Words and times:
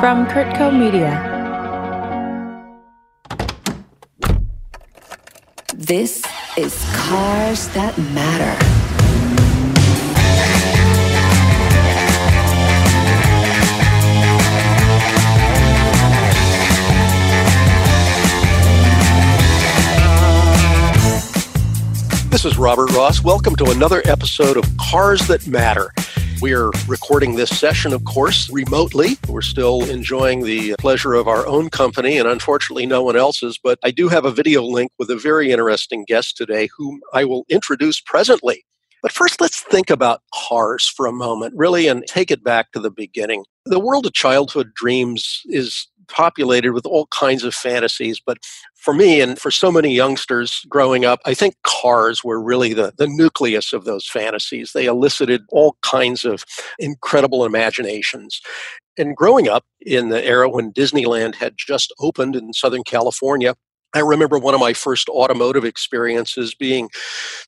From 0.00 0.26
Kurtco 0.28 0.72
Media. 0.72 1.12
This 5.74 6.24
is 6.56 6.82
Cars 6.94 7.68
That 7.74 7.98
Matter. 8.14 8.56
This 22.30 22.46
is 22.46 22.56
Robert 22.56 22.90
Ross. 22.92 23.22
Welcome 23.22 23.54
to 23.56 23.66
another 23.66 24.00
episode 24.06 24.56
of 24.56 24.64
Cars 24.78 25.26
That 25.26 25.46
Matter. 25.46 25.92
We 26.40 26.54
are 26.54 26.70
recording 26.88 27.36
this 27.36 27.50
session, 27.50 27.92
of 27.92 28.04
course, 28.06 28.48
remotely. 28.48 29.18
We're 29.28 29.42
still 29.42 29.84
enjoying 29.84 30.44
the 30.44 30.74
pleasure 30.78 31.12
of 31.12 31.28
our 31.28 31.46
own 31.46 31.68
company 31.68 32.16
and 32.16 32.26
unfortunately 32.26 32.86
no 32.86 33.02
one 33.02 33.14
else's, 33.14 33.58
but 33.62 33.78
I 33.84 33.90
do 33.90 34.08
have 34.08 34.24
a 34.24 34.30
video 34.30 34.62
link 34.62 34.90
with 34.98 35.10
a 35.10 35.16
very 35.16 35.52
interesting 35.52 36.06
guest 36.08 36.38
today 36.38 36.70
whom 36.78 37.02
I 37.12 37.26
will 37.26 37.44
introduce 37.50 38.00
presently. 38.00 38.64
But 39.02 39.12
first, 39.12 39.38
let's 39.38 39.60
think 39.60 39.90
about 39.90 40.22
cars 40.32 40.86
for 40.86 41.04
a 41.04 41.12
moment, 41.12 41.52
really, 41.56 41.88
and 41.88 42.04
take 42.06 42.30
it 42.30 42.42
back 42.42 42.72
to 42.72 42.80
the 42.80 42.90
beginning. 42.90 43.44
The 43.66 43.80
world 43.80 44.06
of 44.06 44.14
childhood 44.14 44.72
dreams 44.74 45.42
is 45.44 45.88
populated 46.10 46.72
with 46.72 46.86
all 46.86 47.06
kinds 47.06 47.44
of 47.44 47.54
fantasies. 47.54 48.20
But 48.24 48.38
for 48.74 48.94
me 48.94 49.20
and 49.20 49.38
for 49.38 49.50
so 49.50 49.70
many 49.70 49.94
youngsters 49.94 50.64
growing 50.68 51.04
up, 51.04 51.20
I 51.24 51.34
think 51.34 51.54
cars 51.62 52.24
were 52.24 52.40
really 52.40 52.72
the, 52.72 52.92
the 52.96 53.06
nucleus 53.06 53.72
of 53.72 53.84
those 53.84 54.08
fantasies. 54.08 54.72
They 54.72 54.86
elicited 54.86 55.42
all 55.50 55.76
kinds 55.82 56.24
of 56.24 56.44
incredible 56.78 57.44
imaginations. 57.44 58.40
And 58.98 59.16
growing 59.16 59.48
up 59.48 59.64
in 59.80 60.08
the 60.08 60.24
era 60.24 60.48
when 60.48 60.72
Disneyland 60.72 61.36
had 61.36 61.54
just 61.56 61.92
opened 62.00 62.36
in 62.36 62.52
Southern 62.52 62.84
California, 62.84 63.54
I 63.94 64.00
remember 64.00 64.38
one 64.38 64.54
of 64.54 64.60
my 64.60 64.72
first 64.72 65.08
automotive 65.08 65.64
experiences 65.64 66.54
being 66.54 66.90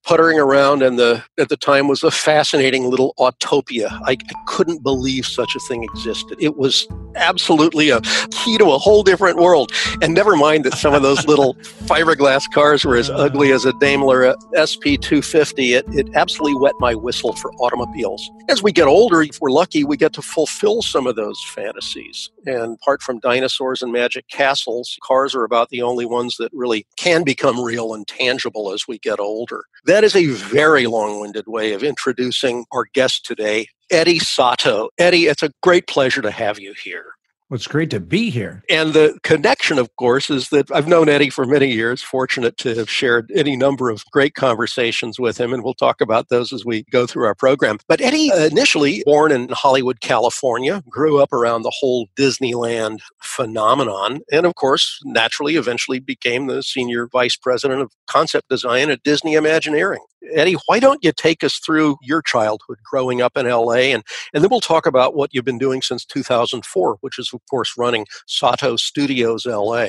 puttering 0.04 0.40
around, 0.40 0.82
and 0.82 0.98
the 0.98 1.22
at 1.38 1.48
the 1.48 1.56
time 1.56 1.86
was 1.86 2.02
a 2.02 2.10
fascinating 2.10 2.90
little 2.90 3.14
Autopia. 3.18 3.90
I, 4.04 4.12
I, 4.12 4.16
couldn't 4.46 4.82
believe 4.82 5.24
such 5.24 5.54
a 5.54 5.60
thing 5.60 5.84
existed. 5.84 6.36
It 6.40 6.56
was 6.56 6.86
absolutely 7.14 7.90
a 7.90 8.00
key 8.30 8.58
to 8.58 8.72
a 8.72 8.78
whole 8.78 9.02
different 9.02 9.38
world. 9.38 9.72
And 10.02 10.14
never 10.14 10.36
mind 10.36 10.64
that 10.64 10.74
some 10.74 10.94
of 10.94 11.02
those 11.02 11.26
little 11.26 11.54
fiberglass 11.84 12.50
cars 12.52 12.84
were 12.84 12.96
as 12.96 13.08
ugly 13.08 13.52
as 13.52 13.64
a 13.64 13.70
uh. 13.70 13.78
Daimler 13.80 14.24
uh, 14.24 14.34
SP 14.58 14.98
250. 15.00 15.74
It, 15.74 15.84
it 15.88 16.08
absolutely 16.14 16.60
wet 16.60 16.74
my 16.80 16.94
whistle 16.94 17.34
for 17.34 17.52
automobiles. 17.54 18.28
As 18.48 18.62
we 18.62 18.72
get 18.72 18.86
older, 18.86 19.22
if 19.22 19.40
we're 19.40 19.50
lucky, 19.50 19.84
we 19.84 19.96
get 19.96 20.12
to 20.14 20.22
fulfill 20.22 20.82
some 20.82 21.06
of 21.06 21.16
those 21.16 21.42
fantasies. 21.54 22.30
And 22.46 22.76
apart 22.80 23.02
from 23.02 23.20
dinosaurs 23.20 23.82
and 23.82 23.92
magic 23.92 24.28
castles, 24.28 24.98
cars 25.02 25.34
are 25.34 25.44
about 25.44 25.70
the 25.70 25.82
only 25.82 26.06
ones 26.06 26.31
that 26.38 26.50
really 26.52 26.86
can 26.97 27.25
become 27.25 27.61
real 27.61 27.94
and 27.94 28.06
tangible 28.06 28.72
as 28.72 28.84
we 28.86 28.98
get 28.98 29.20
older. 29.20 29.64
That 29.84 30.05
is 30.05 30.16
a 30.16 30.27
very 30.27 30.86
long 30.86 31.20
winded 31.20 31.47
way 31.47 31.72
of 31.72 31.83
introducing 31.83 32.64
our 32.72 32.86
guest 32.92 33.25
today, 33.25 33.69
Eddie 33.91 34.19
Sotto. 34.19 34.91
Eddie, 34.98 35.27
it's 35.27 35.42
a 35.42 35.53
great 35.62 35.86
pleasure 35.86 36.22
to 36.22 36.30
have 36.30 36.58
you 36.58 36.75
here. 36.83 37.06
It's 37.53 37.67
great 37.67 37.91
to 37.91 38.00
be 38.00 38.31
here. 38.31 38.62
And 38.70 38.95
the 38.95 39.19
connection, 39.22 39.78
of 39.78 39.95
course, 39.97 40.31
is 40.31 40.48
that 40.48 40.70
I've 40.70 40.89
known 40.89 41.11
Eddie 41.11 41.28
for 41.28 41.45
many 41.45 41.70
years, 41.70 42.03
fortunate 42.03 42.56
to 42.59 42.75
have 42.77 42.89
shared 42.89 43.31
any 43.34 43.56
number 43.56 43.91
of 43.91 44.05
great 44.11 44.34
conversations 44.34 45.20
with 45.20 45.39
him, 45.39 45.53
and 45.53 45.62
we'll 45.62 45.75
talk 45.75 46.00
about 46.00 46.31
those 46.31 46.53
as 46.53 46.64
we 46.64 46.84
go 46.84 47.06
through 47.06 47.27
our 47.27 47.34
program. 47.34 47.77
But 47.89 48.00
Eddie, 48.00 48.33
uh, 48.33 48.47
initially 48.47 49.03
born 49.05 49.33
in 49.33 49.50
Hollywood, 49.50 50.00
California, 50.00 50.83
grew 50.89 51.20
up 51.20 51.33
around 51.33 51.62
the 51.62 51.72
whole 51.78 52.09
Disneyland 52.17 53.00
phenomenon, 53.20 54.20
and 54.33 54.47
of 54.47 54.55
course, 54.55 55.00
naturally, 55.05 55.56
eventually 55.56 56.00
became 56.00 56.47
the 56.47 56.62
senior 56.62 57.06
vice 57.06 57.37
president 57.37 57.82
of 57.82 57.93
concept 58.06 58.49
design 58.49 58.91
at 58.91 59.03
Disney 59.03 59.34
Imagineering. 59.34 60.00
Eddie, 60.31 60.56
why 60.66 60.78
don't 60.78 61.03
you 61.03 61.12
take 61.12 61.43
us 61.43 61.59
through 61.59 61.97
your 62.03 62.22
childhood 62.22 62.78
growing 62.84 63.21
up 63.21 63.37
in 63.37 63.47
LA? 63.47 63.93
And, 63.93 64.03
and 64.32 64.43
then 64.43 64.50
we'll 64.50 64.60
talk 64.60 64.87
about 64.87 65.15
what 65.15 65.31
you've 65.32 65.44
been 65.44 65.59
doing 65.59 65.82
since 65.82 66.05
2004, 66.05 66.99
which 67.00 67.19
is, 67.19 67.32
of 67.32 67.41
course, 67.50 67.75
running 67.76 68.06
Sato 68.26 68.76
Studios 68.76 69.47
LA. 69.47 69.86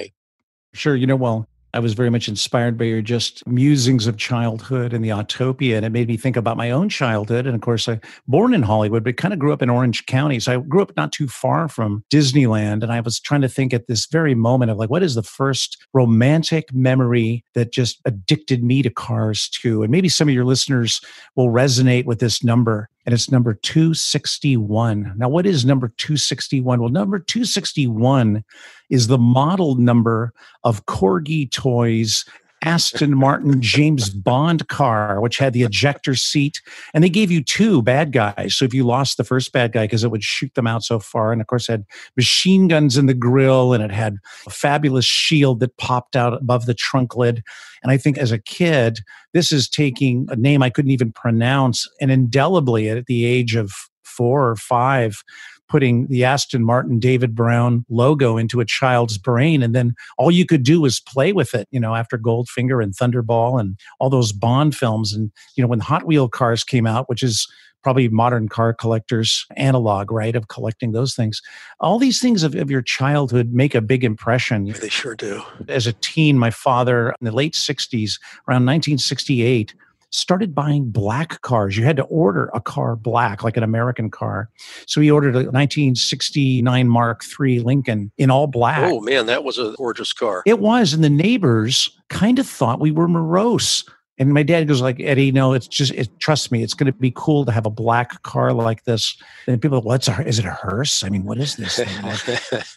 Sure. 0.73 0.95
You 0.95 1.07
know, 1.07 1.15
well, 1.15 1.47
I 1.75 1.79
was 1.79 1.93
very 1.95 2.11
much 2.11 2.27
inspired 2.27 2.77
by 2.77 2.85
your 2.85 3.01
just 3.01 3.45
musings 3.47 4.05
of 4.05 4.17
childhood 4.17 4.93
and 4.93 5.03
the 5.03 5.09
Autopia. 5.09 5.75
And 5.75 5.85
it 5.85 5.91
made 5.91 6.07
me 6.07 6.17
think 6.17 6.35
about 6.35 6.55
my 6.55 6.69
own 6.69 6.87
childhood. 6.87 7.47
And 7.47 7.55
of 7.55 7.61
course, 7.61 7.89
I 7.89 7.99
born 8.27 8.53
in 8.53 8.61
Hollywood, 8.61 9.03
but 9.03 9.17
kind 9.17 9.33
of 9.33 9.39
grew 9.39 9.51
up 9.51 9.63
in 9.63 9.71
Orange 9.71 10.05
County. 10.05 10.39
So 10.39 10.53
I 10.53 10.57
grew 10.61 10.83
up 10.83 10.95
not 10.95 11.11
too 11.11 11.27
far 11.27 11.67
from 11.67 12.03
Disneyland. 12.11 12.83
And 12.83 12.91
I 12.91 12.99
was 12.99 13.19
trying 13.19 13.41
to 13.41 13.49
think 13.49 13.73
at 13.73 13.87
this 13.87 14.05
very 14.05 14.35
moment 14.35 14.69
of 14.69 14.77
like, 14.77 14.91
what 14.91 15.01
is 15.01 15.15
the 15.15 15.23
first 15.23 15.83
romantic 15.93 16.71
memory 16.71 17.43
that 17.55 17.73
just 17.73 18.01
addicted 18.05 18.63
me 18.63 18.83
to 18.83 18.91
cars 18.91 19.49
too? 19.49 19.81
And 19.81 19.91
maybe 19.91 20.09
some 20.09 20.27
of 20.27 20.35
your 20.35 20.45
listeners 20.45 21.01
will 21.35 21.49
resonate 21.49 22.05
with 22.05 22.19
this 22.19 22.43
number 22.43 22.87
and 23.05 23.13
it's 23.13 23.31
number 23.31 23.53
261. 23.53 25.13
Now, 25.17 25.29
what 25.29 25.45
is 25.45 25.65
number 25.65 25.89
261? 25.97 26.79
Well, 26.79 26.89
number 26.89 27.19
261 27.19 28.43
is 28.89 29.07
the 29.07 29.17
model 29.17 29.75
number 29.75 30.33
of 30.63 30.85
Corgi 30.85 31.51
Toys 31.51 32.25
Aston 32.63 33.17
Martin 33.17 33.61
James 33.61 34.09
Bond 34.09 34.67
car, 34.67 35.19
which 35.21 35.37
had 35.37 35.53
the 35.53 35.63
ejector 35.63 36.15
seat. 36.15 36.61
And 36.93 37.03
they 37.03 37.09
gave 37.09 37.29
you 37.29 37.43
two 37.43 37.81
bad 37.81 38.11
guys. 38.11 38.55
So 38.55 38.65
if 38.65 38.73
you 38.73 38.83
lost 38.83 39.17
the 39.17 39.23
first 39.23 39.51
bad 39.51 39.73
guy, 39.73 39.85
because 39.85 40.03
it 40.03 40.11
would 40.11 40.23
shoot 40.23 40.53
them 40.55 40.67
out 40.67 40.83
so 40.83 40.99
far, 40.99 41.31
and 41.31 41.41
of 41.41 41.47
course, 41.47 41.67
had 41.67 41.85
machine 42.15 42.67
guns 42.67 42.97
in 42.97 43.05
the 43.05 43.13
grill 43.13 43.73
and 43.73 43.83
it 43.83 43.91
had 43.91 44.17
a 44.47 44.49
fabulous 44.49 45.05
shield 45.05 45.59
that 45.59 45.77
popped 45.77 46.15
out 46.15 46.33
above 46.33 46.65
the 46.65 46.73
trunk 46.73 47.15
lid. 47.15 47.43
And 47.83 47.91
I 47.91 47.97
think 47.97 48.17
as 48.17 48.31
a 48.31 48.39
kid, 48.39 48.99
this 49.33 49.51
is 49.51 49.69
taking 49.69 50.27
a 50.29 50.35
name 50.35 50.63
I 50.63 50.69
couldn't 50.69 50.91
even 50.91 51.11
pronounce 51.11 51.87
and 51.99 52.11
indelibly 52.11 52.89
at 52.89 53.05
the 53.05 53.25
age 53.25 53.55
of 53.55 53.73
four 54.03 54.47
or 54.47 54.55
five 54.55 55.23
putting 55.69 56.07
the 56.07 56.23
Aston 56.23 56.63
Martin 56.63 56.99
David 56.99 57.35
Brown 57.35 57.85
logo 57.89 58.37
into 58.37 58.59
a 58.59 58.65
child's 58.65 59.17
brain. 59.17 59.63
And 59.63 59.73
then 59.73 59.95
all 60.17 60.31
you 60.31 60.45
could 60.45 60.63
do 60.63 60.81
was 60.81 60.99
play 60.99 61.33
with 61.33 61.53
it, 61.53 61.67
you 61.71 61.79
know, 61.79 61.95
after 61.95 62.17
Goldfinger 62.17 62.83
and 62.83 62.95
Thunderball 62.95 63.59
and 63.59 63.77
all 63.99 64.09
those 64.09 64.31
Bond 64.31 64.75
films. 64.75 65.13
And, 65.13 65.31
you 65.55 65.63
know, 65.63 65.67
when 65.67 65.79
Hot 65.79 66.05
Wheel 66.05 66.29
cars 66.29 66.63
came 66.63 66.85
out, 66.85 67.09
which 67.09 67.23
is 67.23 67.47
probably 67.83 68.07
modern 68.07 68.47
car 68.47 68.73
collectors 68.73 69.45
analog 69.57 70.11
right 70.11 70.35
of 70.35 70.47
collecting 70.47 70.93
those 70.93 71.13
things 71.13 71.41
all 71.81 71.99
these 71.99 72.21
things 72.21 72.41
of, 72.41 72.55
of 72.55 72.71
your 72.71 72.81
childhood 72.81 73.51
make 73.51 73.75
a 73.75 73.81
big 73.81 74.03
impression 74.03 74.65
they 74.79 74.89
sure 74.89 75.15
do 75.15 75.43
as 75.67 75.85
a 75.85 75.93
teen 75.93 76.39
my 76.39 76.49
father 76.49 77.09
in 77.19 77.25
the 77.25 77.31
late 77.31 77.53
60s 77.53 78.19
around 78.47 78.65
1968 78.65 79.75
started 80.13 80.53
buying 80.53 80.91
black 80.91 81.41
cars. 81.41 81.75
You 81.75 81.83
had 81.83 81.97
to 81.97 82.03
order 82.03 82.49
a 82.53 82.61
car 82.61 82.95
black, 82.95 83.43
like 83.43 83.57
an 83.57 83.63
American 83.63 84.11
car. 84.11 84.49
So 84.85 85.01
he 85.01 85.09
ordered 85.09 85.35
a 85.35 85.39
1969 85.39 86.87
Mark 86.87 87.23
III 87.39 87.59
Lincoln 87.59 88.11
in 88.17 88.29
all 88.29 88.47
black. 88.47 88.91
Oh, 88.91 89.01
man, 89.01 89.25
that 89.25 89.43
was 89.43 89.57
a 89.57 89.73
gorgeous 89.75 90.13
car. 90.13 90.43
It 90.45 90.59
was. 90.59 90.93
And 90.93 91.03
the 91.03 91.09
neighbors 91.09 91.89
kind 92.09 92.37
of 92.37 92.47
thought 92.47 92.79
we 92.79 92.91
were 92.91 93.07
morose. 93.07 93.83
And 94.19 94.31
my 94.31 94.43
dad 94.43 94.67
goes 94.67 94.79
like, 94.79 94.99
Eddie, 94.99 95.31
no, 95.31 95.53
it's 95.53 95.67
just, 95.67 95.91
it, 95.93 96.07
trust 96.19 96.51
me, 96.51 96.61
it's 96.61 96.75
going 96.75 96.85
to 96.85 96.97
be 96.97 97.11
cool 97.15 97.45
to 97.45 97.51
have 97.51 97.65
a 97.65 97.71
black 97.71 98.21
car 98.21 98.53
like 98.53 98.83
this. 98.83 99.17
And 99.47 99.59
people, 99.59 99.81
what's 99.81 100.07
a, 100.07 100.25
is 100.25 100.37
it 100.37 100.45
a 100.45 100.51
hearse? 100.51 101.03
I 101.03 101.09
mean, 101.09 101.23
what 101.23 101.39
is 101.39 101.55
this? 101.55 101.79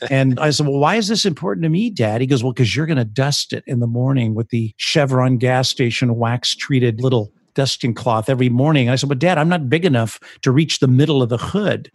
and 0.10 0.40
I 0.40 0.48
said, 0.50 0.66
well, 0.66 0.78
why 0.78 0.96
is 0.96 1.08
this 1.08 1.26
important 1.26 1.64
to 1.64 1.68
me, 1.68 1.90
Dad? 1.90 2.22
He 2.22 2.26
goes, 2.26 2.42
well, 2.42 2.52
because 2.52 2.74
you're 2.74 2.86
going 2.86 2.96
to 2.96 3.04
dust 3.04 3.52
it 3.52 3.64
in 3.66 3.80
the 3.80 3.86
morning 3.86 4.34
with 4.34 4.48
the 4.48 4.72
Chevron 4.78 5.36
gas 5.36 5.68
station 5.68 6.16
wax 6.16 6.54
treated 6.56 7.02
little 7.02 7.32
dusting 7.52 7.92
cloth 7.94 8.30
every 8.30 8.48
morning. 8.48 8.88
I 8.88 8.96
said, 8.96 9.08
but 9.08 9.18
Dad, 9.18 9.36
I'm 9.36 9.48
not 9.48 9.68
big 9.68 9.84
enough 9.84 10.20
to 10.42 10.50
reach 10.50 10.78
the 10.78 10.88
middle 10.88 11.22
of 11.22 11.28
the 11.28 11.38
hood. 11.38 11.90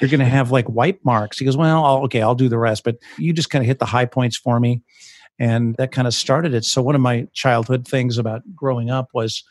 You're 0.00 0.10
going 0.10 0.20
to 0.20 0.26
have 0.26 0.50
like 0.50 0.68
wipe 0.68 0.98
marks. 1.04 1.38
He 1.38 1.44
goes, 1.44 1.56
well, 1.56 1.84
I'll, 1.84 2.04
okay, 2.04 2.22
I'll 2.22 2.34
do 2.34 2.48
the 2.48 2.58
rest, 2.58 2.84
but 2.84 2.96
you 3.18 3.32
just 3.32 3.50
kind 3.50 3.62
of 3.62 3.66
hit 3.66 3.78
the 3.78 3.86
high 3.86 4.06
points 4.06 4.36
for 4.36 4.58
me 4.60 4.82
and 5.38 5.74
that 5.76 5.92
kind 5.92 6.06
of 6.06 6.14
started 6.14 6.54
it 6.54 6.64
so 6.64 6.80
one 6.82 6.94
of 6.94 7.00
my 7.00 7.26
childhood 7.32 7.86
things 7.86 8.18
about 8.18 8.42
growing 8.54 8.90
up 8.90 9.08
was 9.12 9.42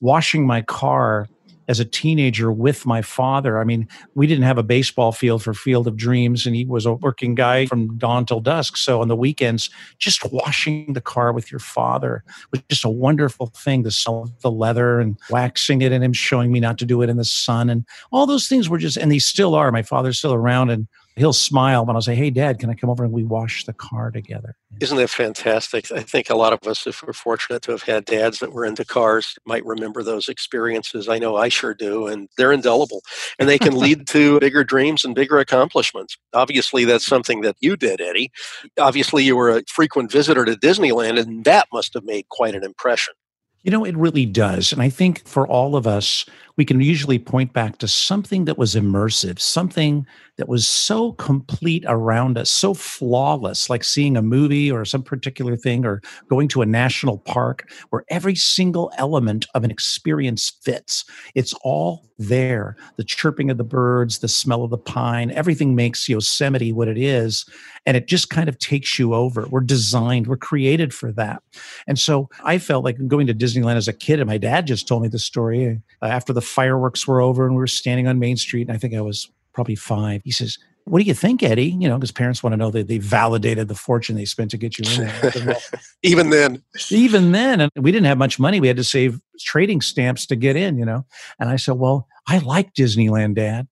washing 0.00 0.46
my 0.46 0.62
car 0.62 1.28
as 1.70 1.78
a 1.78 1.84
teenager 1.84 2.50
with 2.50 2.84
my 2.84 3.00
father. 3.00 3.60
I 3.60 3.64
mean, 3.64 3.86
we 4.16 4.26
didn't 4.26 4.42
have 4.42 4.58
a 4.58 4.62
baseball 4.64 5.12
field 5.12 5.40
for 5.44 5.54
Field 5.54 5.86
of 5.86 5.96
Dreams, 5.96 6.44
and 6.44 6.56
he 6.56 6.64
was 6.64 6.84
a 6.84 6.94
working 6.94 7.36
guy 7.36 7.66
from 7.66 7.96
dawn 7.96 8.26
till 8.26 8.40
dusk. 8.40 8.76
So 8.76 9.00
on 9.00 9.06
the 9.06 9.14
weekends, 9.14 9.70
just 9.96 10.24
washing 10.32 10.94
the 10.94 11.00
car 11.00 11.32
with 11.32 11.52
your 11.52 11.60
father 11.60 12.24
was 12.50 12.60
just 12.68 12.84
a 12.84 12.90
wonderful 12.90 13.52
thing. 13.56 13.84
The 13.84 13.92
smell 13.92 14.22
of 14.22 14.40
the 14.40 14.50
leather 14.50 14.98
and 14.98 15.16
waxing 15.30 15.80
it, 15.80 15.92
and 15.92 16.02
him 16.02 16.12
showing 16.12 16.50
me 16.50 16.58
not 16.58 16.76
to 16.78 16.84
do 16.84 17.02
it 17.02 17.08
in 17.08 17.18
the 17.18 17.24
sun, 17.24 17.70
and 17.70 17.86
all 18.10 18.26
those 18.26 18.48
things 18.48 18.68
were 18.68 18.78
just, 18.78 18.96
and 18.96 19.12
they 19.12 19.20
still 19.20 19.54
are. 19.54 19.70
My 19.70 19.82
father's 19.82 20.18
still 20.18 20.34
around, 20.34 20.70
and 20.70 20.88
he'll 21.20 21.32
smile 21.34 21.84
when 21.84 21.94
I'll 21.94 22.02
say, 22.02 22.14
Hey, 22.14 22.30
dad, 22.30 22.58
can 22.58 22.70
I 22.70 22.74
come 22.74 22.90
over 22.90 23.04
and 23.04 23.12
we 23.12 23.22
wash 23.22 23.64
the 23.64 23.72
car 23.72 24.10
together? 24.10 24.56
Isn't 24.80 24.96
that 24.96 25.10
fantastic? 25.10 25.92
I 25.92 26.00
think 26.00 26.30
a 26.30 26.34
lot 26.34 26.52
of 26.54 26.66
us, 26.66 26.86
if 26.86 27.02
we're 27.02 27.12
fortunate 27.12 27.60
to 27.62 27.72
have 27.72 27.82
had 27.82 28.06
dads 28.06 28.38
that 28.38 28.52
were 28.52 28.64
into 28.64 28.84
cars, 28.84 29.36
might 29.44 29.64
remember 29.64 30.02
those 30.02 30.28
experiences. 30.28 31.08
I 31.08 31.18
know 31.18 31.36
I 31.36 31.50
sure 31.50 31.74
do, 31.74 32.06
and 32.06 32.28
they're 32.38 32.52
indelible. 32.52 33.02
And 33.38 33.48
they 33.48 33.58
can 33.58 33.76
lead 33.76 34.06
to 34.08 34.40
bigger 34.40 34.64
dreams 34.64 35.04
and 35.04 35.14
bigger 35.14 35.38
accomplishments. 35.38 36.16
Obviously, 36.32 36.86
that's 36.86 37.06
something 37.06 37.42
that 37.42 37.56
you 37.60 37.76
did, 37.76 38.00
Eddie. 38.00 38.30
Obviously, 38.78 39.22
you 39.22 39.36
were 39.36 39.50
a 39.50 39.62
frequent 39.68 40.10
visitor 40.10 40.46
to 40.46 40.54
Disneyland, 40.54 41.20
and 41.20 41.44
that 41.44 41.68
must 41.72 41.92
have 41.94 42.04
made 42.04 42.28
quite 42.30 42.54
an 42.54 42.64
impression. 42.64 43.12
You 43.62 43.70
know, 43.70 43.84
it 43.84 43.96
really 43.96 44.24
does. 44.24 44.72
And 44.72 44.80
I 44.80 44.88
think 44.88 45.26
for 45.28 45.46
all 45.46 45.76
of 45.76 45.86
us, 45.86 46.24
we 46.56 46.64
can 46.64 46.80
usually 46.80 47.18
point 47.18 47.52
back 47.52 47.78
to 47.78 47.88
something 47.88 48.46
that 48.46 48.56
was 48.56 48.74
immersive, 48.74 49.38
something 49.38 50.06
that 50.36 50.48
was 50.48 50.66
so 50.66 51.12
complete 51.12 51.84
around 51.86 52.38
us, 52.38 52.50
so 52.50 52.72
flawless, 52.72 53.68
like 53.68 53.84
seeing 53.84 54.16
a 54.16 54.22
movie 54.22 54.70
or 54.70 54.84
some 54.86 55.02
particular 55.02 55.56
thing 55.56 55.84
or 55.84 56.00
going 56.28 56.48
to 56.48 56.62
a 56.62 56.66
national 56.66 57.18
park 57.18 57.70
where 57.90 58.04
every 58.08 58.34
single 58.34 58.90
element 58.96 59.46
of 59.54 59.62
an 59.62 59.70
experience 59.70 60.52
fits. 60.62 61.04
It's 61.34 61.52
all 61.62 62.10
there. 62.18 62.76
The 62.96 63.04
chirping 63.04 63.50
of 63.50 63.58
the 63.58 63.64
birds, 63.64 64.18
the 64.18 64.28
smell 64.28 64.62
of 64.62 64.70
the 64.70 64.78
pine, 64.78 65.30
everything 65.32 65.74
makes 65.74 66.08
Yosemite 66.08 66.72
what 66.72 66.88
it 66.88 66.98
is. 66.98 67.44
And 67.86 67.96
it 67.96 68.06
just 68.06 68.30
kind 68.30 68.48
of 68.48 68.58
takes 68.58 68.98
you 68.98 69.14
over. 69.14 69.46
We're 69.48 69.60
designed, 69.60 70.26
we're 70.26 70.36
created 70.36 70.92
for 70.92 71.12
that. 71.12 71.42
And 71.86 71.98
so 71.98 72.28
I 72.44 72.58
felt 72.58 72.84
like 72.84 72.96
going 73.08 73.26
to 73.26 73.34
Disneyland 73.34 73.76
as 73.76 73.88
a 73.88 73.92
kid, 73.92 74.20
and 74.20 74.28
my 74.28 74.38
dad 74.38 74.66
just 74.66 74.86
told 74.86 75.02
me 75.02 75.08
the 75.08 75.18
story 75.18 75.80
uh, 76.02 76.06
after 76.06 76.32
the 76.32 76.42
fireworks 76.42 77.06
were 77.06 77.20
over 77.20 77.46
and 77.46 77.54
we 77.54 77.60
were 77.60 77.66
standing 77.66 78.06
on 78.06 78.18
Main 78.18 78.36
Street. 78.36 78.68
And 78.68 78.72
I 78.72 78.78
think 78.78 78.94
I 78.94 79.00
was 79.00 79.30
probably 79.52 79.76
five. 79.76 80.22
He 80.24 80.30
says, 80.30 80.58
what 80.84 81.00
do 81.00 81.04
you 81.04 81.14
think, 81.14 81.42
Eddie? 81.42 81.76
You 81.78 81.88
know, 81.88 81.96
because 81.96 82.10
parents 82.10 82.42
want 82.42 82.52
to 82.52 82.56
know 82.56 82.70
that 82.70 82.88
they 82.88 82.98
validated 82.98 83.68
the 83.68 83.74
fortune 83.74 84.16
they 84.16 84.24
spent 84.24 84.50
to 84.50 84.56
get 84.56 84.78
you 84.78 84.84
in 84.90 85.06
there. 85.06 85.56
even 86.02 86.30
then. 86.30 86.62
Even 86.90 87.32
then. 87.32 87.60
And 87.60 87.70
we 87.76 87.92
didn't 87.92 88.06
have 88.06 88.18
much 88.18 88.38
money. 88.38 88.60
We 88.60 88.68
had 88.68 88.76
to 88.76 88.84
save 88.84 89.20
trading 89.38 89.80
stamps 89.80 90.26
to 90.26 90.36
get 90.36 90.56
in, 90.56 90.78
you 90.78 90.84
know. 90.84 91.04
And 91.38 91.48
I 91.48 91.56
said, 91.56 91.74
Well, 91.74 92.08
I 92.26 92.38
like 92.38 92.74
Disneyland, 92.74 93.36
Dad. 93.36 93.60
And 93.60 93.68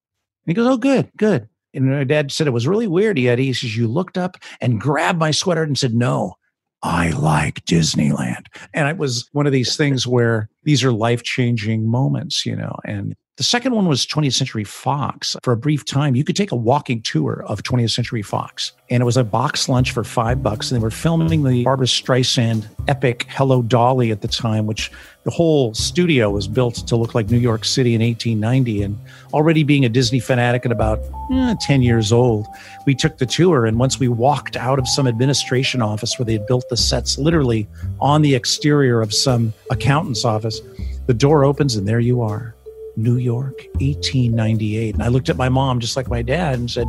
he 0.47 0.55
goes, 0.55 0.67
Oh, 0.69 0.77
good, 0.77 1.11
good. 1.17 1.49
And 1.75 1.91
my 1.91 2.05
dad 2.05 2.33
said 2.33 2.47
it 2.47 2.53
was 2.53 2.67
really 2.67 2.87
weird, 2.87 3.19
Eddie. 3.19 3.47
He 3.47 3.53
says, 3.53 3.77
You 3.77 3.89
looked 3.89 4.19
up 4.19 4.37
and 4.61 4.81
grabbed 4.81 5.19
my 5.19 5.31
sweater 5.31 5.63
and 5.63 5.79
said, 5.79 5.95
No, 5.95 6.35
I 6.83 7.11
like 7.11 7.65
Disneyland. 7.65 8.47
And 8.73 8.89
it 8.89 8.99
was 8.99 9.29
one 9.33 9.47
of 9.47 9.53
these 9.53 9.77
things 9.77 10.07
where 10.07 10.49
these 10.65 10.85
are 10.85 10.93
life 10.93 11.23
changing 11.23 11.91
moments, 11.91 12.47
you 12.47 12.57
know. 12.57 12.75
And 12.85 13.15
the 13.39 13.45
second 13.45 13.73
one 13.73 13.87
was 13.87 14.05
20th 14.05 14.33
Century 14.33 14.65
Fox. 14.65 15.37
For 15.45 15.53
a 15.53 15.57
brief 15.57 15.85
time, 15.85 16.17
you 16.17 16.25
could 16.25 16.35
take 16.35 16.51
a 16.51 16.57
walking 16.57 17.01
tour 17.01 17.45
of 17.47 17.63
20th 17.63 17.93
Century 17.93 18.21
Fox. 18.21 18.73
And 18.91 19.01
it 19.01 19.05
was 19.05 19.17
a 19.17 19.23
box 19.23 19.69
lunch 19.69 19.93
for 19.93 20.03
five 20.03 20.43
bucks. 20.43 20.73
And 20.73 20.81
they 20.81 20.83
were 20.83 20.91
filming 20.91 21.45
the 21.45 21.63
Barbra 21.63 21.87
Streisand 21.87 22.67
epic 22.89 23.27
Hello 23.29 23.63
Dolly 23.63 24.11
at 24.11 24.23
the 24.23 24.29
time, 24.29 24.67
which 24.67 24.91
the 25.23 25.31
whole 25.31 25.73
studio 25.73 26.31
was 26.31 26.49
built 26.49 26.75
to 26.89 26.97
look 26.97 27.15
like 27.15 27.31
New 27.31 27.39
York 27.39 27.65
City 27.65 27.95
in 27.95 28.03
1890. 28.03 28.83
And 28.83 28.99
already 29.33 29.63
being 29.63 29.85
a 29.85 29.89
Disney 29.89 30.19
fanatic 30.19 30.67
at 30.67 30.73
about 30.73 30.99
eh, 31.33 31.55
10 31.61 31.83
years 31.83 32.11
old, 32.11 32.49
we 32.87 32.95
took 32.97 33.19
the 33.19 33.27
tour. 33.27 33.67
And 33.67 33.79
once 33.79 34.01
we 34.01 34.09
walked 34.09 34.57
out 34.57 34.81
of 34.81 34.89
some 34.89 35.07
administration 35.07 35.81
office 35.81 36.19
where 36.19 36.27
they 36.27 36.33
had 36.33 36.47
built 36.49 36.65
the 36.71 36.77
sets 36.77 37.19
literally 37.19 37.69
on 38.01 38.23
the 38.23 38.35
exterior 38.35 39.01
of 39.01 39.15
some 39.15 39.53
accountant's 39.71 40.25
office, 40.25 40.61
the 41.07 41.15
door 41.15 41.45
opens 41.45 41.77
and 41.77 41.87
there 41.87 42.01
you 42.01 42.21
are 42.21 42.57
New 42.99 43.17
York, 43.17 43.65
1898. 43.81 44.95
And 44.95 45.03
I 45.03 45.09
looked 45.09 45.29
at 45.29 45.37
my 45.37 45.49
mom, 45.49 45.79
just 45.79 45.97
like 45.97 46.09
my 46.09 46.21
dad, 46.21 46.59
and 46.59 46.71
said, 46.71 46.87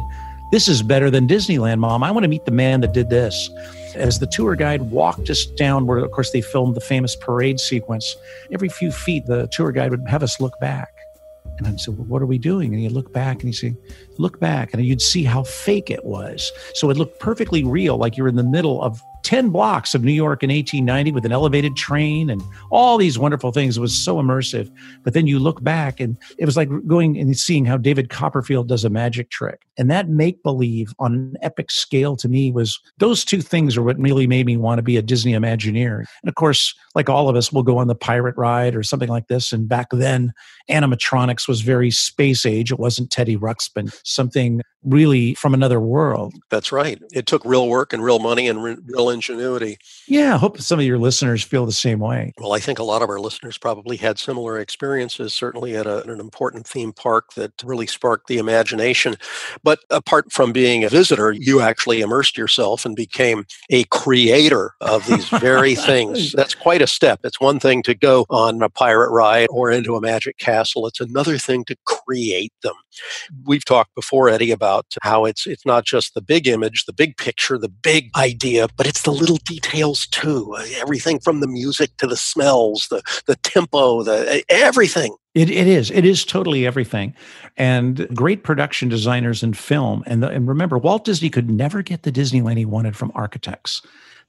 This 0.52 0.68
is 0.68 0.82
better 0.82 1.12
than 1.12 1.28
Disneyland, 1.28 1.80
mom. 1.80 2.04
I 2.04 2.12
want 2.12 2.24
to 2.24 2.28
meet 2.28 2.46
the 2.46 2.52
man 2.52 2.82
that 2.82 2.94
did 2.94 3.10
this. 3.10 3.50
As 3.96 4.20
the 4.20 4.28
tour 4.28 4.56
guide 4.56 4.82
walked 4.82 5.30
us 5.30 5.46
down, 5.46 5.86
where 5.86 6.00
of 6.00 6.12
course 6.12 6.32
they 6.32 6.42
filmed 6.42 6.76
the 6.76 6.82
famous 6.82 7.16
parade 7.16 7.60
sequence, 7.60 8.16
every 8.52 8.70
few 8.70 8.92
feet 8.92 9.26
the 9.28 9.48
tour 9.52 9.72
guide 9.72 9.92
would 9.92 10.08
have 10.08 10.24
us 10.24 10.40
look 10.40 10.60
back. 10.60 10.94
And 11.58 11.68
I'd 11.68 11.80
say, 11.80 11.92
well, 11.92 12.06
what 12.06 12.22
are 12.22 12.28
we 12.28 12.38
doing? 12.38 12.74
And 12.74 12.82
you 12.82 12.90
look 12.90 13.12
back 13.14 13.44
and 13.44 13.46
you 13.46 13.54
say, 13.54 13.76
look 14.20 14.40
back. 14.40 14.74
And 14.74 14.86
you'd 14.86 15.02
see 15.02 15.24
how 15.24 15.44
fake 15.44 15.90
it 15.90 16.06
was. 16.06 16.52
So 16.76 16.90
it 16.90 16.98
looked 16.98 17.20
perfectly 17.20 17.64
real, 17.64 17.98
like 17.98 18.18
you're 18.18 18.28
in 18.28 18.36
the 18.36 18.44
middle 18.44 18.82
of 18.82 19.02
10 19.24 19.50
blocks 19.50 19.94
of 19.94 20.04
New 20.04 20.14
York 20.14 20.44
in 20.44 20.50
1890 20.50 21.12
with 21.12 21.26
an 21.26 21.32
elevated 21.32 21.76
train 21.76 22.30
and 22.30 22.42
all 22.72 22.98
these 22.98 23.20
wonderful 23.20 23.52
things. 23.52 23.78
It 23.78 23.82
was 23.82 23.98
so 23.98 24.16
immersive. 24.16 24.72
But 25.04 25.14
then 25.14 25.28
you 25.28 25.40
look 25.40 25.64
back 25.64 26.00
and 26.00 26.18
it 26.38 26.46
was 26.46 26.56
like 26.56 26.70
going 26.88 27.18
and 27.18 27.38
seeing 27.38 27.66
how 27.66 27.78
David 27.78 28.10
Copperfield 28.10 28.68
does 28.68 28.86
a 28.86 28.90
magic 28.90 29.30
trick. 29.30 29.62
And 29.78 29.90
that 29.92 30.10
make 30.10 30.42
believe 30.44 30.94
on 31.00 31.14
an 31.14 31.38
epic 31.42 31.72
scale 31.72 32.16
to 32.18 32.28
me 32.28 32.52
was 32.52 32.80
those 32.98 33.24
two 33.24 33.42
things 33.42 33.78
are 33.78 33.84
what 33.84 34.00
really 34.00 34.28
made 34.28 34.46
me 34.46 34.58
want 34.58 34.80
to 34.80 34.84
be 34.84 34.98
a 34.98 35.02
Disney 35.02 35.34
Imagineer. 35.34 36.06
And 36.22 36.30
of 36.30 36.36
course, 36.36 36.74
like 36.96 37.10
all 37.10 37.30
of 37.30 37.36
us, 37.36 37.52
we'll 37.52 37.64
go 37.64 37.78
on 37.78 37.88
the 37.88 37.96
pirate 37.96 38.36
ride 38.38 38.76
or 38.76 38.84
something 38.84 39.10
like 39.10 39.28
this. 39.28 39.52
And 39.52 39.68
back 39.68 39.88
then, 39.92 40.34
animatronics 40.70 41.48
was 41.48 41.62
very 41.62 41.92
space 41.92 42.46
age. 42.46 42.72
It 42.72 42.80
wasn't 42.80 43.12
Teddy 43.12 43.38
Ruxpin, 43.38 43.94
something 44.10 44.62
really 44.84 45.34
from 45.36 45.54
another 45.54 45.80
world. 45.80 46.34
That's 46.50 46.72
right. 46.72 47.02
It 47.12 47.26
took 47.26 47.44
real 47.44 47.68
work 47.68 47.94
and 47.94 48.04
real 48.04 48.20
money 48.20 48.48
and 48.48 48.64
re- 48.64 48.78
real 48.86 49.10
ingenuity. 49.10 49.78
Yeah, 50.08 50.36
I 50.36 50.38
hope 50.38 50.60
some 50.60 50.80
of 50.80 50.86
your 50.86 50.98
listeners 50.98 51.44
feel 51.44 51.66
the 51.66 51.72
same 51.72 52.00
way. 52.00 52.34
Well, 52.38 52.54
I 52.54 52.60
think 52.60 52.80
a 52.80 52.84
lot 52.84 53.02
of 53.02 53.10
our 53.10 53.20
listeners 53.20 53.58
probably 53.58 53.98
had 53.98 54.18
similar 54.18 54.60
experiences, 54.60 55.34
certainly 55.34 55.76
at, 55.76 55.86
a, 55.86 55.98
at 55.98 56.08
an 56.08 56.20
important 56.20 56.66
theme 56.66 56.94
park 56.94 57.34
that 57.34 57.52
really 57.64 57.88
sparked 57.88 58.28
the 58.28 58.38
imagination. 58.38 59.16
But 59.64 59.80
apart 59.90 60.32
from 60.32 60.54
being 60.54 60.84
a 60.84 60.90
visitor, 60.90 61.32
you 61.32 61.62
actually 61.62 62.02
immersed 62.02 62.38
yourself 62.38 62.86
and 62.86 62.96
became 62.96 63.46
a 63.70 63.84
creator 63.86 64.74
of 64.82 65.06
these 65.08 65.28
very 65.30 65.76
things. 65.90 66.32
That's 66.32 66.56
quite 66.56 66.82
a 66.82 66.88
step. 66.88 67.20
It's 67.24 67.42
one 67.42 67.60
thing 67.60 67.84
to 67.84 67.94
go 67.94 68.26
on 68.30 68.62
a 68.62 68.70
pirate 68.70 69.12
ride 69.12 69.48
or 69.50 69.72
into 69.72 69.96
a 69.96 70.02
magic 70.02 70.38
castle, 70.38 70.88
it's 70.88 71.02
another 71.02 71.38
thing 71.38 71.66
to 71.66 71.76
create 71.86 72.54
them. 72.64 72.74
We've 73.46 73.66
talked 73.66 73.96
before, 73.96 74.30
Eddie, 74.30 74.52
about 74.52 74.69
how 75.02 75.26
it's 75.26 75.46
it's 75.48 75.66
not 75.66 75.86
just 75.86 76.14
the 76.14 76.22
big 76.22 76.48
image, 76.48 76.86
the 76.86 76.94
big 76.94 77.18
picture, 77.18 77.58
the 77.58 77.70
big 77.70 78.10
idea, 78.16 78.68
but 78.78 78.88
it's 78.88 79.04
the 79.04 79.12
little 79.12 79.38
details 79.38 80.08
too. 80.08 80.56
Uh, 80.58 80.66
everything 80.78 81.20
from 81.20 81.40
the 81.40 81.48
music 81.48 81.96
to 81.98 82.08
the 82.08 82.18
smells, 82.18 82.88
the 82.90 83.02
the 83.26 83.36
tempo, 83.38 84.04
the 84.04 84.44
everything. 84.50 85.16
It, 85.36 85.50
it 85.52 85.68
is. 85.68 85.92
It 85.92 86.06
is 86.06 86.26
totally 86.26 86.66
everything. 86.66 87.14
And 87.56 88.08
great 88.16 88.44
production 88.44 88.90
designers 88.90 89.44
in 89.44 89.54
film. 89.54 90.04
And, 90.08 90.24
the, 90.24 90.30
and 90.30 90.48
remember, 90.48 90.78
Walt 90.78 91.06
Disney 91.06 91.30
could 91.30 91.52
never 91.52 91.84
get 91.84 92.02
the 92.02 92.12
Disneyland 92.12 92.58
he 92.58 92.66
wanted 92.66 92.98
from 92.98 93.12
architects 93.14 93.84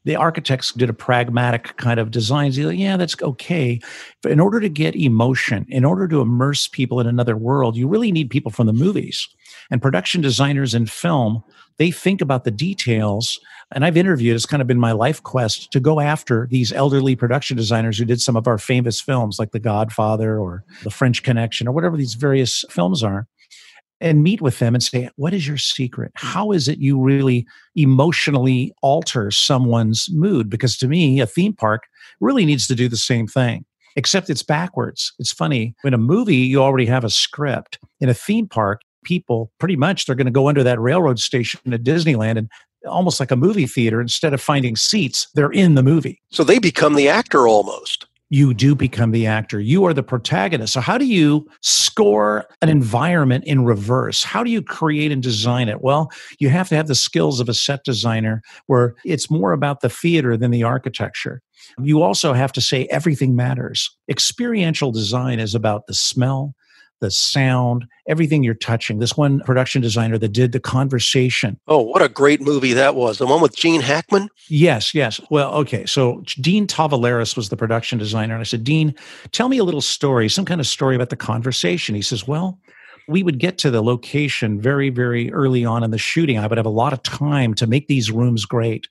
the 0.05 0.17
architects 0.17 0.73
did 0.73 0.89
a 0.89 0.95
pragmatic 0.95 1.77
kind 1.77 2.01
of 2.01 2.11
design. 2.11 2.53
Like, 2.53 2.79
yeah, 2.79 2.97
that's 2.97 3.21
okay. 3.23 3.81
But 4.23 4.33
in 4.33 4.41
order 4.41 4.61
to 4.61 4.69
get 4.69 4.97
emotion, 4.97 5.67
in 5.69 5.85
order 5.85 6.09
to 6.09 6.21
immerse 6.21 6.69
people 6.69 7.01
in 7.01 7.07
another 7.07 7.37
world, 7.37 7.77
you 7.77 7.87
really 7.87 8.13
need 8.13 8.31
people 8.31 8.51
from 8.51 8.67
the 8.67 8.73
movies. 8.73 9.29
And 9.71 9.83
production 9.83 10.21
designers 10.21 10.75
in 10.75 10.87
film, 10.87 11.45
they 11.77 11.91
think 11.91 12.21
about 12.21 12.45
the 12.45 12.51
details. 12.51 13.39
And 13.73 13.85
I've 13.85 13.97
interviewed, 13.97 14.35
it's 14.35 14.47
kind 14.47 14.61
of 14.61 14.67
been 14.67 14.81
my 14.81 14.93
life 14.93 15.23
quest 15.23 15.71
to 15.73 15.81
go 15.81 16.01
after 16.01 16.49
these 16.51 16.73
elderly 16.73 17.15
production 17.15 17.57
designers 17.57 17.99
who 17.99 18.05
did 18.05 18.21
some 18.21 18.37
of 18.37 18.49
our 18.49 18.59
famous 18.59 19.01
films 19.01 19.39
like 19.39 19.53
The 19.53 19.61
Godfather 19.61 20.39
or 20.39 20.65
The 20.83 20.91
French 20.91 21.23
Connection 21.23 21.69
or 21.69 21.73
whatever 21.73 21.97
these 21.97 22.15
various 22.15 22.65
films 22.71 23.05
are 23.05 23.29
and 24.01 24.23
meet 24.23 24.41
with 24.41 24.59
them 24.59 24.75
and 24.75 24.83
say, 24.83 25.11
What 25.17 25.35
is 25.35 25.47
your 25.47 25.59
secret? 25.59 26.13
How 26.15 26.53
is 26.53 26.69
it 26.69 26.79
you 26.79 27.01
really 27.01 27.47
emotionally 27.77 28.73
alter 28.83 29.31
someone's 29.31 30.09
mood? 30.11 30.49
Because 30.49 30.77
to 30.79 30.89
me, 30.89 31.21
a 31.21 31.27
theme 31.27 31.55
park 31.55 31.85
really 32.21 32.45
needs 32.45 32.67
to 32.69 32.75
do 32.75 32.89
the 32.89 32.97
same 32.97 33.27
thing, 33.27 33.65
except 33.97 34.31
it's 34.31 34.43
backwards. 34.43 35.13
It's 35.19 35.33
funny. 35.33 35.75
In 35.85 35.95
a 35.95 35.99
movie, 35.99 36.37
you 36.37 36.63
already 36.63 36.87
have 36.87 37.05
a 37.05 37.11
script. 37.11 37.79
In 38.01 38.09
a 38.09 38.15
theme 38.15 38.49
park, 38.49 38.81
people 39.05 39.51
pretty 39.59 39.77
much 39.77 40.07
they're 40.07 40.15
going 40.15 40.27
to 40.27 40.31
go 40.31 40.49
under 40.49 40.63
that 40.63 40.81
railroad 40.81 41.19
station 41.19 41.73
at 41.73 41.83
Disneyland 41.83 42.39
and 42.39 42.51
almost 42.87 43.21
like 43.21 43.31
a 43.31 43.37
movie 43.37 43.67
theater 43.67 44.01
instead 44.01 44.33
of 44.33 44.41
finding 44.41 44.75
seats 44.75 45.29
they're 45.35 45.53
in 45.53 45.75
the 45.75 45.83
movie 45.83 46.21
so 46.31 46.43
they 46.43 46.59
become 46.59 46.95
the 46.95 47.09
actor 47.09 47.47
almost 47.47 48.07
you 48.31 48.55
do 48.55 48.77
become 48.77 49.11
the 49.11 49.27
actor. 49.27 49.61
You 49.61 49.85
are 49.85 49.93
the 49.93 50.05
protagonist. 50.05 50.73
So, 50.73 50.81
how 50.81 50.97
do 50.97 51.05
you 51.05 51.47
score 51.61 52.47
an 52.63 52.69
environment 52.69 53.45
in 53.45 53.65
reverse? 53.65 54.23
How 54.23 54.45
do 54.45 54.51
you 54.51 54.63
create 54.63 55.13
and 55.13 55.23
design 55.23 55.69
it? 55.69 55.83
Well, 55.83 56.11
you 56.39 56.49
have 56.49 56.69
to 56.69 56.77
have 56.77 56.87
the 56.87 56.95
skills 56.95 57.41
of 57.41 57.49
a 57.49 57.55
set 57.55 57.85
designer 57.85 58.41
where 58.67 58.95
it's 59.05 59.31
more 59.31 59.53
about 59.53 59.81
the 59.81 59.91
theater 59.91 60.37
than 60.37 60.53
the 60.53 60.63
architecture. 60.63 61.43
You 61.83 62.03
also 62.03 62.33
have 62.33 62.53
to 62.53 62.61
say 62.61 62.87
everything 62.87 63.37
matters. 63.37 63.95
Experiential 64.09 64.93
design 64.93 65.41
is 65.41 65.55
about 65.55 65.87
the 65.87 65.95
smell, 65.95 66.55
the 67.01 67.11
sound, 67.11 67.87
everything 68.09 68.43
you're 68.43 68.55
touching. 68.55 68.99
This 68.99 69.17
one 69.17 69.41
production 69.41 69.83
designer 69.83 70.19
that 70.19 70.33
did 70.33 70.53
the 70.53 70.61
conversation. 70.61 71.59
Oh, 71.67 71.81
what 71.83 72.03
a 72.03 72.09
great 72.09 72.41
movie 72.41 72.73
that 72.75 72.95
was. 72.95 73.19
The 73.19 73.27
one 73.27 73.41
with 73.41 73.57
Gene 73.57 73.81
Hackman? 73.81 74.29
Yes, 74.49 74.95
yes. 74.95 75.21
Well, 75.31 75.53
okay. 75.55 75.87
So 75.87 76.23
Dean 76.41 76.67
Tavoularis 76.67 77.37
was 77.37 77.49
the 77.49 77.57
production 77.57 77.99
designer. 77.99 78.35
And 78.35 78.41
I 78.41 78.45
said, 78.45 78.65
Dean, 78.65 78.95
tell 79.33 79.49
me 79.49 79.59
a 79.59 79.65
little 79.65 79.81
story, 79.81 80.29
some 80.29 80.45
kind 80.45 80.61
of 80.61 80.67
story 80.67 80.95
about 80.95 81.11
the 81.11 81.17
conversation. 81.17 81.95
He 81.95 82.03
says, 82.03 82.27
Well, 82.27 82.59
we 83.09 83.23
would 83.23 83.39
get 83.39 83.59
to 83.59 83.71
the 83.71 83.83
location 83.83 84.61
very, 84.61 84.91
very 84.91 85.33
early 85.33 85.65
on 85.65 85.83
in 85.83 85.91
the 85.91 85.99
shooting. 85.99 86.39
I 86.39 86.47
would 86.47 86.59
have 86.59 86.67
a 86.67 86.71
lot 86.71 86.93
of 86.93 87.03
time 87.03 87.55
to 87.55 87.67
make 87.67 87.89
these 87.89 88.11
rooms 88.11 88.45
great, 88.45 88.87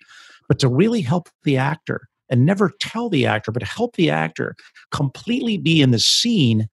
but 0.47 0.59
to 0.59 0.67
really 0.67 1.01
help 1.01 1.29
the 1.43 1.57
actor 1.57 2.09
and 2.29 2.45
never 2.45 2.71
tell 2.79 3.09
the 3.09 3.25
actor, 3.25 3.51
but 3.51 3.63
help 3.63 3.95
the 3.95 4.09
actor 4.09 4.55
completely 4.91 5.57
be 5.57 5.81
in 5.81 5.91
the 5.91 5.99
scene. 5.99 6.67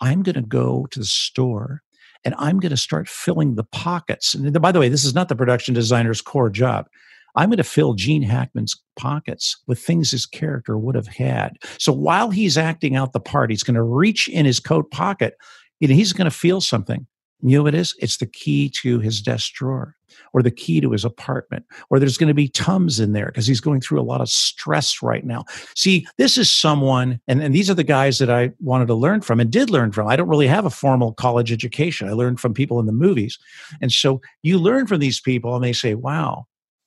I'm 0.00 0.22
going 0.22 0.34
to 0.34 0.42
go 0.42 0.86
to 0.90 0.98
the 0.98 1.04
store 1.04 1.82
and 2.24 2.34
I'm 2.38 2.58
going 2.58 2.70
to 2.70 2.76
start 2.76 3.08
filling 3.08 3.54
the 3.54 3.64
pockets. 3.64 4.34
And 4.34 4.60
by 4.60 4.72
the 4.72 4.80
way, 4.80 4.88
this 4.88 5.04
is 5.04 5.14
not 5.14 5.28
the 5.28 5.36
production 5.36 5.74
designer's 5.74 6.20
core 6.20 6.50
job. 6.50 6.88
I'm 7.36 7.50
going 7.50 7.58
to 7.58 7.64
fill 7.64 7.94
Gene 7.94 8.22
Hackman's 8.22 8.74
pockets 8.96 9.56
with 9.66 9.78
things 9.78 10.10
his 10.10 10.24
character 10.24 10.78
would 10.78 10.94
have 10.94 11.06
had. 11.06 11.58
So 11.78 11.92
while 11.92 12.30
he's 12.30 12.56
acting 12.56 12.96
out 12.96 13.12
the 13.12 13.20
part, 13.20 13.50
he's 13.50 13.62
going 13.62 13.74
to 13.74 13.82
reach 13.82 14.26
in 14.28 14.46
his 14.46 14.58
coat 14.58 14.90
pocket 14.90 15.34
and 15.82 15.90
he's 15.90 16.14
going 16.14 16.24
to 16.24 16.36
feel 16.36 16.60
something. 16.60 17.06
You 17.42 17.58
know 17.58 17.64
what 17.64 17.74
it 17.74 17.80
is? 17.80 17.94
It's 17.98 18.16
the 18.16 18.26
key 18.26 18.70
to 18.82 18.98
his 18.98 19.20
desk 19.20 19.52
drawer 19.52 19.94
or 20.32 20.42
the 20.42 20.50
key 20.50 20.80
to 20.80 20.92
his 20.92 21.04
apartment, 21.04 21.64
or 21.90 21.98
there's 21.98 22.16
going 22.16 22.28
to 22.28 22.34
be 22.34 22.48
Tums 22.48 23.00
in 23.00 23.12
there 23.12 23.26
because 23.26 23.46
he's 23.46 23.60
going 23.60 23.80
through 23.80 24.00
a 24.00 24.02
lot 24.02 24.20
of 24.20 24.28
stress 24.28 25.02
right 25.02 25.24
now. 25.24 25.44
See, 25.74 26.06
this 26.16 26.38
is 26.38 26.50
someone, 26.50 27.20
and, 27.28 27.42
and 27.42 27.54
these 27.54 27.68
are 27.68 27.74
the 27.74 27.84
guys 27.84 28.18
that 28.18 28.30
I 28.30 28.52
wanted 28.60 28.86
to 28.88 28.94
learn 28.94 29.20
from 29.20 29.40
and 29.40 29.50
did 29.50 29.70
learn 29.70 29.92
from. 29.92 30.08
I 30.08 30.16
don't 30.16 30.28
really 30.28 30.46
have 30.46 30.64
a 30.64 30.70
formal 30.70 31.12
college 31.12 31.52
education. 31.52 32.08
I 32.08 32.12
learned 32.12 32.40
from 32.40 32.54
people 32.54 32.80
in 32.80 32.86
the 32.86 32.92
movies. 32.92 33.38
And 33.80 33.92
so 33.92 34.20
you 34.42 34.58
learn 34.58 34.86
from 34.86 35.00
these 35.00 35.20
people 35.20 35.54
and 35.54 35.62
they 35.62 35.72
say, 35.72 35.94
wow, 35.94 36.46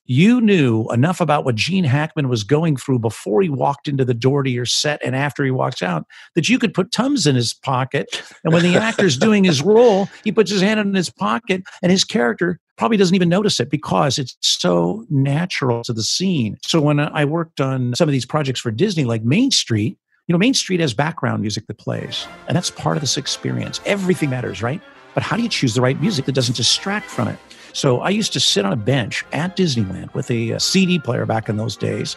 you 0.09 0.41
knew 0.41 0.87
enough 0.87 1.21
about 1.21 1.45
what 1.45 1.53
Gene 1.53 1.83
Hackman 1.83 2.29
was 2.29 2.43
going 2.43 2.75
through 2.77 2.97
before 2.97 3.43
he 3.43 3.49
walked 3.49 3.87
into 3.87 4.03
the 4.03 4.15
door 4.15 4.41
to 4.41 4.49
your 4.49 4.65
set 4.65 4.99
and 5.05 5.15
after 5.15 5.45
he 5.45 5.51
walks 5.51 5.83
out 5.83 6.07
that 6.33 6.49
you 6.49 6.57
could 6.57 6.73
put 6.73 6.91
Tums 6.91 7.27
in 7.27 7.35
his 7.35 7.53
pocket. 7.53 8.23
And 8.43 8.51
when 8.51 8.63
the 8.63 8.75
actor's 8.75 9.17
doing 9.19 9.43
his 9.43 9.61
role, 9.61 10.09
he 10.23 10.31
puts 10.31 10.49
his 10.49 10.61
hand 10.61 10.79
in 10.79 10.95
his 10.95 11.11
pocket 11.11 11.61
and 11.83 11.91
his 11.91 12.03
character 12.03 12.59
probably 12.75 12.97
doesn't 12.97 13.13
even 13.13 13.29
notice 13.29 13.59
it 13.59 13.69
because 13.69 14.17
it's 14.17 14.35
so 14.41 15.05
natural 15.11 15.83
to 15.83 15.93
the 15.93 16.01
scene. 16.01 16.57
So 16.63 16.81
when 16.81 16.99
I 16.99 17.23
worked 17.23 17.61
on 17.61 17.93
some 17.95 18.09
of 18.09 18.11
these 18.11 18.25
projects 18.25 18.59
for 18.59 18.71
Disney, 18.71 19.05
like 19.05 19.23
Main 19.23 19.51
Street, 19.51 19.95
you 20.25 20.33
know, 20.33 20.39
Main 20.39 20.55
Street 20.55 20.79
has 20.79 20.91
background 20.91 21.41
music 21.41 21.67
that 21.67 21.77
plays, 21.77 22.25
and 22.47 22.55
that's 22.55 22.71
part 22.71 22.97
of 22.97 23.01
this 23.01 23.15
experience. 23.15 23.79
Everything 23.85 24.31
matters, 24.31 24.63
right? 24.63 24.81
But 25.13 25.21
how 25.21 25.37
do 25.37 25.43
you 25.43 25.49
choose 25.49 25.75
the 25.75 25.81
right 25.81 25.99
music 26.01 26.25
that 26.25 26.33
doesn't 26.33 26.55
distract 26.55 27.07
from 27.07 27.27
it? 27.27 27.37
So 27.73 27.99
I 28.01 28.09
used 28.09 28.33
to 28.33 28.39
sit 28.39 28.65
on 28.65 28.73
a 28.73 28.77
bench 28.77 29.25
at 29.31 29.55
Disneyland 29.55 30.13
with 30.13 30.29
a, 30.31 30.51
a 30.51 30.59
CD 30.59 30.99
player 30.99 31.25
back 31.25 31.49
in 31.49 31.57
those 31.57 31.75
days 31.75 32.15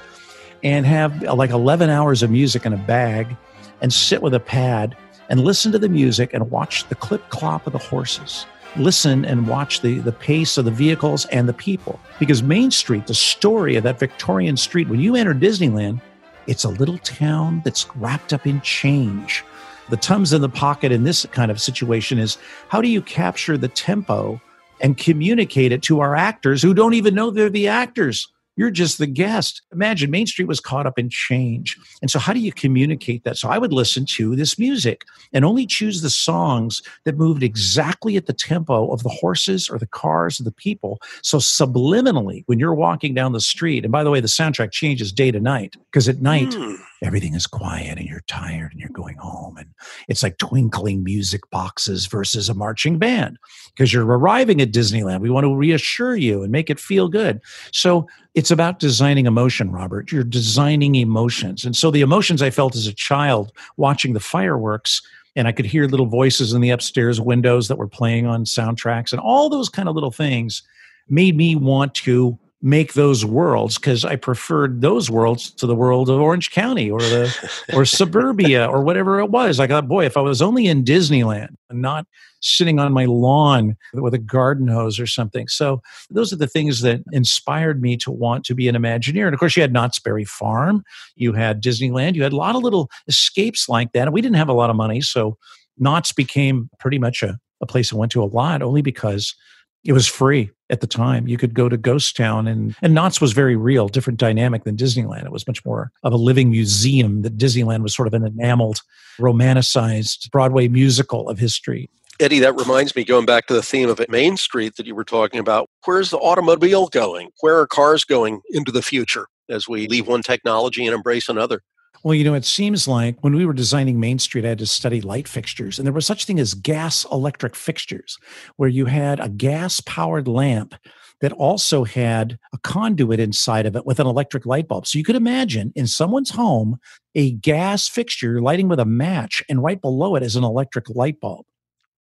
and 0.62 0.86
have 0.86 1.24
uh, 1.24 1.34
like 1.34 1.50
11 1.50 1.90
hours 1.90 2.22
of 2.22 2.30
music 2.30 2.64
in 2.64 2.72
a 2.72 2.78
bag 2.78 3.36
and 3.80 3.92
sit 3.92 4.22
with 4.22 4.34
a 4.34 4.40
pad 4.40 4.96
and 5.28 5.40
listen 5.40 5.72
to 5.72 5.78
the 5.78 5.88
music 5.88 6.32
and 6.32 6.50
watch 6.50 6.88
the 6.88 6.94
clip 6.94 7.28
clop 7.30 7.66
of 7.66 7.72
the 7.72 7.78
horses. 7.78 8.46
Listen 8.76 9.24
and 9.24 9.48
watch 9.48 9.82
the, 9.82 9.98
the 9.98 10.12
pace 10.12 10.56
of 10.56 10.64
the 10.64 10.70
vehicles 10.70 11.26
and 11.26 11.48
the 11.48 11.52
people. 11.52 12.00
Because 12.18 12.42
Main 12.42 12.70
Street, 12.70 13.06
the 13.06 13.14
story 13.14 13.76
of 13.76 13.84
that 13.84 13.98
Victorian 13.98 14.56
street, 14.56 14.88
when 14.88 15.00
you 15.00 15.14
enter 15.14 15.34
Disneyland, 15.34 16.00
it's 16.46 16.64
a 16.64 16.70
little 16.70 16.98
town 16.98 17.60
that's 17.64 17.94
wrapped 17.96 18.32
up 18.32 18.46
in 18.46 18.60
change. 18.62 19.44
The 19.90 19.96
Tums 19.96 20.32
in 20.32 20.40
the 20.40 20.48
pocket 20.48 20.90
in 20.90 21.04
this 21.04 21.26
kind 21.26 21.50
of 21.50 21.60
situation 21.60 22.18
is 22.18 22.38
how 22.68 22.80
do 22.80 22.88
you 22.88 23.02
capture 23.02 23.58
the 23.58 23.68
tempo 23.68 24.40
and 24.82 24.98
communicate 24.98 25.72
it 25.72 25.82
to 25.84 26.00
our 26.00 26.14
actors 26.14 26.60
who 26.60 26.74
don't 26.74 26.94
even 26.94 27.14
know 27.14 27.30
they're 27.30 27.48
the 27.48 27.68
actors. 27.68 28.28
You're 28.54 28.70
just 28.70 28.98
the 28.98 29.06
guest. 29.06 29.62
Imagine 29.72 30.10
Main 30.10 30.26
Street 30.26 30.46
was 30.46 30.60
caught 30.60 30.86
up 30.86 30.98
in 30.98 31.08
change. 31.08 31.78
And 32.02 32.10
so, 32.10 32.18
how 32.18 32.34
do 32.34 32.38
you 32.38 32.52
communicate 32.52 33.24
that? 33.24 33.38
So, 33.38 33.48
I 33.48 33.56
would 33.56 33.72
listen 33.72 34.04
to 34.06 34.36
this 34.36 34.58
music 34.58 35.06
and 35.32 35.42
only 35.42 35.66
choose 35.66 36.02
the 36.02 36.10
songs 36.10 36.82
that 37.04 37.16
moved 37.16 37.42
exactly 37.42 38.16
at 38.16 38.26
the 38.26 38.34
tempo 38.34 38.92
of 38.92 39.04
the 39.04 39.08
horses 39.08 39.70
or 39.70 39.78
the 39.78 39.86
cars 39.86 40.38
or 40.38 40.42
the 40.42 40.52
people. 40.52 41.00
So, 41.22 41.38
subliminally, 41.38 42.42
when 42.44 42.58
you're 42.58 42.74
walking 42.74 43.14
down 43.14 43.32
the 43.32 43.40
street, 43.40 43.84
and 43.84 43.92
by 43.92 44.04
the 44.04 44.10
way, 44.10 44.20
the 44.20 44.28
soundtrack 44.28 44.70
changes 44.70 45.12
day 45.12 45.30
to 45.30 45.40
night 45.40 45.76
because 45.90 46.06
at 46.06 46.20
night, 46.20 46.50
mm 46.50 46.78
everything 47.02 47.34
is 47.34 47.46
quiet 47.46 47.98
and 47.98 48.08
you're 48.08 48.24
tired 48.26 48.72
and 48.72 48.80
you're 48.80 48.88
going 48.90 49.16
home. 49.16 49.56
And 49.56 49.68
it's 50.08 50.22
like 50.22 50.38
twinkling 50.38 51.02
music 51.02 51.48
boxes 51.50 52.06
versus 52.06 52.48
a 52.48 52.54
marching 52.54 52.98
band 52.98 53.38
because 53.74 53.92
you're 53.92 54.06
arriving 54.06 54.60
at 54.60 54.72
disneyland. 54.72 55.20
We 55.20 55.30
want 55.30 55.44
to 55.44 55.54
reassure 55.54 56.16
you 56.16 56.42
and 56.42 56.52
make 56.52 56.70
it 56.70 56.80
feel 56.80 57.08
good. 57.08 57.40
So 57.72 58.06
it's 58.34 58.50
about 58.50 58.78
designing 58.78 59.26
emotion 59.26 59.72
robert. 59.72 60.12
You're 60.12 60.24
designing 60.24 60.94
emotions. 60.94 61.64
And 61.64 61.76
so 61.76 61.90
the 61.90 62.00
emotions 62.00 62.42
i 62.42 62.50
felt 62.50 62.76
as 62.76 62.86
a 62.86 62.94
child 62.94 63.52
watching 63.76 64.12
the 64.12 64.20
fireworks 64.20 65.02
and 65.34 65.48
i 65.48 65.52
could 65.52 65.66
hear 65.66 65.86
little 65.86 66.06
voices 66.06 66.52
in 66.52 66.60
the 66.60 66.70
upstairs 66.70 67.20
windows 67.20 67.68
that 67.68 67.78
were 67.78 67.88
playing 67.88 68.26
on 68.26 68.44
soundtracks 68.44 69.12
and 69.12 69.20
all 69.20 69.48
those 69.48 69.68
kind 69.68 69.88
of 69.88 69.94
little 69.94 70.10
things 70.10 70.62
made 71.08 71.36
me 71.36 71.56
want 71.56 71.94
to 71.94 72.38
make 72.62 72.92
those 72.92 73.24
worlds 73.24 73.76
because 73.76 74.04
I 74.04 74.14
preferred 74.14 74.80
those 74.80 75.10
worlds 75.10 75.50
to 75.54 75.66
the 75.66 75.74
world 75.74 76.08
of 76.08 76.20
Orange 76.20 76.52
County 76.52 76.90
or 76.90 77.00
the 77.00 77.50
or 77.74 77.84
suburbia 77.84 78.66
or 78.66 78.82
whatever 78.82 79.18
it 79.18 79.30
was. 79.30 79.58
I 79.58 79.66
thought, 79.66 79.88
boy, 79.88 80.06
if 80.06 80.16
I 80.16 80.20
was 80.20 80.40
only 80.40 80.68
in 80.68 80.84
Disneyland 80.84 81.56
and 81.68 81.82
not 81.82 82.06
sitting 82.40 82.78
on 82.78 82.92
my 82.92 83.04
lawn 83.04 83.76
with 83.94 84.14
a 84.14 84.18
garden 84.18 84.68
hose 84.68 84.98
or 84.98 85.06
something. 85.06 85.48
So 85.48 85.80
those 86.10 86.32
are 86.32 86.36
the 86.36 86.48
things 86.48 86.80
that 86.82 87.02
inspired 87.12 87.80
me 87.80 87.96
to 87.98 88.10
want 88.10 88.44
to 88.46 88.54
be 88.54 88.68
an 88.68 88.74
Imagineer. 88.74 89.26
And 89.26 89.34
of 89.34 89.40
course, 89.40 89.56
you 89.56 89.62
had 89.62 89.72
Knott's 89.72 89.98
Berry 89.98 90.24
Farm, 90.24 90.82
you 91.14 91.32
had 91.32 91.62
Disneyland, 91.62 92.14
you 92.14 92.22
had 92.22 92.32
a 92.32 92.36
lot 92.36 92.56
of 92.56 92.62
little 92.62 92.90
escapes 93.08 93.68
like 93.68 93.92
that. 93.92 94.08
And 94.08 94.12
we 94.12 94.20
didn't 94.20 94.36
have 94.36 94.48
a 94.48 94.54
lot 94.54 94.70
of 94.70 94.76
money, 94.76 95.00
so 95.00 95.36
Knott's 95.78 96.12
became 96.12 96.68
pretty 96.78 96.98
much 96.98 97.22
a, 97.22 97.38
a 97.60 97.66
place 97.66 97.92
I 97.92 97.96
went 97.96 98.12
to 98.12 98.22
a 98.22 98.26
lot, 98.26 98.62
only 98.62 98.82
because 98.82 99.34
it 99.84 99.92
was 99.92 100.06
free 100.06 100.50
at 100.70 100.80
the 100.80 100.86
time. 100.86 101.26
You 101.28 101.36
could 101.36 101.54
go 101.54 101.68
to 101.68 101.76
Ghost 101.76 102.16
Town 102.16 102.46
and 102.46 102.74
and 102.82 102.94
Knott's 102.94 103.20
was 103.20 103.32
very 103.32 103.56
real, 103.56 103.88
different 103.88 104.18
dynamic 104.18 104.64
than 104.64 104.76
Disneyland. 104.76 105.24
It 105.24 105.32
was 105.32 105.46
much 105.46 105.64
more 105.64 105.90
of 106.02 106.12
a 106.12 106.16
living 106.16 106.50
museum. 106.50 107.22
That 107.22 107.36
Disneyland 107.36 107.82
was 107.82 107.94
sort 107.94 108.08
of 108.08 108.14
an 108.14 108.24
enameled, 108.24 108.80
romanticized 109.18 110.30
Broadway 110.30 110.68
musical 110.68 111.28
of 111.28 111.38
history. 111.38 111.90
Eddie, 112.20 112.38
that 112.40 112.56
reminds 112.56 112.94
me, 112.94 113.04
going 113.04 113.26
back 113.26 113.46
to 113.46 113.54
the 113.54 113.62
theme 113.62 113.88
of 113.88 114.00
Main 114.08 114.36
Street 114.36 114.76
that 114.76 114.86
you 114.86 114.94
were 114.94 115.04
talking 115.04 115.40
about, 115.40 115.68
where's 115.84 116.10
the 116.10 116.18
automobile 116.18 116.86
going? 116.88 117.30
Where 117.40 117.58
are 117.58 117.66
cars 117.66 118.04
going 118.04 118.42
into 118.50 118.70
the 118.70 118.82
future 118.82 119.26
as 119.48 119.66
we 119.66 119.88
leave 119.88 120.06
one 120.06 120.22
technology 120.22 120.86
and 120.86 120.94
embrace 120.94 121.28
another? 121.28 121.62
Well, 122.04 122.14
you 122.14 122.24
know, 122.24 122.34
it 122.34 122.44
seems 122.44 122.88
like 122.88 123.16
when 123.20 123.34
we 123.34 123.46
were 123.46 123.52
designing 123.52 124.00
Main 124.00 124.18
Street, 124.18 124.44
I 124.44 124.48
had 124.48 124.58
to 124.58 124.66
study 124.66 125.00
light 125.00 125.28
fixtures, 125.28 125.78
and 125.78 125.86
there 125.86 125.92
was 125.92 126.06
such 126.06 126.24
thing 126.24 126.40
as 126.40 126.54
gas 126.54 127.06
electric 127.12 127.54
fixtures, 127.54 128.18
where 128.56 128.68
you 128.68 128.86
had 128.86 129.20
a 129.20 129.28
gas 129.28 129.80
powered 129.80 130.26
lamp 130.26 130.74
that 131.20 131.32
also 131.32 131.84
had 131.84 132.38
a 132.52 132.58
conduit 132.58 133.20
inside 133.20 133.66
of 133.66 133.76
it 133.76 133.86
with 133.86 134.00
an 134.00 134.08
electric 134.08 134.44
light 134.44 134.66
bulb. 134.66 134.88
So 134.88 134.98
you 134.98 135.04
could 135.04 135.14
imagine 135.14 135.72
in 135.76 135.86
someone's 135.86 136.30
home 136.30 136.78
a 137.14 137.32
gas 137.32 137.86
fixture 137.88 138.42
lighting 138.42 138.66
with 138.66 138.80
a 138.80 138.84
match, 138.84 139.40
and 139.48 139.62
right 139.62 139.80
below 139.80 140.16
it 140.16 140.24
is 140.24 140.34
an 140.34 140.42
electric 140.42 140.88
light 140.90 141.20
bulb 141.20 141.46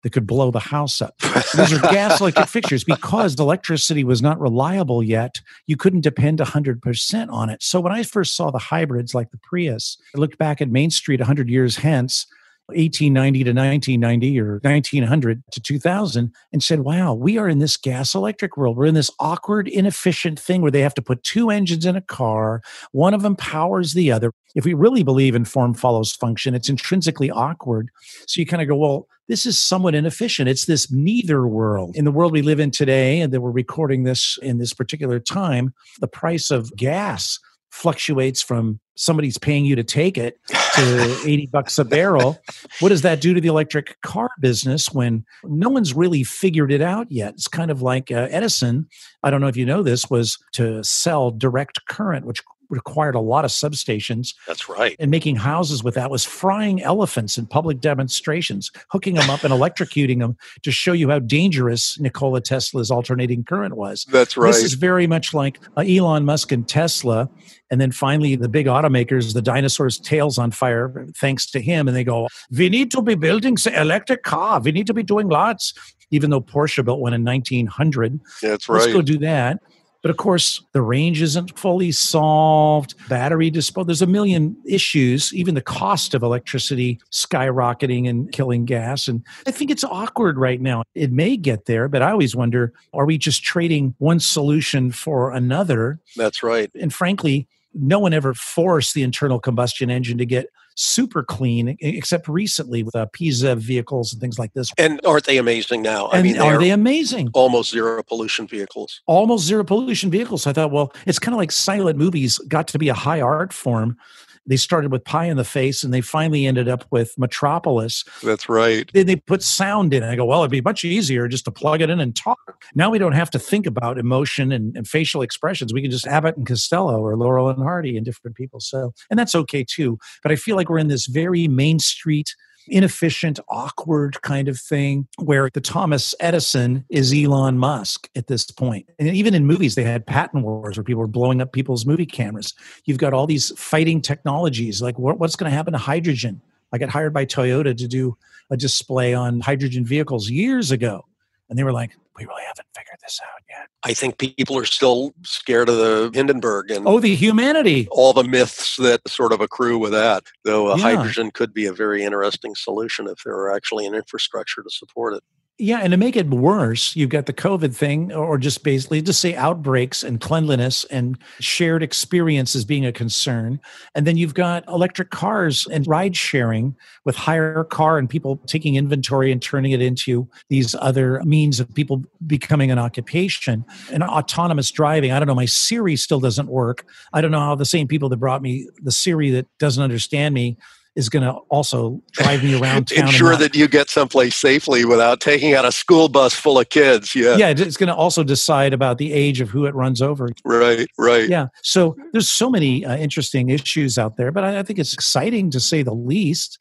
that 0.04 0.12
could 0.12 0.28
blow 0.28 0.52
the 0.52 0.60
house 0.60 1.02
up. 1.02 1.18
These 1.56 1.74
are 1.74 1.80
gas 1.80 2.22
electric 2.22 2.48
fixtures 2.48 2.84
because 2.84 3.36
the 3.36 3.44
electricity 3.44 4.04
was 4.04 4.22
not 4.22 4.40
reliable 4.40 5.02
yet. 5.02 5.42
You 5.66 5.78
couldn't 5.78 6.02
depend 6.02 6.40
100% 6.40 7.32
on 7.32 7.50
it. 7.50 7.64
So 7.64 7.80
when 7.80 7.94
I 7.94 8.04
first 8.04 8.36
saw 8.36 8.52
the 8.52 8.60
hybrids 8.60 9.16
like 9.16 9.32
the 9.32 9.38
Prius, 9.38 9.98
I 10.16 10.20
looked 10.20 10.38
back 10.38 10.62
at 10.62 10.70
Main 10.70 10.92
Street 10.92 11.20
100 11.20 11.50
years 11.50 11.78
hence 11.78 12.28
1890 12.76 13.44
to 13.44 13.50
1990 13.52 14.40
or 14.40 14.60
1900 14.64 15.44
to 15.52 15.62
2000 15.62 16.34
and 16.52 16.64
said, 16.64 16.82
wow, 16.82 17.14
we 17.14 17.38
are 17.38 17.48
in 17.48 17.60
this 17.60 17.78
gas 17.78 18.16
electric 18.16 18.58
world. 18.58 18.78
We're 18.78 18.86
in 18.86 18.96
this 18.96 19.12
awkward, 19.20 19.68
inefficient 19.68 20.40
thing 20.40 20.62
where 20.62 20.72
they 20.72 20.82
have 20.82 20.94
to 20.96 21.02
put 21.02 21.24
two 21.24 21.50
engines 21.50 21.86
in 21.86 21.96
a 21.96 22.02
car. 22.02 22.62
One 22.92 23.14
of 23.14 23.22
them 23.22 23.36
powers 23.36 23.94
the 23.94 24.12
other. 24.12 24.32
If 24.56 24.66
we 24.66 24.74
really 24.74 25.04
believe 25.04 25.36
in 25.36 25.46
form 25.46 25.74
follows 25.74 26.12
function, 26.12 26.54
it's 26.54 26.70
intrinsically 26.70 27.32
awkward. 27.32 27.90
So 28.28 28.40
you 28.40 28.46
kind 28.46 28.62
of 28.62 28.68
go, 28.68 28.76
well, 28.76 29.08
this 29.28 29.46
is 29.46 29.58
somewhat 29.58 29.96
inefficient. 29.96 30.50
It's 30.50 30.66
this 30.66 30.92
neither 30.92 31.48
world. 31.48 31.96
In 31.96 32.06
the 32.06 32.12
world 32.12 32.34
we 32.34 32.42
live 32.42 32.60
in 32.60 32.72
today, 32.72 33.22
and 33.22 33.34
that 33.34 33.42
we're 33.42 33.52
recording 33.52 34.04
this 34.04 34.38
in 34.42 34.58
this 34.58 34.74
particular 34.74 35.20
time, 35.20 35.74
the 36.00 36.08
price 36.08 36.52
of 36.52 36.76
gas 36.76 37.40
fluctuates 37.74 38.40
from 38.40 38.80
somebody's 38.96 39.40
paying 39.40 39.66
you 39.66 39.76
to 39.76 39.84
take 39.84 40.16
it 40.16 40.38
to 40.76 41.18
80 41.26 41.48
bucks 41.48 41.80
a 41.80 41.84
barrel. 41.84 42.38
What 42.80 42.90
does 42.90 43.02
that 43.02 43.20
do 43.20 43.34
to 43.34 43.42
the 43.42 43.48
electric 43.48 44.00
car 44.02 44.30
business 44.40 44.92
when 44.94 45.26
no 45.44 45.70
one's 45.70 45.96
really 45.96 46.24
figured 46.24 46.72
it 46.72 46.84
out 46.84 47.12
yet? 47.12 47.34
It's 47.34 47.48
kind 47.48 47.72
of 47.72 47.82
like 47.82 48.12
uh, 48.12 48.28
Edison, 48.30 48.88
I 49.24 49.32
don't 49.32 49.42
know 49.42 49.48
if 49.48 49.58
you 49.58 49.66
know 49.66 49.82
this, 49.82 50.08
was 50.08 50.38
to 50.54 50.84
sell 50.84 51.32
direct 51.32 51.80
current, 51.90 52.28
which 52.28 52.44
required 52.74 53.16
a 53.16 53.20
lot 53.20 53.46
of 53.46 53.52
substations. 53.52 54.34
That's 54.48 54.68
right. 54.68 54.96
And 55.00 55.12
making 55.12 55.36
houses 55.38 55.84
with 55.84 55.96
that 55.96 56.10
was 56.10 56.26
frying 56.26 56.82
elephants 56.82 57.38
in 57.38 57.46
public 57.46 57.80
demonstrations, 57.80 58.72
hooking 58.90 59.14
them 59.14 59.30
up 59.30 59.44
and 59.44 59.54
electrocuting 59.54 60.20
them 60.20 60.36
to 60.64 60.72
show 60.72 60.92
you 60.92 61.10
how 61.10 61.20
dangerous 61.20 62.00
Nikola 62.00 62.42
Tesla's 62.42 62.92
alternating 62.92 63.44
current 63.44 63.78
was. 63.78 64.06
That's 64.06 64.36
right. 64.36 64.52
This 64.52 64.64
is 64.64 64.74
very 64.74 65.08
much 65.08 65.34
like 65.34 65.60
uh, 65.78 65.82
Elon 65.82 66.26
Musk 66.26 66.52
and 66.52 66.68
Tesla. 66.68 67.30
And 67.70 67.80
then 67.80 67.92
finally, 67.92 68.36
the 68.36 68.50
big 68.50 68.66
automakers, 68.66 69.34
the 69.34 69.42
dinosaurs' 69.42 70.00
tails 70.00 70.38
on 70.38 70.52
fire, 70.52 71.08
thanks 71.16 71.50
to 71.52 71.62
him. 71.62 71.88
And 71.88 71.96
they 71.96 72.04
go, 72.04 72.28
We 72.52 72.70
need 72.70 72.92
to 72.92 73.02
be 73.02 73.16
building 73.16 73.58
electric 73.74 74.24
car. 74.24 74.60
We 74.60 74.72
need 74.72 74.88
to 74.88 74.94
be 74.94 75.04
doing 75.04 75.30
lots. 75.30 75.74
Even 76.12 76.30
though 76.30 76.42
Porsche 76.42 76.86
built 76.86 77.00
one 77.00 77.14
in 77.14 77.24
1900. 77.24 78.20
That's 78.42 78.70
right. 78.70 78.82
Let's 78.82 78.94
go 78.94 79.02
do 79.02 79.18
that. 79.20 79.60
But 80.04 80.12
of 80.12 80.18
course, 80.18 80.62
the 80.74 80.82
range 80.82 81.22
isn't 81.22 81.58
fully 81.58 81.92
solved. 81.92 82.94
Battery 83.08 83.50
disposal, 83.50 83.86
there's 83.86 84.02
a 84.02 84.08
million 84.08 84.56
issues. 84.66 85.34
Even 85.34 85.56
the 85.56 85.62
cost 85.62 86.14
of 86.14 86.22
electricity 86.22 87.00
skyrocketing 87.12 88.08
and 88.08 88.32
killing 88.32 88.66
gas. 88.66 89.08
And 89.08 89.26
I 89.48 89.52
think 89.52 89.72
it's 89.72 89.86
awkward 89.86 90.38
right 90.38 90.62
now. 90.62 90.84
It 90.94 91.12
may 91.12 91.38
get 91.38 91.66
there, 91.66 91.88
but 91.88 92.02
I 92.02 92.12
always 92.12 92.36
wonder 92.36 92.74
are 92.94 93.06
we 93.06 93.18
just 93.18 93.44
trading 93.44 93.96
one 93.98 94.20
solution 94.20 94.92
for 94.92 95.32
another? 95.32 96.00
That's 96.18 96.44
right. 96.44 96.70
And 96.80 96.94
frankly, 96.94 97.48
no 97.74 98.00
one 98.00 98.14
ever 98.14 98.34
forced 98.34 98.94
the 98.94 99.04
internal 99.04 99.40
combustion 99.40 99.90
engine 99.90 100.18
to 100.18 100.26
get 100.26 100.48
super 100.76 101.24
clean, 101.24 101.78
except 101.82 102.28
recently 102.28 102.84
with 102.84 102.96
uh, 102.96 103.06
PZEV 103.16 103.58
vehicles 103.58 104.12
and 104.12 104.22
things 104.22 104.40
like 104.40 104.54
this. 104.54 104.72
And 104.78 105.00
aren't 105.06 105.26
they 105.26 105.38
amazing 105.38 105.82
now? 105.82 106.08
I 106.08 106.18
and 106.18 106.24
mean, 106.24 106.40
are 106.40 106.58
they 106.58 106.72
amazing? 106.72 107.30
Almost 107.34 107.72
zero 107.72 108.02
pollution 108.04 108.48
vehicles. 108.48 109.02
Almost 109.06 109.46
zero 109.46 109.64
pollution 109.64 110.10
vehicles. 110.10 110.48
I 110.48 110.54
thought, 110.54 110.72
well, 110.72 110.94
it's 111.06 111.20
kind 111.20 111.34
of 111.34 111.38
like 111.38 111.52
silent 111.52 111.98
movies 111.98 112.38
got 112.48 112.68
to 112.70 112.80
be 112.80 112.90
a 112.90 112.94
high 112.94 113.22
art 113.22 113.54
form 113.54 113.98
they 114.46 114.58
started 114.58 114.92
with 114.92 115.06
Pie 115.06 115.26
in 115.26 115.38
the 115.38 115.44
Face 115.44 115.84
and 115.84 115.94
they 115.94 116.02
finally 116.02 116.46
ended 116.46 116.68
up 116.68 116.86
with 116.92 117.18
Metropolis. 117.18 118.04
That's 118.22 118.50
right. 118.50 118.90
Then 118.94 119.06
they 119.06 119.16
put 119.16 119.42
sound 119.42 119.94
in. 119.94 120.04
I 120.04 120.16
go, 120.16 120.26
well, 120.26 120.42
it'd 120.42 120.52
be 120.52 120.62
much 120.62 120.84
easier 120.84 121.28
just 121.28 121.46
to 121.46 121.52
plug 121.52 121.82
it 121.82 121.90
in 121.90 122.00
and 122.00 122.16
talk. 122.16 122.64
Now 122.76 122.90
we 122.90 122.98
don't 122.98 123.14
have 123.14 123.30
to 123.32 123.40
think 123.40 123.66
about 123.66 123.98
emotion 123.98 124.52
and, 124.52 124.76
and 124.76 124.88
facial 124.88 125.22
expressions. 125.22 125.74
We 125.74 125.82
can 125.82 125.92
just 125.92 126.08
Abbott 126.08 126.38
and 126.38 126.46
Costello 126.46 127.00
or 127.00 127.16
Laurel 127.16 127.50
and 127.50 127.64
Hardy 127.64 127.96
and 127.96 128.06
different 128.06 128.36
people. 128.36 128.60
So, 128.60 128.94
and 129.10 129.18
that's 129.18 129.36
okay 129.36 129.64
too. 129.64 129.98
But 130.22 130.32
I 130.32 130.36
feel 130.36 130.56
like 130.56 130.70
we're 130.70 130.78
in 130.78 130.88
this 130.88 131.06
very 131.06 131.48
Main 131.48 131.80
Street 131.80 132.36
inefficient, 132.68 133.40
awkward 133.50 134.22
kind 134.22 134.48
of 134.48 134.60
thing 134.60 135.08
where 135.20 135.50
the 135.54 135.62
Thomas 135.62 136.16
Edison 136.20 136.86
is 136.90 137.14
Elon 137.14 137.58
Musk 137.58 138.10
at 138.16 138.28
this 138.28 138.50
point. 138.52 138.90
And 139.00 139.10
even 139.10 139.34
in 139.34 139.46
movies, 139.46 139.76
they 139.76 139.84
had 139.84 140.06
patent 140.06 140.44
wars 140.44 140.78
where 140.78 140.84
people 140.84 141.02
were 141.02 141.08
blowing 141.08 141.42
up 141.42 141.54
people's 141.54 141.86
movie 141.86 142.06
cameras. 142.06 142.54
You've 142.86 142.98
got 142.98 143.14
all 143.14 143.28
these 143.28 143.52
fighting 143.58 144.02
technologies 144.02 144.82
like 144.82 144.98
what, 145.00 145.20
what's 145.20 145.36
going 145.36 145.50
to 145.50 145.56
happen 145.56 145.74
to 145.74 145.80
hydrogen? 145.80 146.42
I 146.72 146.78
got 146.78 146.90
hired 146.90 147.14
by 147.14 147.26
Toyota 147.26 147.78
to 147.78 147.88
do 147.88 148.18
a 148.50 148.58
display 148.58 149.14
on 149.14 149.40
hydrogen 149.40 149.86
vehicles 149.86 150.30
years 150.30 150.72
ago. 150.72 151.06
And 151.54 151.60
they 151.60 151.64
were 151.64 151.72
like, 151.72 151.92
we 152.18 152.26
really 152.26 152.42
haven't 152.48 152.66
figured 152.76 152.98
this 153.04 153.20
out 153.24 153.44
yet. 153.48 153.68
I 153.84 153.94
think 153.94 154.18
people 154.18 154.58
are 154.58 154.66
still 154.66 155.14
scared 155.22 155.70
of 155.70 155.78
the 155.78 156.10
Hindenburg 156.12 156.72
and 156.72 156.88
oh, 156.88 157.00
the 157.00 157.14
humanity, 157.14 157.88
all 157.92 158.12
the 158.12 158.24
myths 158.24 158.76
that 158.78 159.08
sort 159.08 159.32
of 159.34 159.40
accrue 159.40 159.78
with 159.78 159.92
that. 159.92 160.24
Though 160.46 160.76
yeah. 160.76 160.82
hydrogen 160.82 161.30
could 161.30 161.54
be 161.54 161.68
a 161.68 161.72
very 161.72 162.04
interesting 162.04 162.56
solution 162.56 163.06
if 163.06 163.20
there 163.24 163.36
were 163.36 163.56
actually 163.56 163.86
an 163.86 163.94
infrastructure 163.94 164.64
to 164.64 164.70
support 164.72 165.14
it. 165.14 165.24
Yeah, 165.60 165.82
and 165.84 165.92
to 165.92 165.98
make 165.98 166.16
it 166.16 166.28
worse, 166.30 166.96
you've 166.96 167.12
got 167.12 167.28
the 167.28 167.34
COVID 167.34 167.76
thing, 167.76 168.12
or 168.12 168.40
just 168.40 168.64
basically 168.64 169.04
just 169.04 169.22
say 169.22 169.36
outbreaks 169.36 170.02
and 170.02 170.20
cleanliness 170.20 170.84
and 170.86 171.16
shared 171.40 171.84
experiences 171.84 172.66
being 172.66 172.88
a 172.88 172.92
concern. 172.92 173.60
And 173.94 174.08
then 174.08 174.18
you've 174.18 174.34
got 174.34 174.68
electric 174.68 175.12
cars 175.12 175.68
and 175.68 175.86
ride 175.86 176.16
sharing 176.16 176.76
with 177.06 177.16
hire 177.16 177.66
car 177.66 178.00
and 178.00 178.10
people 178.10 178.38
taking 178.48 178.78
inventory 178.78 179.32
and 179.32 179.40
turning 179.40 179.74
it 179.74 179.82
into 179.82 180.28
these 180.50 180.74
other 180.74 181.22
means 181.24 181.60
of 181.60 181.72
people 181.76 182.04
becoming 182.26 182.72
an 182.72 182.80
occupation. 182.80 183.64
And 183.92 184.02
autonomous 184.02 184.72
driving, 184.72 185.12
I 185.12 185.20
don't 185.20 185.28
know, 185.28 185.36
my 185.36 185.46
Siri 185.46 185.96
still 185.98 186.20
doesn't 186.20 186.48
work. 186.48 186.84
I 187.14 187.22
don't 187.22 187.32
know 187.32 187.40
how 187.40 187.54
the 187.54 187.64
same 187.64 187.88
people 187.88 188.10
that 188.10 188.18
brought 188.18 188.42
me 188.42 188.68
the 188.82 188.92
Siri 188.92 189.30
that 189.30 189.46
doesn't 189.60 189.84
understand 189.84 190.34
me 190.34 190.58
is 190.96 191.10
going 191.10 191.24
to 191.24 191.32
also 191.50 192.02
drive 192.12 192.44
me 192.44 192.60
around 192.60 192.88
town. 192.88 193.08
Ensure 193.08 193.32
not, 193.32 193.40
that 193.40 193.56
you 193.56 193.68
get 193.68 193.90
someplace 193.90 194.36
safely 194.36 194.86
without 194.86 195.20
taking 195.20 195.54
out 195.54 195.66
a 195.66 195.72
school 195.72 196.10
bus 196.10 196.34
full 196.34 196.60
of 196.60 196.70
kids. 196.70 197.16
Yeah. 197.16 197.36
Yeah. 197.36 197.50
It's 197.50 197.78
going 197.78 197.88
to 197.88 197.96
also 197.96 198.24
decide 198.24 198.74
about 198.74 198.98
the 198.98 199.12
age 199.14 199.42
of 199.42 199.50
who 199.50 199.66
it 199.66 199.74
runs 199.74 200.02
over. 200.02 200.30
Right. 200.46 200.88
Right. 200.98 201.30
Yeah. 201.30 201.48
So 201.64 201.96
there's 202.12 202.30
so 202.30 202.50
many 202.50 202.86
uh, 202.86 202.98
interesting 202.98 203.50
issues 203.50 203.98
out 203.98 204.18
there, 204.18 204.32
but 204.32 204.44
I, 204.44 204.60
I 204.60 204.64
think 204.64 204.80
it's 204.80 204.94
exciting 204.94 205.50
to 205.52 205.60
say 205.60 205.84
the 205.84 205.96
least. 205.96 206.60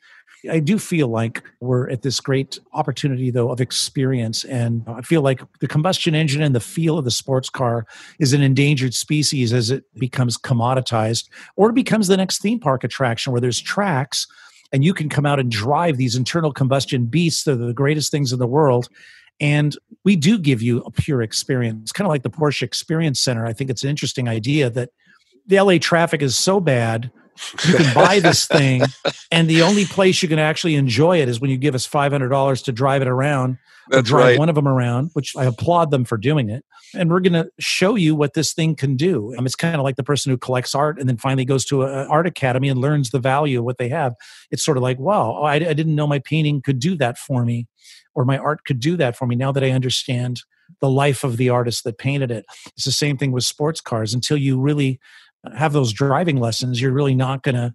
I 0.51 0.59
do 0.59 0.79
feel 0.79 1.09
like 1.09 1.43
we're 1.61 1.89
at 1.89 2.03
this 2.03 2.19
great 2.21 2.59
opportunity, 2.73 3.31
though, 3.31 3.51
of 3.51 3.61
experience. 3.61 4.45
And 4.45 4.83
I 4.89 5.03
feel 5.03 5.23
like 5.23 5.41
the 5.61 5.69
combustion 5.69 6.15
engine 6.15 6.43
and 6.43 6.55
the 6.55 6.61
feel 6.61 6.99
of 6.99 7.05
the 7.05 7.11
sports 7.11 7.49
car 7.49 7.87
is 8.19 8.33
an 8.33 8.43
endangered 8.43 8.95
species 8.95 9.53
as 9.53 9.71
it 9.71 9.85
becomes 9.99 10.37
commoditized 10.37 11.29
or 11.57 11.71
it 11.71 11.75
becomes 11.75 12.09
the 12.09 12.17
next 12.17 12.43
theme 12.43 12.59
park 12.59 12.83
attraction 12.83 13.33
where 13.33 13.41
there's 13.41 13.61
tracks 13.61 14.27
and 14.73 14.85
you 14.85 14.95
can 14.95 15.09
come 15.09 15.27
out 15.27 15.39
and 15.39 15.51
drive 15.51 15.97
these 15.97 16.17
internal 16.17 16.53
combustion 16.53 17.07
beasts 17.07 17.45
that 17.45 17.61
are 17.61 17.67
the 17.67 17.75
greatest 17.75 18.11
things 18.11 18.33
in 18.33 18.39
the 18.39 18.47
world. 18.47 18.89
And 19.39 19.77
we 20.05 20.17
do 20.17 20.39
give 20.39 20.63
you 20.63 20.79
a 20.81 20.91
pure 20.91 21.23
experience, 21.23 21.83
it's 21.83 21.93
kind 21.93 22.07
of 22.07 22.11
like 22.11 22.23
the 22.23 22.31
Porsche 22.31 22.63
Experience 22.63 23.21
Center. 23.21 23.47
I 23.47 23.53
think 23.53 23.71
it's 23.71 23.83
an 23.83 23.91
interesting 23.91 24.29
idea 24.29 24.71
that 24.71 24.91
the 25.47 25.61
LA 25.61 25.79
traffic 25.79 26.23
is 26.23 26.37
so 26.37 26.61
bad 26.61 27.11
you 27.67 27.75
can 27.75 27.95
buy 27.95 28.21
this 28.21 28.47
thing, 28.47 28.83
and 29.31 29.49
the 29.49 29.63
only 29.63 29.85
place 29.85 30.23
you 30.23 30.29
can 30.29 30.39
actually 30.39 30.75
enjoy 30.75 31.21
it 31.21 31.29
is 31.29 31.41
when 31.41 31.51
you 31.51 31.57
give 31.57 31.75
us 31.75 31.87
five 31.87 32.13
hundred 32.13 32.29
dollars 32.29 32.63
to 32.63 32.73
drive 32.73 33.03
it 33.03 33.09
around. 33.09 33.59
That's 33.89 34.09
drive 34.09 34.25
right. 34.25 34.39
one 34.39 34.49
of 34.49 34.55
them 34.55 34.69
around, 34.69 35.11
which 35.15 35.35
I 35.37 35.45
applaud 35.45 35.91
them 35.91 36.05
for 36.05 36.17
doing 36.17 36.49
it. 36.51 36.65
And 36.95 37.11
we're 37.11 37.19
going 37.19 37.33
to 37.33 37.51
show 37.59 37.97
you 37.97 38.15
what 38.15 38.35
this 38.35 38.53
thing 38.53 38.77
can 38.77 38.97
do. 38.97 39.35
Um, 39.37 39.45
it's 39.45 39.57
kind 39.57 39.75
of 39.75 39.83
like 39.83 39.97
the 39.97 40.05
person 40.05 40.31
who 40.31 40.39
collects 40.39 40.73
art 40.73 41.01
and 41.01 41.09
then 41.09 41.17
finally 41.17 41.45
goes 41.45 41.65
to 41.65 41.83
an 41.83 42.07
art 42.09 42.27
academy 42.29 42.69
and 42.69 42.81
learns 42.81 43.11
the 43.11 43.19
value 43.19 43.59
of 43.59 43.65
what 43.65 43.79
they 43.79 43.89
have. 43.89 44.15
It's 44.53 44.65
sort 44.65 44.77
of 44.77 44.85
like, 44.85 45.01
wow, 45.01 45.33
I, 45.43 45.55
I 45.55 45.73
didn't 45.73 45.97
know 45.97 46.07
my 46.07 46.21
painting 46.21 46.63
could 46.63 46.79
do 46.79 46.95
that 46.99 47.19
for 47.19 47.45
me, 47.45 47.67
or 48.15 48.25
my 48.25 48.39
art 48.39 48.65
could 48.65 48.79
do 48.79 48.97
that 48.99 49.17
for 49.17 49.27
me. 49.27 49.35
Now 49.35 49.51
that 49.51 49.65
I 49.65 49.71
understand 49.71 50.43
the 50.81 50.89
life 50.89 51.25
of 51.25 51.37
the 51.37 51.49
artist 51.49 51.83
that 51.83 51.99
painted 51.99 52.31
it. 52.31 52.47
It's 52.77 52.85
the 52.85 52.93
same 52.93 53.17
thing 53.17 53.33
with 53.33 53.45
sports 53.45 53.81
cars. 53.81 54.15
Until 54.15 54.37
you 54.37 54.61
really 54.61 55.01
have 55.57 55.73
those 55.73 55.93
driving 55.93 56.37
lessons, 56.37 56.81
you're 56.81 56.93
really 56.93 57.15
not 57.15 57.43
going 57.43 57.55
to 57.55 57.75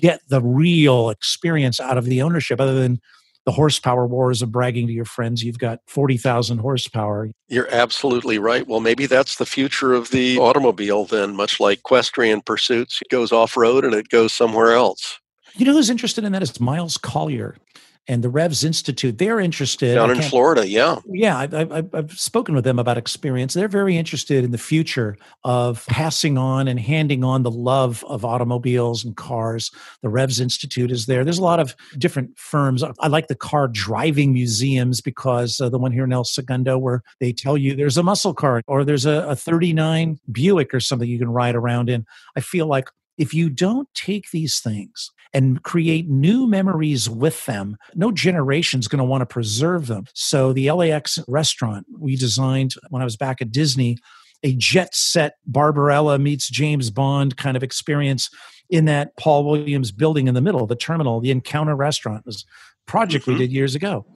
get 0.00 0.20
the 0.28 0.40
real 0.40 1.10
experience 1.10 1.80
out 1.80 1.98
of 1.98 2.04
the 2.04 2.22
ownership 2.22 2.60
other 2.60 2.74
than 2.74 3.00
the 3.46 3.52
horsepower 3.52 4.06
wars 4.06 4.42
of 4.42 4.52
bragging 4.52 4.86
to 4.86 4.92
your 4.92 5.04
friends 5.04 5.42
you've 5.42 5.58
got 5.58 5.80
40,000 5.86 6.58
horsepower. 6.58 7.30
You're 7.48 7.72
absolutely 7.72 8.38
right. 8.38 8.66
Well, 8.66 8.80
maybe 8.80 9.06
that's 9.06 9.36
the 9.36 9.46
future 9.46 9.94
of 9.94 10.10
the 10.10 10.38
automobile 10.38 11.06
then, 11.06 11.34
much 11.34 11.58
like 11.58 11.78
equestrian 11.78 12.42
pursuits. 12.42 13.00
It 13.00 13.08
goes 13.08 13.32
off 13.32 13.56
road 13.56 13.84
and 13.84 13.94
it 13.94 14.08
goes 14.08 14.32
somewhere 14.32 14.72
else. 14.72 15.18
You 15.54 15.66
know 15.66 15.72
who's 15.72 15.90
interested 15.90 16.22
in 16.22 16.32
that 16.32 16.42
is 16.42 16.60
Miles 16.60 16.96
Collier 16.96 17.56
and 18.10 18.24
the 18.24 18.28
Revs 18.28 18.64
Institute. 18.64 19.18
They're 19.18 19.38
interested 19.38 19.94
down 19.94 20.10
in 20.10 20.20
Florida. 20.20 20.68
Yeah, 20.68 20.98
yeah. 21.06 21.38
I've, 21.38 21.54
I've, 21.54 21.94
I've, 21.94 22.10
spoken 22.10 22.56
with 22.56 22.64
them 22.64 22.80
about 22.80 22.98
experience. 22.98 23.54
They're 23.54 23.68
very 23.68 23.96
interested 23.96 24.42
in 24.42 24.50
the 24.50 24.58
future 24.58 25.16
of 25.44 25.86
passing 25.86 26.36
on 26.36 26.66
and 26.66 26.80
handing 26.80 27.22
on 27.22 27.44
the 27.44 27.52
love 27.52 28.04
of 28.08 28.24
automobiles 28.24 29.04
and 29.04 29.16
cars. 29.16 29.70
The 30.02 30.08
Revs 30.08 30.40
Institute 30.40 30.90
is 30.90 31.06
there. 31.06 31.22
There's 31.22 31.38
a 31.38 31.44
lot 31.44 31.60
of 31.60 31.76
different 31.98 32.36
firms. 32.36 32.82
I 32.82 33.06
like 33.06 33.28
the 33.28 33.36
car 33.36 33.68
driving 33.68 34.32
museums 34.32 35.00
because 35.00 35.60
uh, 35.60 35.68
the 35.68 35.78
one 35.78 35.92
here 35.92 36.04
in 36.04 36.12
El 36.12 36.24
Segundo, 36.24 36.78
where 36.78 37.02
they 37.20 37.32
tell 37.32 37.56
you 37.56 37.76
there's 37.76 37.96
a 37.96 38.02
muscle 38.02 38.34
car 38.34 38.60
or 38.66 38.84
there's 38.84 39.06
a, 39.06 39.24
a 39.28 39.36
39 39.36 40.18
Buick 40.32 40.74
or 40.74 40.80
something 40.80 41.08
you 41.08 41.18
can 41.20 41.30
ride 41.30 41.54
around 41.54 41.88
in. 41.88 42.04
I 42.36 42.40
feel 42.40 42.66
like 42.66 42.88
if 43.20 43.34
you 43.34 43.50
don't 43.50 43.86
take 43.94 44.30
these 44.30 44.60
things 44.60 45.10
and 45.34 45.62
create 45.62 46.08
new 46.08 46.48
memories 46.48 47.08
with 47.08 47.44
them, 47.44 47.76
no 47.94 48.10
generation's 48.10 48.88
going 48.88 48.98
to 48.98 49.04
want 49.04 49.20
to 49.20 49.26
preserve 49.26 49.88
them. 49.88 50.06
So 50.14 50.54
the 50.54 50.70
LAX 50.72 51.18
restaurant 51.28 51.86
we 51.98 52.16
designed 52.16 52.74
when 52.88 53.02
I 53.02 53.04
was 53.04 53.18
back 53.18 53.42
at 53.42 53.52
Disney, 53.52 53.98
a 54.42 54.54
jet 54.54 54.94
set 54.94 55.34
Barbarella 55.46 56.18
meets 56.18 56.48
James 56.48 56.88
Bond 56.88 57.36
kind 57.36 57.58
of 57.58 57.62
experience 57.62 58.30
in 58.70 58.86
that 58.86 59.14
Paul 59.18 59.44
Williams 59.44 59.92
building 59.92 60.26
in 60.26 60.34
the 60.34 60.40
middle, 60.40 60.66
the 60.66 60.74
terminal, 60.74 61.20
the 61.20 61.30
Encounter 61.30 61.76
restaurant 61.76 62.24
was 62.24 62.46
project 62.86 63.26
mm-hmm. 63.26 63.34
we 63.34 63.38
did 63.38 63.52
years 63.52 63.74
ago. 63.74 64.06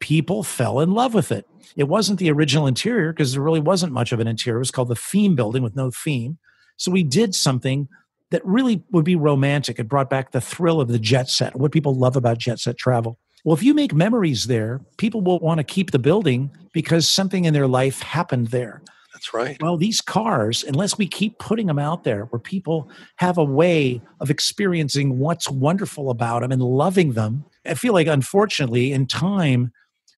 People 0.00 0.42
fell 0.42 0.80
in 0.80 0.92
love 0.92 1.12
with 1.12 1.30
it. 1.30 1.46
It 1.76 1.84
wasn't 1.84 2.18
the 2.18 2.30
original 2.30 2.66
interior 2.66 3.12
because 3.12 3.34
there 3.34 3.42
really 3.42 3.60
wasn't 3.60 3.92
much 3.92 4.10
of 4.10 4.20
an 4.20 4.26
interior. 4.26 4.56
It 4.56 4.60
was 4.60 4.70
called 4.70 4.88
the 4.88 4.96
theme 4.96 5.34
building 5.34 5.62
with 5.62 5.76
no 5.76 5.90
theme. 5.90 6.38
So 6.78 6.90
we 6.90 7.02
did 7.02 7.34
something 7.34 7.88
that 8.30 8.44
really 8.44 8.82
would 8.90 9.04
be 9.04 9.16
romantic. 9.16 9.78
It 9.78 9.88
brought 9.88 10.10
back 10.10 10.32
the 10.32 10.40
thrill 10.40 10.80
of 10.80 10.88
the 10.88 10.98
jet 10.98 11.28
set, 11.28 11.56
what 11.56 11.72
people 11.72 11.94
love 11.94 12.16
about 12.16 12.38
jet 12.38 12.58
set 12.58 12.76
travel. 12.76 13.18
Well, 13.44 13.54
if 13.54 13.62
you 13.62 13.74
make 13.74 13.92
memories 13.92 14.46
there, 14.46 14.80
people 14.96 15.20
will 15.20 15.38
want 15.38 15.58
to 15.58 15.64
keep 15.64 15.90
the 15.90 15.98
building 15.98 16.50
because 16.72 17.06
something 17.06 17.44
in 17.44 17.52
their 17.52 17.66
life 17.66 18.00
happened 18.00 18.48
there. 18.48 18.82
That's 19.12 19.32
right. 19.32 19.62
Well, 19.62 19.76
these 19.76 20.00
cars, 20.00 20.64
unless 20.64 20.98
we 20.98 21.06
keep 21.06 21.38
putting 21.38 21.66
them 21.66 21.78
out 21.78 22.04
there 22.04 22.24
where 22.24 22.40
people 22.40 22.90
have 23.16 23.38
a 23.38 23.44
way 23.44 24.02
of 24.20 24.30
experiencing 24.30 25.18
what's 25.18 25.48
wonderful 25.48 26.10
about 26.10 26.40
them 26.40 26.52
and 26.52 26.62
loving 26.62 27.12
them, 27.12 27.44
I 27.64 27.74
feel 27.74 27.92
like 27.92 28.06
unfortunately 28.06 28.92
in 28.92 29.06
time, 29.06 29.72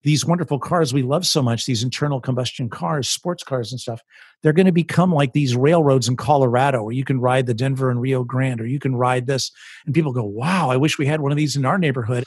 these 0.06 0.24
wonderful 0.24 0.60
cars 0.60 0.94
we 0.94 1.02
love 1.02 1.26
so 1.26 1.42
much, 1.42 1.66
these 1.66 1.82
internal 1.82 2.20
combustion 2.20 2.68
cars, 2.68 3.08
sports 3.08 3.42
cars 3.42 3.72
and 3.72 3.80
stuff, 3.80 4.00
they're 4.40 4.52
going 4.52 4.66
to 4.66 4.72
become 4.72 5.12
like 5.12 5.32
these 5.32 5.56
railroads 5.56 6.06
in 6.06 6.16
Colorado 6.16 6.84
where 6.84 6.92
you 6.92 7.04
can 7.04 7.20
ride 7.20 7.46
the 7.46 7.54
Denver 7.54 7.90
and 7.90 8.00
Rio 8.00 8.22
Grande 8.22 8.60
or 8.60 8.66
you 8.66 8.78
can 8.78 8.94
ride 8.94 9.26
this. 9.26 9.50
And 9.84 9.92
people 9.92 10.12
go, 10.12 10.22
wow, 10.22 10.70
I 10.70 10.76
wish 10.76 10.96
we 10.96 11.06
had 11.06 11.22
one 11.22 11.32
of 11.32 11.36
these 11.36 11.56
in 11.56 11.64
our 11.64 11.76
neighborhood. 11.76 12.22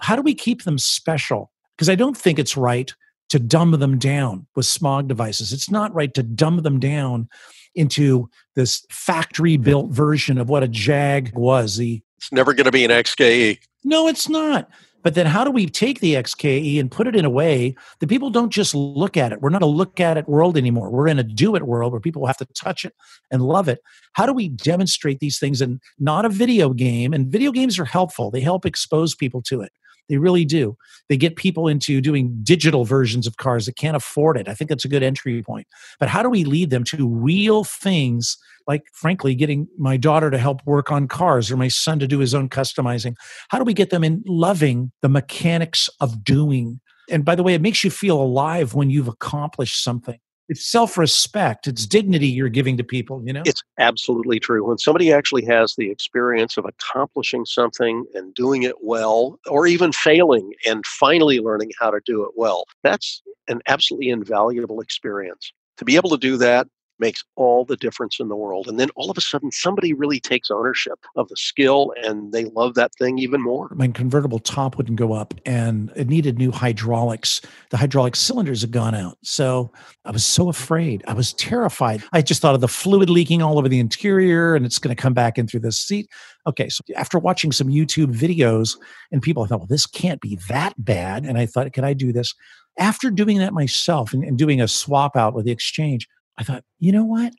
How 0.00 0.14
do 0.14 0.20
we 0.20 0.34
keep 0.34 0.64
them 0.64 0.76
special? 0.76 1.50
Because 1.74 1.88
I 1.88 1.94
don't 1.94 2.18
think 2.18 2.38
it's 2.38 2.54
right 2.54 2.92
to 3.30 3.38
dumb 3.38 3.70
them 3.70 3.98
down 3.98 4.46
with 4.54 4.66
smog 4.66 5.08
devices. 5.08 5.54
It's 5.54 5.70
not 5.70 5.94
right 5.94 6.12
to 6.12 6.22
dumb 6.22 6.58
them 6.58 6.78
down 6.78 7.30
into 7.74 8.28
this 8.56 8.84
factory 8.90 9.56
built 9.56 9.90
version 9.90 10.36
of 10.36 10.50
what 10.50 10.62
a 10.62 10.68
Jag 10.68 11.32
was. 11.34 11.78
The 11.78 12.02
it's 12.18 12.30
never 12.30 12.52
going 12.52 12.66
to 12.66 12.70
be 12.70 12.84
an 12.84 12.90
XKE. 12.90 13.58
No, 13.84 14.06
it's 14.06 14.28
not. 14.28 14.68
But 15.02 15.14
then 15.14 15.26
how 15.26 15.44
do 15.44 15.50
we 15.50 15.66
take 15.66 16.00
the 16.00 16.14
XKE 16.14 16.78
and 16.78 16.90
put 16.90 17.06
it 17.06 17.16
in 17.16 17.24
a 17.24 17.30
way 17.30 17.74
that 18.00 18.06
people 18.06 18.30
don't 18.30 18.50
just 18.50 18.74
look 18.74 19.16
at 19.16 19.32
it? 19.32 19.40
We're 19.40 19.50
not 19.50 19.62
a 19.62 19.66
look 19.66 20.00
at 20.00 20.16
it 20.16 20.28
world 20.28 20.56
anymore. 20.56 20.90
We're 20.90 21.08
in 21.08 21.18
a 21.18 21.24
do 21.24 21.56
it 21.56 21.64
world 21.64 21.92
where 21.92 22.00
people 22.00 22.26
have 22.26 22.36
to 22.38 22.46
touch 22.54 22.84
it 22.84 22.94
and 23.30 23.42
love 23.42 23.68
it. 23.68 23.80
How 24.12 24.26
do 24.26 24.32
we 24.32 24.48
demonstrate 24.48 25.20
these 25.20 25.38
things 25.38 25.60
in 25.60 25.80
not 25.98 26.24
a 26.24 26.28
video 26.28 26.72
game? 26.72 27.12
And 27.12 27.26
video 27.26 27.52
games 27.52 27.78
are 27.78 27.84
helpful, 27.84 28.30
they 28.30 28.40
help 28.40 28.64
expose 28.64 29.14
people 29.14 29.42
to 29.42 29.60
it. 29.60 29.72
They 30.08 30.18
really 30.18 30.44
do. 30.44 30.76
They 31.08 31.16
get 31.16 31.36
people 31.36 31.68
into 31.68 32.00
doing 32.00 32.38
digital 32.42 32.84
versions 32.84 33.26
of 33.26 33.36
cars 33.36 33.66
that 33.66 33.76
can't 33.76 33.96
afford 33.96 34.36
it. 34.36 34.48
I 34.48 34.54
think 34.54 34.68
that's 34.68 34.84
a 34.84 34.88
good 34.88 35.02
entry 35.02 35.42
point. 35.42 35.66
But 35.98 36.08
how 36.08 36.22
do 36.22 36.28
we 36.28 36.44
lead 36.44 36.70
them 36.70 36.84
to 36.84 37.08
real 37.08 37.64
things 37.64 38.36
like, 38.66 38.82
frankly, 38.92 39.34
getting 39.34 39.66
my 39.78 39.96
daughter 39.96 40.30
to 40.30 40.38
help 40.38 40.60
work 40.66 40.92
on 40.92 41.08
cars 41.08 41.50
or 41.50 41.56
my 41.56 41.68
son 41.68 41.98
to 42.00 42.06
do 42.06 42.18
his 42.18 42.34
own 42.34 42.48
customizing? 42.48 43.14
How 43.48 43.58
do 43.58 43.64
we 43.64 43.74
get 43.74 43.90
them 43.90 44.04
in 44.04 44.22
loving 44.26 44.92
the 45.02 45.08
mechanics 45.08 45.88
of 46.00 46.24
doing? 46.24 46.80
And 47.10 47.24
by 47.24 47.34
the 47.34 47.42
way, 47.42 47.54
it 47.54 47.62
makes 47.62 47.82
you 47.82 47.90
feel 47.90 48.20
alive 48.20 48.74
when 48.74 48.90
you've 48.90 49.08
accomplished 49.08 49.82
something 49.82 50.18
it's 50.52 50.70
self-respect 50.70 51.66
it's 51.66 51.86
dignity 51.86 52.28
you're 52.28 52.48
giving 52.48 52.76
to 52.76 52.84
people 52.84 53.22
you 53.24 53.32
know? 53.32 53.42
It's 53.44 53.62
absolutely 53.78 54.38
true. 54.38 54.66
When 54.66 54.78
somebody 54.78 55.12
actually 55.12 55.44
has 55.46 55.74
the 55.76 55.90
experience 55.90 56.56
of 56.56 56.64
accomplishing 56.66 57.44
something 57.44 58.04
and 58.14 58.34
doing 58.34 58.62
it 58.62 58.76
well 58.82 59.38
or 59.48 59.66
even 59.66 59.92
failing 59.92 60.52
and 60.66 60.84
finally 60.86 61.40
learning 61.40 61.70
how 61.80 61.90
to 61.90 62.00
do 62.04 62.22
it 62.22 62.32
well 62.36 62.64
that's 62.84 63.22
an 63.48 63.60
absolutely 63.66 64.10
invaluable 64.10 64.80
experience. 64.80 65.52
To 65.78 65.84
be 65.84 65.96
able 65.96 66.10
to 66.10 66.18
do 66.18 66.36
that 66.36 66.68
makes 67.02 67.24
all 67.34 67.64
the 67.64 67.76
difference 67.76 68.20
in 68.20 68.28
the 68.28 68.36
world. 68.36 68.68
And 68.68 68.78
then 68.78 68.88
all 68.94 69.10
of 69.10 69.18
a 69.18 69.20
sudden, 69.20 69.50
somebody 69.50 69.92
really 69.92 70.20
takes 70.20 70.50
ownership 70.50 71.00
of 71.16 71.28
the 71.28 71.36
skill 71.36 71.92
and 72.02 72.32
they 72.32 72.44
love 72.44 72.74
that 72.74 72.94
thing 72.94 73.18
even 73.18 73.42
more. 73.42 73.68
My 73.74 73.88
convertible 73.88 74.38
top 74.38 74.76
wouldn't 74.76 74.98
go 74.98 75.12
up 75.12 75.34
and 75.44 75.92
it 75.96 76.08
needed 76.08 76.38
new 76.38 76.52
hydraulics. 76.52 77.40
The 77.70 77.76
hydraulic 77.76 78.14
cylinders 78.14 78.60
had 78.60 78.70
gone 78.70 78.94
out. 78.94 79.18
So 79.22 79.72
I 80.04 80.12
was 80.12 80.24
so 80.24 80.48
afraid. 80.48 81.02
I 81.08 81.12
was 81.12 81.34
terrified. 81.34 82.04
I 82.12 82.22
just 82.22 82.40
thought 82.40 82.54
of 82.54 82.60
the 82.60 82.68
fluid 82.68 83.10
leaking 83.10 83.42
all 83.42 83.58
over 83.58 83.68
the 83.68 83.80
interior 83.80 84.54
and 84.54 84.64
it's 84.64 84.78
going 84.78 84.94
to 84.94 85.02
come 85.02 85.12
back 85.12 85.38
in 85.38 85.48
through 85.48 85.60
the 85.60 85.72
seat. 85.72 86.08
Okay, 86.46 86.68
so 86.68 86.84
after 86.96 87.18
watching 87.18 87.50
some 87.50 87.68
YouTube 87.68 88.14
videos 88.14 88.76
and 89.10 89.20
people, 89.20 89.42
I 89.42 89.48
thought, 89.48 89.58
well, 89.58 89.66
this 89.66 89.86
can't 89.86 90.20
be 90.20 90.38
that 90.48 90.74
bad. 90.78 91.24
And 91.24 91.36
I 91.36 91.46
thought, 91.46 91.72
can 91.72 91.84
I 91.84 91.94
do 91.94 92.12
this? 92.12 92.32
After 92.78 93.10
doing 93.10 93.38
that 93.38 93.52
myself 93.52 94.12
and, 94.12 94.22
and 94.22 94.38
doing 94.38 94.60
a 94.60 94.68
swap 94.68 95.16
out 95.16 95.34
with 95.34 95.44
the 95.44 95.50
exchange, 95.50 96.08
I 96.42 96.44
thought, 96.44 96.64
you 96.80 96.90
know 96.90 97.04
what? 97.04 97.32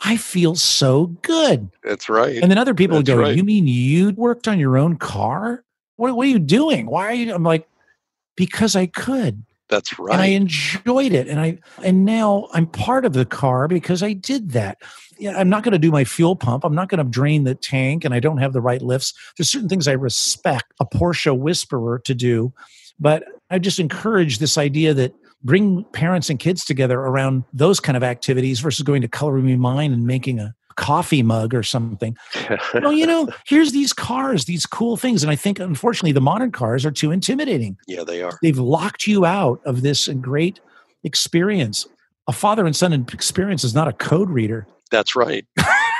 I 0.00 0.16
feel 0.16 0.56
so 0.56 1.06
good. 1.22 1.70
That's 1.84 2.08
right. 2.08 2.38
And 2.42 2.50
then 2.50 2.58
other 2.58 2.74
people 2.74 2.96
That's 2.96 3.08
would 3.08 3.16
go, 3.16 3.22
right. 3.22 3.36
You 3.36 3.44
mean 3.44 3.68
you 3.68 4.10
worked 4.10 4.48
on 4.48 4.58
your 4.58 4.76
own 4.76 4.96
car? 4.96 5.64
What, 5.94 6.16
what 6.16 6.26
are 6.26 6.30
you 6.30 6.40
doing? 6.40 6.86
Why 6.86 7.06
are 7.06 7.14
you? 7.14 7.32
I'm 7.32 7.44
like, 7.44 7.68
because 8.36 8.74
I 8.74 8.86
could. 8.86 9.44
That's 9.68 9.96
right. 9.96 10.12
And 10.12 10.22
I 10.22 10.26
enjoyed 10.26 11.12
it. 11.12 11.28
And 11.28 11.38
I 11.38 11.58
and 11.84 12.04
now 12.04 12.48
I'm 12.52 12.66
part 12.66 13.04
of 13.04 13.12
the 13.12 13.24
car 13.24 13.68
because 13.68 14.02
I 14.02 14.12
did 14.12 14.50
that. 14.52 14.78
Yeah, 15.20 15.36
I'm 15.36 15.48
not 15.48 15.62
going 15.62 15.72
to 15.72 15.78
do 15.78 15.92
my 15.92 16.04
fuel 16.04 16.34
pump. 16.34 16.64
I'm 16.64 16.74
not 16.74 16.88
going 16.88 17.04
to 17.04 17.10
drain 17.10 17.44
the 17.44 17.54
tank 17.54 18.04
and 18.04 18.12
I 18.12 18.20
don't 18.20 18.38
have 18.38 18.52
the 18.52 18.60
right 18.60 18.82
lifts. 18.82 19.14
There's 19.36 19.50
certain 19.50 19.68
things 19.68 19.86
I 19.86 19.92
respect 19.92 20.72
a 20.80 20.86
Porsche 20.86 21.36
whisperer 21.36 22.00
to 22.00 22.14
do, 22.14 22.52
but 22.98 23.24
I 23.50 23.58
just 23.58 23.78
encourage 23.78 24.38
this 24.38 24.56
idea 24.56 24.94
that 24.94 25.14
bring 25.42 25.84
parents 25.92 26.30
and 26.30 26.38
kids 26.38 26.64
together 26.64 26.98
around 26.98 27.44
those 27.52 27.80
kind 27.80 27.96
of 27.96 28.02
activities 28.02 28.60
versus 28.60 28.82
going 28.82 29.02
to 29.02 29.08
Color 29.08 29.38
Me 29.38 29.56
Mine 29.56 29.92
and 29.92 30.06
making 30.06 30.38
a 30.40 30.54
coffee 30.76 31.22
mug 31.22 31.54
or 31.54 31.62
something. 31.62 32.16
well, 32.74 32.92
you 32.92 33.06
know, 33.06 33.28
here's 33.46 33.72
these 33.72 33.92
cars, 33.92 34.44
these 34.44 34.64
cool 34.64 34.96
things. 34.96 35.22
And 35.22 35.30
I 35.30 35.36
think, 35.36 35.58
unfortunately, 35.58 36.12
the 36.12 36.20
modern 36.20 36.52
cars 36.52 36.86
are 36.86 36.90
too 36.90 37.10
intimidating. 37.10 37.76
yeah, 37.86 38.04
they 38.04 38.22
are. 38.22 38.38
They've 38.42 38.58
locked 38.58 39.06
you 39.06 39.26
out 39.26 39.60
of 39.64 39.82
this 39.82 40.08
great 40.20 40.60
experience. 41.04 41.86
A 42.28 42.32
father 42.32 42.64
and 42.64 42.76
son 42.76 42.92
experience 42.92 43.64
is 43.64 43.74
not 43.74 43.88
a 43.88 43.92
code 43.92 44.30
reader, 44.30 44.66
That's 44.90 45.16
right. 45.16 45.46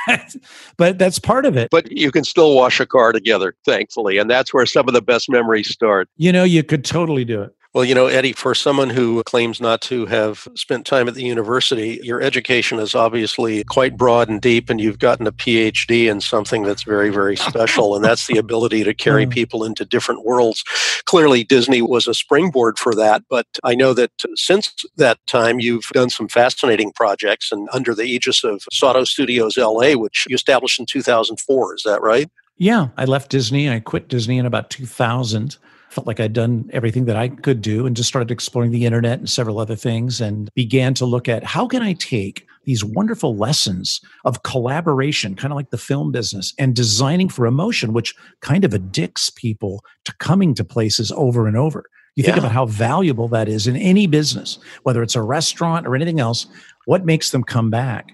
but 0.77 0.97
that's 0.97 1.19
part 1.19 1.45
of 1.45 1.57
it. 1.57 1.69
But 1.71 1.91
you 1.91 2.11
can 2.11 2.23
still 2.23 2.55
wash 2.55 2.79
a 2.79 2.85
car 2.85 3.11
together, 3.11 3.55
thankfully. 3.65 4.17
And 4.17 4.29
that's 4.29 4.53
where 4.53 4.65
some 4.65 4.87
of 4.87 4.93
the 4.93 5.01
best 5.01 5.29
memories 5.29 5.69
start. 5.69 6.07
You 6.17 6.31
know, 6.31 6.43
you 6.43 6.63
could 6.63 6.85
totally 6.85 7.25
do 7.25 7.41
it. 7.41 7.55
Well, 7.79 7.87
you 7.87 7.95
know, 7.95 8.07
Eddie, 8.07 8.33
for 8.33 8.53
someone 8.53 8.89
who 8.89 9.23
claims 9.23 9.61
not 9.61 9.79
to 9.83 10.05
have 10.07 10.49
spent 10.53 10.85
time 10.85 11.07
at 11.07 11.13
the 11.13 11.23
university, 11.23 11.97
your 12.03 12.21
education 12.21 12.77
is 12.77 12.93
obviously 12.93 13.63
quite 13.63 13.95
broad 13.95 14.27
and 14.27 14.41
deep, 14.41 14.69
and 14.69 14.81
you've 14.81 14.99
gotten 14.99 15.25
a 15.25 15.31
PhD 15.31 16.11
in 16.11 16.19
something 16.19 16.63
that's 16.63 16.83
very, 16.83 17.09
very 17.09 17.37
special, 17.37 17.95
and 17.95 18.03
that's 18.03 18.27
the 18.27 18.37
ability 18.37 18.83
to 18.83 18.93
carry 18.93 19.25
Mm. 19.25 19.31
people 19.31 19.63
into 19.63 19.85
different 19.85 20.25
worlds. 20.25 20.61
Clearly, 21.05 21.45
Disney 21.45 21.81
was 21.81 22.05
a 22.05 22.13
springboard 22.13 22.77
for 22.77 22.93
that, 22.95 23.23
but 23.29 23.47
I 23.63 23.75
know 23.75 23.93
that 23.93 24.11
since 24.35 24.73
that 24.97 25.19
time, 25.25 25.61
you've 25.61 25.87
done 25.93 26.09
some 26.09 26.27
fascinating 26.27 26.91
projects, 26.91 27.49
and 27.49 27.69
under 27.71 27.95
the 27.95 28.03
aegis 28.03 28.43
of 28.43 28.61
Sotto 28.73 29.05
Studios 29.05 29.57
LA, 29.57 29.93
which 29.93 30.25
you 30.27 30.35
established 30.35 30.81
in 30.81 30.85
2004. 30.85 31.75
Is 31.75 31.83
that 31.85 32.01
right? 32.01 32.29
Yeah, 32.57 32.89
I 32.97 33.05
left 33.05 33.31
Disney. 33.31 33.69
I 33.69 33.79
quit 33.79 34.09
Disney 34.09 34.37
in 34.37 34.45
about 34.45 34.69
2000. 34.69 35.55
Felt 35.89 36.05
like 36.07 36.19
I'd 36.19 36.33
done 36.33 36.69
everything 36.71 37.05
that 37.05 37.15
I 37.15 37.29
could 37.29 37.61
do 37.61 37.85
and 37.87 37.95
just 37.95 38.09
started 38.09 38.29
exploring 38.31 38.71
the 38.71 38.85
internet 38.85 39.19
and 39.19 39.29
several 39.29 39.59
other 39.59 39.75
things 39.75 40.21
and 40.21 40.49
began 40.53 40.93
to 40.95 41.05
look 41.05 41.27
at 41.27 41.43
how 41.43 41.67
can 41.67 41.81
I 41.81 41.93
take 41.93 42.45
these 42.65 42.83
wonderful 42.83 43.35
lessons 43.35 43.99
of 44.25 44.43
collaboration, 44.43 45.33
kind 45.35 45.51
of 45.51 45.55
like 45.55 45.71
the 45.71 45.77
film 45.77 46.11
business, 46.11 46.53
and 46.59 46.75
designing 46.75 47.27
for 47.27 47.47
emotion, 47.47 47.93
which 47.93 48.13
kind 48.41 48.63
of 48.63 48.73
addicts 48.73 49.31
people 49.31 49.83
to 50.05 50.13
coming 50.17 50.53
to 50.53 50.63
places 50.63 51.11
over 51.13 51.47
and 51.47 51.57
over. 51.57 51.85
You 52.15 52.23
think 52.23 52.35
Yeah. 52.35 52.41
about 52.41 52.51
how 52.51 52.65
valuable 52.67 53.27
that 53.29 53.47
is 53.47 53.65
in 53.65 53.75
any 53.75 54.05
business, 54.05 54.59
whether 54.83 55.01
it's 55.01 55.15
a 55.15 55.23
restaurant 55.23 55.87
or 55.87 55.95
anything 55.95 56.19
else, 56.19 56.45
what 56.85 57.05
makes 57.05 57.31
them 57.31 57.43
come 57.43 57.71
back? 57.71 58.11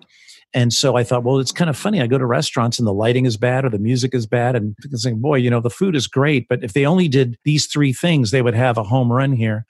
And 0.56 0.72
so 0.72 0.96
I 0.96 1.04
thought, 1.04 1.24
well, 1.24 1.40
it's 1.40 1.52
kind 1.52 1.70
of 1.70 1.78
funny. 1.78 2.02
I 2.02 2.08
go 2.08 2.18
to 2.18 2.26
restaurants 2.26 2.80
and 2.80 2.88
the 2.88 2.94
lighting 2.94 3.26
is 3.26 3.36
bad 3.36 3.66
or 3.66 3.70
the 3.70 3.78
music 3.78 4.16
is 4.16 4.26
bad. 4.26 4.56
And 4.56 4.76
people 4.78 4.98
saying, 4.98 5.20
boy, 5.20 5.36
you 5.36 5.50
know, 5.50 5.60
the 5.60 5.70
food 5.70 5.98
is 5.98 6.08
great. 6.08 6.48
But 6.48 6.64
if 6.64 6.72
they 6.72 6.86
only 6.86 7.10
did 7.10 7.38
these 7.44 7.68
three 7.68 7.92
things, 7.92 8.32
they 8.32 8.42
would 8.42 8.56
have 8.56 8.78
a 8.78 8.84
home 8.84 9.12
run 9.12 9.34
here. 9.34 9.66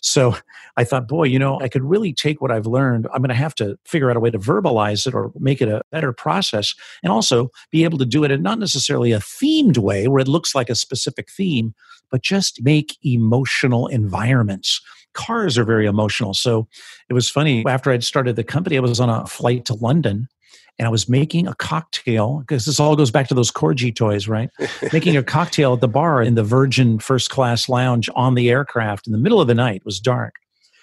So 0.00 0.36
I 0.76 0.84
thought, 0.84 1.08
boy, 1.08 1.24
you 1.24 1.40
know, 1.40 1.60
I 1.60 1.66
could 1.66 1.82
really 1.82 2.12
take 2.12 2.40
what 2.40 2.52
I've 2.52 2.66
learned. 2.66 3.08
I'm 3.12 3.20
going 3.20 3.30
to 3.30 3.34
have 3.34 3.56
to 3.56 3.76
figure 3.84 4.10
out 4.10 4.16
a 4.16 4.20
way 4.20 4.30
to 4.30 4.38
verbalize 4.38 5.08
it 5.08 5.14
or 5.14 5.32
make 5.40 5.60
it 5.60 5.68
a 5.68 5.82
better 5.90 6.12
process 6.12 6.72
and 7.02 7.12
also 7.12 7.50
be 7.72 7.82
able 7.82 7.98
to 7.98 8.06
do 8.06 8.22
it 8.22 8.30
in 8.30 8.40
not 8.40 8.60
necessarily 8.60 9.10
a 9.10 9.18
themed 9.18 9.76
way 9.76 10.06
where 10.06 10.20
it 10.20 10.28
looks 10.28 10.54
like 10.54 10.70
a 10.70 10.76
specific 10.76 11.32
theme, 11.32 11.74
but 12.12 12.22
just 12.22 12.62
make 12.62 12.96
emotional 13.04 13.88
environments. 13.88 14.80
Cars 15.18 15.58
are 15.58 15.64
very 15.64 15.86
emotional. 15.86 16.32
So 16.32 16.68
it 17.08 17.12
was 17.12 17.28
funny. 17.28 17.64
After 17.66 17.90
I'd 17.90 18.04
started 18.04 18.36
the 18.36 18.44
company, 18.44 18.76
I 18.76 18.80
was 18.80 19.00
on 19.00 19.10
a 19.10 19.26
flight 19.26 19.64
to 19.66 19.74
London 19.74 20.28
and 20.78 20.86
I 20.86 20.90
was 20.90 21.08
making 21.08 21.48
a 21.48 21.54
cocktail 21.54 22.38
because 22.38 22.64
this 22.64 22.78
all 22.78 22.94
goes 22.94 23.10
back 23.10 23.26
to 23.28 23.34
those 23.34 23.50
Corgi 23.50 23.94
toys, 23.94 24.28
right? 24.28 24.48
making 24.92 25.16
a 25.16 25.22
cocktail 25.22 25.74
at 25.74 25.80
the 25.80 25.88
bar 25.88 26.22
in 26.22 26.36
the 26.36 26.44
Virgin 26.44 27.00
first 27.00 27.30
class 27.30 27.68
lounge 27.68 28.08
on 28.14 28.34
the 28.34 28.48
aircraft 28.48 29.06
in 29.06 29.12
the 29.12 29.18
middle 29.18 29.40
of 29.40 29.48
the 29.48 29.54
night. 29.54 29.76
It 29.76 29.84
was 29.84 29.98
dark. 29.98 30.34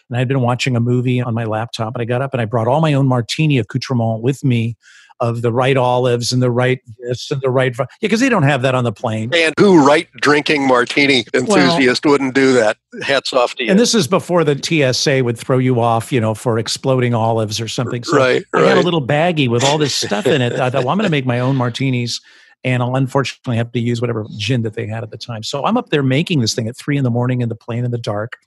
And 0.10 0.20
I'd 0.20 0.28
been 0.28 0.42
watching 0.42 0.76
a 0.76 0.80
movie 0.80 1.22
on 1.22 1.34
my 1.34 1.46
laptop, 1.46 1.96
and 1.96 2.02
I 2.02 2.06
got 2.06 2.22
up 2.22 2.34
and 2.34 2.42
I 2.42 2.46
brought 2.46 2.68
all 2.68 2.82
my 2.82 2.94
own 2.94 3.08
martini 3.08 3.58
accoutrement 3.58 4.22
with 4.22 4.44
me 4.44 4.76
of 5.20 5.42
the 5.42 5.52
right 5.52 5.78
olives 5.78 6.32
and 6.32 6.42
the 6.42 6.52
right 6.52 6.82
this 7.00 7.32
and 7.32 7.42
the 7.42 7.50
right. 7.50 7.74
Yeah, 7.78 7.86
because 8.02 8.20
they 8.20 8.30
don't 8.30 8.44
have 8.44 8.62
that 8.64 8.76
on 8.76 8.84
the 8.84 8.92
plane. 8.92 9.32
And 9.34 9.54
who 9.60 9.86
right 9.86 10.08
drinking 10.22 10.68
martini 10.68 11.26
enthusiast 11.34 12.06
wouldn't 12.06 12.36
do 12.36 12.54
that? 12.54 12.78
Hats 13.02 13.34
off 13.34 13.56
to 13.56 13.64
you. 13.64 13.72
And 13.72 13.80
this 13.80 13.96
is 13.96 14.08
before 14.08 14.44
the 14.44 14.58
TSA 14.58 15.24
would 15.24 15.38
throw 15.38 15.58
you 15.58 15.80
off, 15.80 16.12
you 16.12 16.20
know, 16.20 16.34
for 16.34 16.60
exploding 16.60 17.14
olives 17.14 17.60
or 17.62 17.68
something. 17.68 18.04
So 18.04 18.18
right, 18.18 18.46
I 18.54 18.62
had 18.62 18.78
a 18.78 18.82
little 18.82 19.06
baggie 19.06 19.48
with 19.48 19.64
all 19.64 19.78
this 19.78 19.94
stuff 19.94 20.28
in 20.28 20.42
it. 20.42 20.54
I 20.54 20.70
thought, 20.70 20.84
well, 20.84 20.90
I'm 20.90 20.98
going 20.98 21.08
to 21.08 21.12
make 21.12 21.26
my 21.26 21.40
own 21.40 21.56
martinis. 21.56 22.20
And 22.64 22.82
I'll 22.82 22.96
unfortunately 22.96 23.58
have 23.58 23.72
to 23.74 23.80
use 23.80 24.02
whatever 24.02 24.26
gin 24.38 24.64
that 24.64 24.74
they 24.74 24.88
had 24.88 25.04
at 25.04 25.12
the 25.12 25.20
time. 25.20 25.44
So 25.44 25.64
I'm 25.66 25.78
up 25.78 25.90
there 25.90 26.02
making 26.02 26.42
this 26.42 26.56
thing 26.56 26.68
at 26.68 26.76
three 26.76 26.98
in 26.98 27.04
the 27.04 27.12
morning 27.12 27.42
in 27.42 27.50
the 27.50 27.56
plane 27.56 27.86
in 27.86 27.92
the 27.92 28.00
dark. 28.00 28.38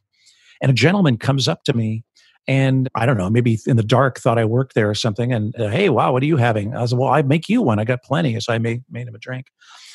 And 0.61 0.71
a 0.71 0.75
gentleman 0.75 1.19
comes 1.19 1.47
up 1.47 1.63
to 1.65 1.73
me 1.73 2.03
And 2.49 2.89
I 2.95 3.05
don't 3.05 3.19
know, 3.19 3.29
maybe 3.29 3.59
in 3.67 3.77
the 3.77 3.83
dark 3.83 4.19
thought 4.19 4.39
I 4.39 4.47
worked 4.47 4.75
there 4.75 4.89
or 4.89 4.95
something. 4.95 5.33
And 5.35 5.55
uh, 5.61 5.69
hey, 5.69 5.91
wow, 5.91 6.13
what 6.13 6.23
are 6.23 6.27
you 6.27 6.39
having? 6.39 6.75
I 6.75 6.81
was 6.81 6.95
well, 6.95 7.11
I 7.11 7.21
make 7.21 7.49
you 7.49 7.61
one. 7.61 7.79
I 7.79 7.85
got 7.85 8.03
plenty, 8.03 8.41
so 8.41 8.53
I 8.55 8.59
made 8.59 8.83
made 8.91 9.07
him 9.07 9.15
a 9.15 9.19
drink. 9.19 9.49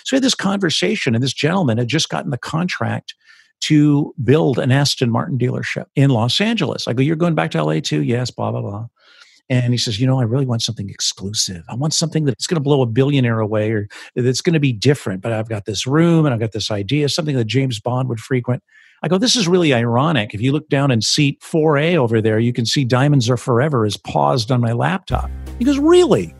So 0.05 0.15
we 0.15 0.17
had 0.17 0.23
this 0.23 0.35
conversation, 0.35 1.15
and 1.15 1.23
this 1.23 1.33
gentleman 1.33 1.79
had 1.79 1.87
just 1.87 2.09
gotten 2.09 2.29
the 2.29 2.37
contract 2.37 3.15
to 3.61 4.13
build 4.23 4.59
an 4.59 4.71
Aston 4.71 5.09
Martin 5.09 5.37
dealership 5.37 5.85
in 5.95 6.11
Los 6.11 6.39
Angeles. 6.39 6.87
I 6.87 6.93
go, 6.93 7.01
you're 7.01 7.15
going 7.15 7.33
back 7.33 7.49
to 7.51 7.63
LA 7.63 7.79
too? 7.79 8.03
Yes, 8.03 8.29
blah 8.29 8.51
blah 8.51 8.61
blah. 8.61 8.87
And 9.49 9.73
he 9.73 9.77
says, 9.77 9.99
you 9.99 10.07
know, 10.07 10.19
I 10.19 10.23
really 10.23 10.45
want 10.45 10.61
something 10.61 10.89
exclusive. 10.89 11.63
I 11.67 11.75
want 11.75 11.93
something 11.93 12.23
that's 12.23 12.47
going 12.47 12.55
to 12.55 12.61
blow 12.61 12.81
a 12.81 12.85
billionaire 12.85 13.39
away 13.39 13.71
or 13.71 13.87
that's 14.15 14.41
going 14.41 14.53
to 14.53 14.59
be 14.59 14.71
different. 14.71 15.21
But 15.21 15.33
I've 15.33 15.49
got 15.49 15.65
this 15.65 15.85
room 15.85 16.25
and 16.25 16.33
I've 16.33 16.39
got 16.39 16.53
this 16.53 16.71
idea, 16.71 17.09
something 17.09 17.35
that 17.35 17.45
James 17.45 17.79
Bond 17.79 18.07
would 18.09 18.19
frequent. 18.19 18.63
I 19.03 19.09
go, 19.09 19.17
this 19.17 19.35
is 19.35 19.49
really 19.49 19.73
ironic. 19.73 20.33
If 20.33 20.39
you 20.39 20.53
look 20.53 20.69
down 20.69 20.89
in 20.89 21.01
seat 21.01 21.41
4A 21.41 21.97
over 21.97 22.21
there, 22.21 22.39
you 22.39 22.53
can 22.53 22.65
see 22.65 22.85
Diamonds 22.85 23.29
Are 23.29 23.35
Forever 23.35 23.85
is 23.85 23.97
paused 23.97 24.49
on 24.49 24.61
my 24.61 24.71
laptop. 24.71 25.29
He 25.59 25.65
goes, 25.65 25.77
really? 25.77 26.33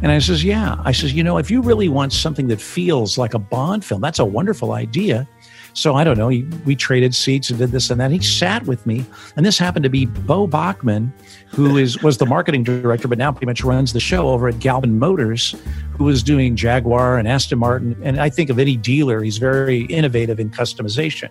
And 0.00 0.10
I 0.10 0.18
says, 0.18 0.42
yeah. 0.42 0.76
I 0.84 0.92
says, 0.92 1.12
you 1.12 1.22
know, 1.22 1.36
if 1.36 1.50
you 1.50 1.60
really 1.60 1.90
want 1.90 2.14
something 2.14 2.48
that 2.48 2.62
feels 2.62 3.18
like 3.18 3.34
a 3.34 3.38
Bond 3.38 3.84
film, 3.84 4.00
that's 4.00 4.18
a 4.18 4.24
wonderful 4.24 4.72
idea. 4.72 5.28
So 5.74 5.96
I 5.96 6.02
don't 6.04 6.16
know. 6.16 6.28
He, 6.28 6.44
we 6.64 6.74
traded 6.74 7.14
seats 7.14 7.50
and 7.50 7.58
did 7.58 7.72
this 7.72 7.90
and 7.90 8.00
that. 8.00 8.10
He 8.10 8.20
sat 8.20 8.64
with 8.66 8.86
me, 8.86 9.04
and 9.36 9.44
this 9.44 9.58
happened 9.58 9.82
to 9.82 9.90
be 9.90 10.06
Beau 10.06 10.48
Boeckmann, 10.48 11.12
who 11.48 11.76
is 11.76 12.02
was 12.02 12.16
the 12.16 12.26
marketing 12.26 12.64
director, 12.64 13.06
but 13.06 13.18
now 13.18 13.30
pretty 13.32 13.46
much 13.46 13.62
runs 13.62 13.92
the 13.92 14.00
show 14.00 14.28
over 14.28 14.48
at 14.48 14.58
Galpin 14.60 14.98
Motors, 14.98 15.54
who 15.92 16.04
was 16.04 16.22
doing 16.22 16.56
Jaguar 16.56 17.18
and 17.18 17.28
Aston 17.28 17.58
Martin. 17.58 17.96
And 18.02 18.18
I 18.18 18.30
think 18.30 18.50
of 18.50 18.58
any 18.58 18.76
dealer, 18.76 19.22
he's 19.22 19.38
very 19.38 19.82
innovative 19.82 20.40
in 20.40 20.50
customization. 20.50 21.28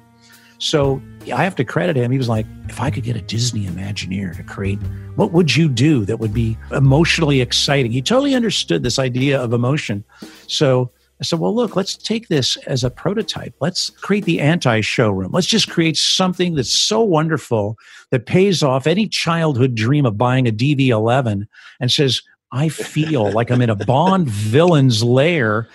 So 0.60 1.02
I 1.34 1.44
have 1.44 1.56
to 1.58 1.66
credit 1.66 1.96
him. 1.96 2.12
He 2.12 2.18
was 2.18 2.30
like, 2.30 2.46
if 2.68 2.80
I 2.80 2.90
could 2.90 3.04
get 3.04 3.16
a 3.16 3.22
Disney 3.22 3.66
Imagineer 3.68 4.36
to 4.38 4.44
create, 4.44 4.80
what 5.16 5.32
would 5.32 5.56
you 5.56 5.70
do 5.70 6.06
that 6.06 6.18
would 6.20 6.34
be 6.34 6.58
emotionally 6.72 7.42
exciting? 7.42 7.92
He 7.92 8.02
totally 8.02 8.36
understood 8.36 8.84
this 8.84 9.00
idea 9.00 9.40
of 9.42 9.54
emotion. 9.54 10.04
So 10.48 10.92
I 11.20 11.24
said, 11.24 11.40
well, 11.40 11.54
look, 11.54 11.76
let's 11.76 11.96
take 11.96 12.28
this 12.28 12.58
as 12.68 12.84
a 12.84 12.92
prototype. 12.92 13.56
Let's 13.60 13.90
create 13.90 14.26
the 14.26 14.40
anti 14.40 14.82
showroom. 14.82 15.32
Let's 15.32 15.48
just 15.48 15.70
create 15.70 15.98
something 15.98 16.56
that's 16.56 16.74
so 16.74 17.02
wonderful 17.02 17.76
that 18.12 18.26
pays 18.26 18.62
off 18.62 18.88
any 18.88 19.08
childhood 19.08 19.74
dream 19.74 20.06
of 20.06 20.18
buying 20.18 20.48
a 20.48 20.52
DB11 20.52 21.48
and 21.80 21.92
says, 21.92 22.22
I 22.52 22.70
feel 22.70 23.32
like 23.32 23.50
I'm 23.50 23.62
in 23.62 23.70
a 23.70 23.76
Bond 23.76 24.30
villain's 24.30 25.04
lair 25.04 25.68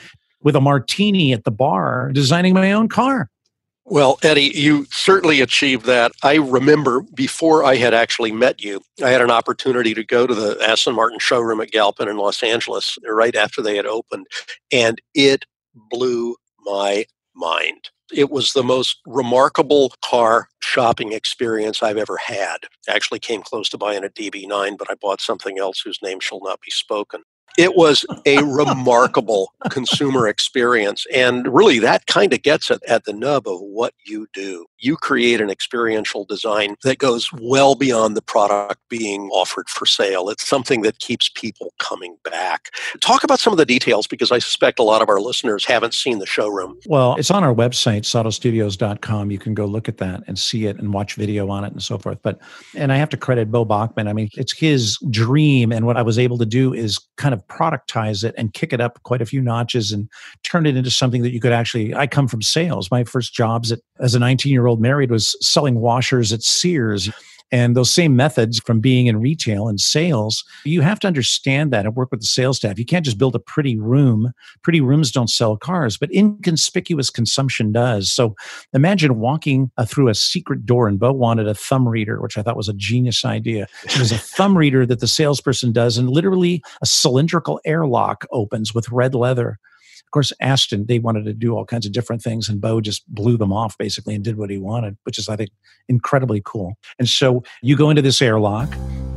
with 0.42 0.56
a 0.56 0.60
martini 0.60 1.32
at 1.32 1.44
the 1.44 1.50
bar 1.50 2.10
designing 2.12 2.54
my 2.54 2.72
own 2.72 2.88
car. 2.88 3.28
Well, 3.92 4.18
Eddie, 4.22 4.52
you 4.54 4.86
certainly 4.90 5.42
achieved 5.42 5.84
that. 5.84 6.12
I 6.22 6.36
remember 6.36 7.02
before 7.14 7.62
I 7.62 7.76
had 7.76 7.92
actually 7.92 8.32
met 8.32 8.64
you, 8.64 8.80
I 9.04 9.10
had 9.10 9.20
an 9.20 9.30
opportunity 9.30 9.92
to 9.92 10.02
go 10.02 10.26
to 10.26 10.34
the 10.34 10.58
Aston 10.66 10.94
Martin 10.94 11.18
showroom 11.18 11.60
at 11.60 11.72
Galpin 11.72 12.08
in 12.08 12.16
Los 12.16 12.42
Angeles 12.42 12.96
right 13.06 13.36
after 13.36 13.60
they 13.60 13.76
had 13.76 13.84
opened, 13.84 14.28
and 14.72 14.98
it 15.14 15.44
blew 15.90 16.36
my 16.64 17.04
mind. 17.36 17.90
It 18.10 18.30
was 18.30 18.54
the 18.54 18.64
most 18.64 18.96
remarkable 19.06 19.92
car 20.02 20.48
shopping 20.60 21.12
experience 21.12 21.84
I've 21.84 21.98
ever 21.98 22.16
had. 22.16 22.60
I 22.88 22.94
actually 22.94 23.20
came 23.20 23.42
close 23.42 23.68
to 23.68 23.78
buying 23.78 24.04
a 24.04 24.08
DB9, 24.08 24.78
but 24.78 24.90
I 24.90 24.94
bought 25.02 25.20
something 25.20 25.58
else 25.58 25.82
whose 25.82 26.00
name 26.02 26.20
shall 26.20 26.40
not 26.42 26.62
be 26.62 26.70
spoken 26.70 27.24
it 27.58 27.76
was 27.76 28.04
a 28.24 28.42
remarkable 28.42 29.52
consumer 29.70 30.26
experience. 30.26 31.06
And 31.14 31.52
really, 31.52 31.78
that 31.80 32.06
kind 32.06 32.32
of 32.32 32.42
gets 32.42 32.70
at, 32.70 32.82
at 32.88 33.04
the 33.04 33.12
nub 33.12 33.46
of 33.46 33.60
what 33.60 33.94
you 34.06 34.26
do. 34.32 34.66
You 34.78 34.96
create 34.96 35.40
an 35.40 35.50
experiential 35.50 36.24
design 36.24 36.76
that 36.82 36.98
goes 36.98 37.30
well 37.32 37.74
beyond 37.74 38.16
the 38.16 38.22
product 38.22 38.80
being 38.88 39.28
offered 39.30 39.68
for 39.68 39.86
sale. 39.86 40.28
It's 40.28 40.46
something 40.46 40.82
that 40.82 40.98
keeps 40.98 41.28
people 41.28 41.72
coming 41.78 42.16
back. 42.24 42.70
Talk 43.00 43.22
about 43.22 43.38
some 43.38 43.52
of 43.52 43.58
the 43.58 43.66
details 43.66 44.06
because 44.06 44.32
I 44.32 44.38
suspect 44.38 44.78
a 44.78 44.82
lot 44.82 45.02
of 45.02 45.08
our 45.08 45.20
listeners 45.20 45.64
haven't 45.64 45.94
seen 45.94 46.18
the 46.18 46.26
showroom. 46.26 46.78
Well, 46.86 47.14
it's 47.16 47.30
on 47.30 47.44
our 47.44 47.54
website, 47.54 48.02
sottostudios.com. 48.02 49.30
You 49.30 49.38
can 49.38 49.54
go 49.54 49.66
look 49.66 49.88
at 49.88 49.98
that 49.98 50.22
and 50.26 50.38
see 50.38 50.66
it 50.66 50.78
and 50.78 50.92
watch 50.92 51.14
video 51.14 51.48
on 51.48 51.64
it 51.64 51.72
and 51.72 51.82
so 51.82 51.98
forth. 51.98 52.18
But, 52.22 52.40
and 52.74 52.92
I 52.92 52.96
have 52.96 53.10
to 53.10 53.16
credit 53.16 53.52
Beau 53.52 53.64
Boeckmann. 53.64 54.08
I 54.08 54.12
mean, 54.12 54.30
it's 54.32 54.56
his 54.56 54.98
dream. 55.10 55.70
And 55.70 55.86
what 55.86 55.96
I 55.96 56.02
was 56.02 56.18
able 56.18 56.38
to 56.38 56.46
do 56.46 56.72
is 56.72 56.98
kind 57.16 57.31
of 57.32 57.46
productize 57.46 58.24
it 58.24 58.34
and 58.36 58.52
kick 58.52 58.72
it 58.72 58.80
up 58.80 59.02
quite 59.02 59.22
a 59.22 59.26
few 59.26 59.40
notches 59.40 59.92
and 59.92 60.08
turn 60.42 60.66
it 60.66 60.76
into 60.76 60.90
something 60.90 61.22
that 61.22 61.32
you 61.32 61.40
could 61.40 61.52
actually. 61.52 61.94
I 61.94 62.06
come 62.06 62.28
from 62.28 62.42
sales. 62.42 62.90
My 62.90 63.04
first 63.04 63.34
jobs 63.34 63.72
at, 63.72 63.80
as 64.00 64.14
a 64.14 64.18
19 64.18 64.52
year 64.52 64.66
old 64.66 64.80
married 64.80 65.10
was 65.10 65.36
selling 65.44 65.76
washers 65.76 66.32
at 66.32 66.42
Sears. 66.42 67.10
And 67.52 67.76
those 67.76 67.92
same 67.92 68.16
methods 68.16 68.58
from 68.58 68.80
being 68.80 69.06
in 69.06 69.20
retail 69.20 69.68
and 69.68 69.78
sales, 69.78 70.42
you 70.64 70.80
have 70.80 70.98
to 71.00 71.06
understand 71.06 71.70
that 71.72 71.84
and 71.84 71.94
work 71.94 72.10
with 72.10 72.20
the 72.20 72.26
sales 72.26 72.56
staff. 72.56 72.78
You 72.78 72.86
can't 72.86 73.04
just 73.04 73.18
build 73.18 73.34
a 73.34 73.38
pretty 73.38 73.78
room. 73.78 74.32
Pretty 74.62 74.80
rooms 74.80 75.12
don't 75.12 75.28
sell 75.28 75.56
cars, 75.58 75.98
but 75.98 76.12
inconspicuous 76.12 77.10
consumption 77.10 77.70
does. 77.70 78.10
So 78.10 78.34
imagine 78.72 79.20
walking 79.20 79.70
uh, 79.76 79.84
through 79.84 80.08
a 80.08 80.14
secret 80.14 80.64
door, 80.64 80.88
and 80.88 80.98
Beau 80.98 81.12
wanted 81.12 81.46
a 81.46 81.54
thumb 81.54 81.86
reader, 81.86 82.20
which 82.22 82.38
I 82.38 82.42
thought 82.42 82.56
was 82.56 82.70
a 82.70 82.74
genius 82.74 83.24
idea. 83.24 83.66
It 83.84 83.98
was 83.98 84.12
a 84.12 84.18
thumb 84.36 84.56
reader 84.56 84.86
that 84.86 85.00
the 85.00 85.06
salesperson 85.06 85.72
does, 85.72 85.98
and 85.98 86.08
literally 86.08 86.62
a 86.80 86.86
cylindrical 86.86 87.60
airlock 87.66 88.24
opens 88.32 88.74
with 88.74 88.90
red 88.90 89.14
leather 89.14 89.58
of 90.06 90.10
course, 90.12 90.32
Aston, 90.40 90.86
they 90.86 90.98
wanted 90.98 91.24
to 91.24 91.32
do 91.32 91.56
all 91.56 91.64
kinds 91.64 91.86
of 91.86 91.92
different 91.92 92.22
things, 92.22 92.48
and 92.48 92.60
Beau 92.60 92.80
just 92.80 93.06
blew 93.08 93.36
them 93.38 93.52
off 93.52 93.78
basically 93.78 94.14
and 94.14 94.22
did 94.22 94.36
what 94.36 94.50
he 94.50 94.58
wanted, 94.58 94.96
which 95.04 95.18
is, 95.18 95.28
I 95.28 95.36
think, 95.36 95.50
incredibly 95.88 96.42
cool. 96.44 96.74
And 96.98 97.08
so 97.08 97.42
you 97.62 97.76
go 97.76 97.88
into 97.88 98.02
this 98.02 98.20
airlock 98.20 98.68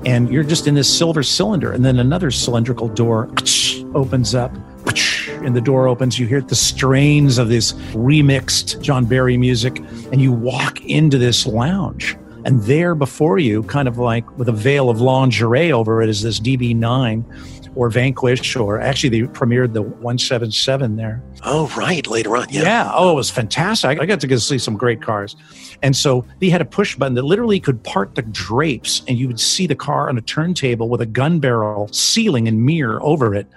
and 0.06 0.32
you're 0.32 0.44
just 0.44 0.68
in 0.68 0.76
this 0.76 0.96
silver 0.96 1.24
cylinder, 1.24 1.72
and 1.72 1.84
then 1.84 2.00
another 2.00 2.32
cylindrical 2.32 2.88
door 2.88 3.30
opens 3.96 4.36
up 4.36 4.52
and 5.44 5.56
the 5.56 5.62
door 5.62 5.88
opens. 5.88 6.20
You 6.20 6.28
hear 6.28 6.42
the 6.42 6.56
strains 6.56 7.38
of 7.38 7.50
this 7.50 7.74
remixed 7.94 8.82
John 8.82 9.06
Barry 9.06 9.38
music, 9.38 9.80
and 10.12 10.22
you 10.22 10.32
walk 10.32 10.84
into 10.86 11.18
this 11.18 11.46
lounge. 11.46 12.16
And 12.46 12.62
there 12.64 12.94
before 12.94 13.40
you, 13.40 13.64
kind 13.64 13.88
of 13.88 13.98
like 13.98 14.38
with 14.38 14.48
a 14.48 14.52
veil 14.52 14.92
of 14.92 15.02
lingerie 15.02 15.72
over 15.72 16.04
it, 16.04 16.10
is 16.10 16.22
this 16.22 16.40
DB9 16.40 17.55
or 17.76 17.90
Vanquish, 17.90 18.56
or 18.56 18.80
actually 18.80 19.10
they 19.10 19.22
premiered 19.28 19.74
the 19.74 19.82
One-77 19.82 20.98
there. 20.98 21.22
Oh, 21.44 21.72
right, 21.76 22.06
later 22.08 22.36
on, 22.38 22.48
yeah. 22.50 22.62
Yeah, 22.62 22.92
oh, 22.94 23.12
it 23.12 23.16
was 23.16 23.30
fantastic. 23.30 24.00
I 24.00 24.06
got 24.06 24.20
to 24.22 24.28
go 24.28 24.38
see 24.38 24.58
some 24.58 24.78
great 24.78 25.02
cars. 25.02 25.36
And 25.82 25.96
so 25.96 26.26
they 26.40 26.50
had 26.50 26.62
a 26.62 26.66
push 26.66 26.96
button 26.96 27.16
that 27.16 27.24
literally 27.24 27.60
could 27.60 27.84
part 27.84 28.16
the 28.16 28.22
drapes, 28.22 29.02
and 29.08 29.18
you 29.18 29.28
would 29.28 29.40
see 29.40 29.68
the 29.68 29.76
car 29.76 30.10
on 30.10 30.18
a 30.18 30.22
turntable 30.22 30.90
with 30.90 31.02
a 31.02 31.06
gun 31.06 31.40
barrel 31.40 31.88
ceiling 31.92 32.48
and 32.48 32.66
mirror 32.66 33.02
over 33.04 33.36
it. 33.36 33.48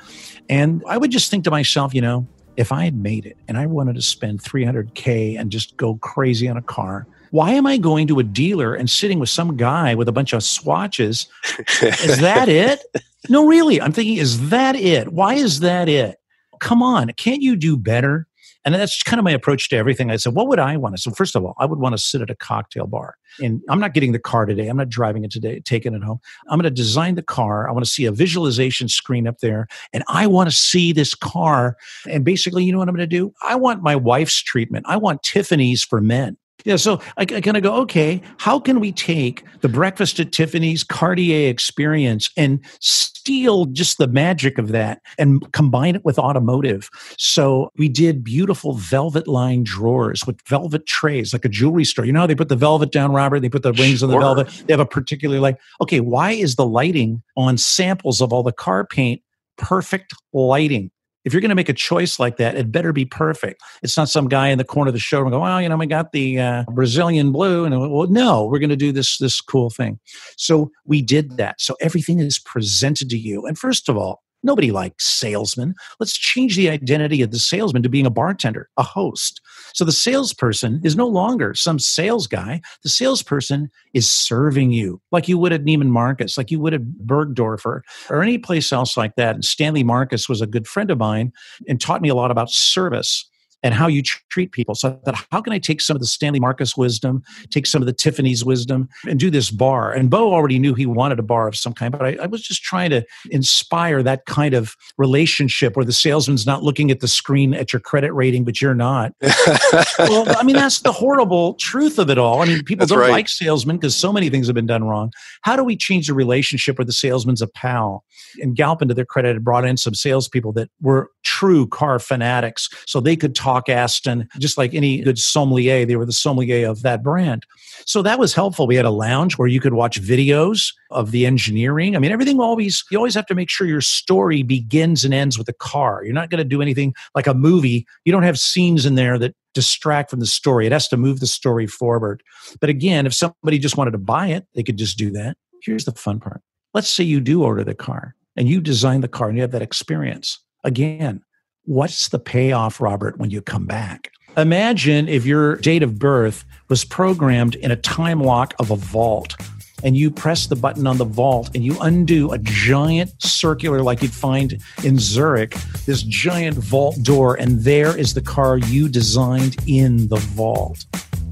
And 0.49 0.83
I 0.89 0.99
would 0.99 1.11
just 1.11 1.31
think 1.31 1.45
to 1.45 1.51
myself, 1.51 1.95
you 1.95 2.01
know, 2.01 2.27
if 2.57 2.73
I 2.73 2.85
had 2.85 2.97
made 2.97 3.25
it 3.25 3.37
and 3.47 3.57
I 3.57 3.67
wanted 3.67 3.95
to 3.95 4.03
spend 4.03 4.43
300K 4.43 5.39
and 5.39 5.51
just 5.51 5.77
go 5.77 5.95
crazy 5.97 6.49
on 6.49 6.57
a 6.57 6.63
car, 6.63 7.07
why 7.31 7.53
am 7.53 7.67
I 7.67 7.77
going 7.77 8.07
to 8.09 8.19
a 8.19 8.25
dealer 8.25 8.75
and 8.75 8.89
sitting 8.89 9.19
with 9.19 9.29
some 9.29 9.57
guy 9.57 9.95
with 9.95 10.09
a 10.09 10.13
bunch 10.13 10.33
of 10.33 10.43
swatches? 10.43 11.29
Is 11.83 12.19
that 12.21 12.49
it? 12.49 12.83
No, 13.29 13.47
really. 13.47 13.81
I'm 13.81 13.93
thinking, 13.93 14.17
is 14.17 14.51
that 14.51 14.77
it? 14.77 15.13
Why 15.13 15.35
is 15.35 15.61
that 15.61 15.89
it? 15.89 16.19
Come 16.61 16.83
on. 16.83 17.11
Can't 17.17 17.43
you 17.43 17.57
do 17.57 17.77
better? 17.77 18.27
And 18.65 18.75
that's 18.75 19.03
kind 19.03 19.19
of 19.19 19.25
my 19.25 19.31
approach 19.31 19.69
to 19.71 19.77
everything. 19.77 20.11
I 20.11 20.17
said, 20.17 20.35
what 20.35 20.49
would 20.49 20.59
I 20.59 20.77
want 20.77 20.95
to? 20.95 21.01
So, 21.01 21.11
first 21.13 21.35
of 21.37 21.45
all, 21.45 21.55
I 21.59 21.65
would 21.65 21.79
want 21.79 21.97
to 21.97 21.99
sit 21.99 22.21
at 22.21 22.29
a 22.29 22.35
cocktail 22.35 22.87
bar. 22.87 23.15
And 23.41 23.63
I'm 23.71 23.81
not 23.81 23.95
getting 23.95 24.13
the 24.13 24.19
car 24.19 24.47
today. 24.47 24.69
I'm 24.69 24.77
not 24.77 24.89
driving 24.89 25.25
it 25.25 25.31
today, 25.31 25.61
taking 25.61 25.95
it 25.95 26.03
home. 26.03 26.19
I'm 26.51 26.59
going 26.59 26.65
to 26.65 26.71
design 26.71 27.15
the 27.15 27.23
car. 27.23 27.69
I 27.69 27.73
want 27.73 27.85
to 27.85 27.91
see 27.91 28.05
a 28.05 28.13
visualization 28.13 28.89
screen 28.89 29.27
up 29.27 29.39
there. 29.39 29.69
And 29.93 30.05
I 30.09 30.27
want 30.27 30.51
to 30.51 30.57
see 30.57 30.93
this 30.93 31.15
car. 31.15 31.77
And 32.09 32.25
basically, 32.25 32.65
you 32.65 32.73
know 32.73 32.79
what 32.79 32.89
I'm 32.89 32.95
going 32.95 33.09
to 33.09 33.17
do? 33.17 33.33
I 33.43 33.55
want 33.55 33.83
my 33.83 33.97
wife's 33.97 34.43
treatment. 34.43 34.85
I 34.89 34.97
want 34.97 35.23
Tiffany's 35.23 35.83
for 35.83 36.01
men. 36.01 36.37
Yeah, 36.65 36.77
so 36.77 37.01
I, 37.17 37.23
I 37.23 37.41
kind 37.41 37.57
of 37.57 37.63
go, 37.63 37.75
okay, 37.83 38.21
how 38.39 38.59
can 38.59 38.81
we 38.81 38.91
take 38.91 39.45
the 39.61 39.69
breakfast 39.69 40.19
at 40.19 40.33
Tiffany's 40.33 40.83
Cartier 40.83 41.49
experience 41.49 42.31
and 42.37 42.61
steal 42.81 43.67
just 43.67 43.99
the 43.99 44.09
magic 44.09 44.59
of 44.59 44.69
that 44.69 45.01
and 45.19 45.51
combine 45.53 45.95
it 45.95 46.05
with 46.05 46.19
automotive? 46.19 46.91
So 47.17 47.71
we 47.77 47.89
did 47.89 48.25
beautiful 48.25 48.75
velvet 48.75 49.29
lined 49.29 49.67
drawers 49.67 50.27
with 50.27 50.41
velvet 50.49 50.87
trays, 50.87 51.33
like 51.33 51.45
a 51.45 51.49
jewelry 51.49 51.85
store. 51.85 52.05
You 52.05 52.13
know 52.13 52.21
how 52.21 52.27
they 52.27 52.35
put 52.35 52.49
the 52.49 52.57
velvet 52.57 52.91
down, 52.91 53.13
Robert? 53.13 53.41
They 53.41 53.49
put 53.49 53.63
the 53.63 53.73
rings 53.73 54.01
sure. 54.01 54.09
on 54.09 54.13
the 54.13 54.19
velvet. 54.19 54.49
They 54.67 54.73
have 54.73 54.81
a 54.81 54.87
particular 54.87 55.39
like, 55.39 55.59
okay, 55.81 56.01
why 56.01 56.33
is 56.33 56.57
the 56.57 56.67
lighting 56.67 57.23
on 57.37 57.57
samples 57.57 58.21
of 58.21 58.33
all 58.33 58.43
the 58.43 58.53
car 58.53 58.85
paint 58.85 59.23
perfect 59.57 60.13
lighting? 60.33 60.91
If 61.25 61.33
you're 61.33 61.41
going 61.41 61.51
to 61.51 61.55
make 61.55 61.69
a 61.69 61.75
choice 61.75 62.19
like 62.19 62.37
that, 62.37 62.57
it 62.57 62.73
better 62.73 62.93
be 62.93 63.05
perfect. 63.05 63.61
It's 63.83 63.97
not 63.97 64.09
some 64.09 64.29
guy 64.29 64.49
in 64.49 64.59
the 64.59 64.65
corner 64.65 64.89
of 64.89 64.95
the 64.95 65.01
showroom 65.01 65.31
go, 65.31 65.41
well, 65.41 65.61
you 65.61 65.69
know, 65.69 65.77
we 65.77 65.87
got 65.87 66.13
the 66.13 66.39
uh, 66.39 66.65
Brazilian 66.73 67.33
blue, 67.33 67.65
and 67.65 67.79
well, 67.79 68.07
no, 68.09 68.47
we're 68.47 68.59
going 68.59 68.71
to 68.71 68.77
do 68.77 68.93
this 68.93 69.19
this 69.19 69.41
cool 69.41 69.71
thing. 69.71 69.99
So 70.37 70.71
we 70.85 71.03
did 71.03 71.37
that. 71.37 71.61
So 71.61 71.77
everything 71.81 72.21
is 72.21 72.39
presented 72.39 73.11
to 73.11 73.19
you, 73.19 73.47
and 73.47 73.59
first 73.59 73.89
of 73.89 73.97
all, 73.97 74.23
Nobody 74.43 74.71
likes 74.71 75.05
salesmen. 75.05 75.75
Let's 75.99 76.17
change 76.17 76.57
the 76.57 76.71
identity 76.71 77.23
of 77.23 77.33
the 77.33 77.39
salesman 77.39 77.83
to 77.83 77.89
being 77.89 78.07
a 78.07 78.11
bartender, 78.11 78.69
a 78.77 78.83
host. 78.83 79.41
So 79.75 79.85
the 79.85 79.93
salesperson 79.93 80.81
is 80.85 80.97
no 80.97 81.07
longer 81.07 81.55
some 81.55 81.79
sales 81.79 82.27
guy. 82.27 82.61
The 82.83 82.89
salesperson 82.89 83.71
is 83.95 84.11
serving 84.11 84.73
you 84.73 85.01
like 85.11 85.29
you 85.29 85.39
would 85.39 85.53
at 85.53 85.65
Neiman 85.65 85.89
Marcus, 85.89 86.37
like 86.37 86.51
you 86.51 86.61
would 86.61 86.75
at 86.75 86.83
Bergdorfer 87.05 87.81
or 88.11 88.23
any 88.23 88.39
place 88.39 88.73
else 88.73 88.97
like 88.97 89.17
that. 89.17 89.35
And 89.35 89.45
Stanley 89.45 89.85
Marcus 89.85 90.29
was 90.29 90.41
a 90.41 90.47
good 90.47 90.67
friend 90.67 90.91
of 90.91 90.99
mine 90.99 91.33
and 91.69 91.81
taught 91.81 92.03
me 92.03 92.09
a 92.09 92.15
lot 92.15 92.31
about 92.31 92.51
service 92.51 93.29
and 93.63 93.75
how 93.75 93.87
you 93.87 94.03
treat 94.03 94.53
people. 94.53 94.75
So 94.75 95.01
that 95.05 95.15
how 95.31 95.41
can 95.41 95.53
I 95.53 95.59
take 95.59 95.81
some 95.81 95.97
of 95.97 96.01
the 96.01 96.07
Stanley 96.07 96.41
Marcus 96.41 96.77
wisdom, 96.77 97.23
take 97.51 97.67
some 97.67 97.83
of 97.83 97.87
the 97.87 97.93
Tiffany's 97.93 98.45
wisdom, 98.45 98.89
and 99.07 99.19
do 99.19 99.31
this 99.31 99.51
bar? 99.51 99.93
And 99.93 100.11
Beau 100.11 100.33
already 100.33 100.59
knew 100.59 100.75
he 100.75 100.87
wanted 100.87 101.19
a 101.19 101.23
bar 101.23 101.49
of 101.49 101.57
some 101.57 101.73
kind, 101.73 101.93
but 101.93 102.05
I, 102.05 102.17
I 102.23 102.27
was 102.27 102.43
just 102.43 102.63
trying 102.63 102.91
to 102.91 103.05
inspire 103.31 104.03
that 104.03 104.27
kind 104.27 104.55
of 104.55 104.77
relationship 104.97 105.77
where 105.77 105.85
the 105.85 105.93
salesman's 105.93 106.47
not 106.47 106.63
looking 106.63 106.91
at 106.91 107.01
the 107.01 107.09
screen 107.09 107.55
at 107.55 107.73
your 107.73 107.81
credit 107.81 108.13
rating, 108.13 108.45
but 108.45 108.61
you're 108.61 108.75
not. 108.75 109.13
well, 109.99 110.25
I 110.39 110.43
mean, 110.45 110.57
that's 110.57 110.81
the 110.81 110.93
horrible 110.93 111.55
truth 111.55 111.99
of 111.99 112.11
it 112.11 112.19
all. 112.19 112.43
I 112.43 112.47
mean, 112.47 112.63
people 112.65 112.83
That's 112.83 112.93
don't 112.93 113.01
right. 113.01 113.11
like 113.11 113.29
salesmen 113.29 113.77
because 113.77 113.97
so 113.97 114.13
many 114.13 114.31
things 114.31 114.47
have 114.47 114.55
been 114.55 114.67
done 114.67 114.85
wrong. 114.85 115.13
How 115.43 115.57
do 115.57 115.65
we 115.65 115.77
change 115.77 116.07
the 116.07 116.15
relationship 116.15 116.79
where 116.79 116.85
the 116.85 116.93
salesman's 116.93 117.43
a 117.43 117.49
pal? 117.49 118.05
And 118.41 118.55
Galpin, 118.57 118.89
to 118.89 118.95
their 118.95 119.05
credit, 119.05 119.35
had 119.35 119.45
brought 119.45 119.65
in 119.65 119.77
some 119.77 119.95
salespeople 119.95 120.53
that 120.53 120.71
were 120.81 121.11
true 121.25 121.67
car 121.67 121.99
fanatics, 121.99 122.69
so 122.87 123.01
they 123.01 123.17
could 123.17 123.35
talk 123.35 123.48
Aston 123.69 124.29
just 124.39 124.59
like 124.59 124.75
any 124.75 125.01
good 125.01 125.19
sommelier. 125.19 125.85
They 125.85 125.97
were 125.97 126.07
the 126.07 126.13
sommelier 126.13 126.69
of 126.69 126.83
that 126.83 127.03
brand. 127.03 127.45
So 127.87 128.03
that 128.03 128.19
was 128.19 128.35
helpful. 128.35 128.67
We 128.67 128.77
had 128.77 128.85
a 128.85 128.91
lounge 128.91 129.39
where 129.39 129.49
you 129.49 129.61
could 129.61 129.75
watch 129.75 130.01
videos 130.01 130.73
of 130.91 131.11
the 131.11 131.27
engineering. 131.27 131.97
I 131.97 131.99
mean, 131.99 132.13
everything 132.13 132.41
always, 132.41 132.85
you 132.91 132.99
always 132.99 133.15
have 133.15 133.27
to 133.27 133.35
make 133.35 133.49
sure 133.49 133.67
your 133.67 133.81
story 133.81 134.43
begins 134.43 135.05
and 135.05 135.15
ends 135.15 135.39
with 135.39 135.47
the 135.47 135.53
car. 135.53 136.05
You're 136.05 136.15
not 136.15 136.31
going 136.31 136.39
to 136.39 136.45
do 136.45 136.61
anything 136.61 136.95
like 137.15 137.27
a 137.27 137.35
movie. 137.35 137.87
You 138.05 138.13
don't 138.13 138.23
have 138.25 138.39
scenes 138.39 138.85
in 138.85 138.95
there 138.95 139.19
that 139.19 139.35
distract 139.55 140.11
from 140.11 140.21
the 140.21 140.27
story. 140.27 140.67
It 140.67 140.73
has 140.73 140.89
to 140.89 140.97
move 140.97 141.21
the 141.21 141.27
story 141.27 141.67
forward. 141.67 142.23
But 142.61 142.71
again, 142.71 143.07
if 143.07 143.15
somebody 143.15 143.59
just 143.59 143.77
wanted 143.77 143.93
to 143.93 143.99
buy 143.99 144.29
it, 144.29 144.47
they 144.55 144.63
could 144.63 144.77
just 144.77 144.99
do 144.99 145.11
that. 145.13 145.37
Here's 145.63 145.85
the 145.85 145.93
fun 145.93 146.21
part. 146.21 146.43
Let's 146.75 146.91
say 146.91 147.05
you 147.05 147.21
do 147.21 147.43
order 147.43 147.65
the 147.65 147.75
car 147.75 148.15
and 148.37 148.49
you 148.49 148.61
design 148.61 149.01
the 149.01 149.09
car 149.09 149.29
and 149.29 149.37
you 149.37 149.43
have 149.43 149.53
that 149.53 149.63
experience. 149.63 150.39
Again, 150.65 151.23
what's 151.69 152.09
the 152.09 152.19
payoff, 152.19 152.81
Robert, 152.81 153.19
when 153.19 153.29
you 153.29 153.43
come 153.43 153.67
back? 153.67 154.11
Imagine 154.39 155.07
if 155.07 155.27
your 155.27 155.57
date 155.57 155.83
of 155.83 155.99
birth 155.99 156.47
was 156.69 156.83
programmed 156.83 157.57
in 157.57 157.71
a 157.71 157.77
time 157.77 158.23
lock 158.23 158.55
of 158.59 158.71
a 158.71 158.77
vault 158.77 159.37
and 159.85 159.97
you 159.97 160.11
press 160.11 160.47
the 160.47 160.57
button 160.57 160.87
on 160.87 160.97
the 160.97 161.05
vault 161.05 161.51
and 161.55 161.63
you 161.63 161.79
undo 161.81 162.33
a 162.33 162.39
giant 162.39 163.13
circular 163.23 163.83
like 163.83 164.01
you'd 164.01 164.15
find 164.15 164.63
in 164.83 164.99
Zurich, 164.99 165.55
this 165.85 166.03
giant 166.03 166.57
vault 166.57 166.97
door, 167.03 167.39
and 167.39 167.61
there 167.61 167.97
is 167.97 168.15
the 168.15 168.23
car 168.23 168.57
you 168.57 168.89
designed 168.89 169.57
in 169.67 170.09
the 170.09 170.17
vault. 170.17 170.87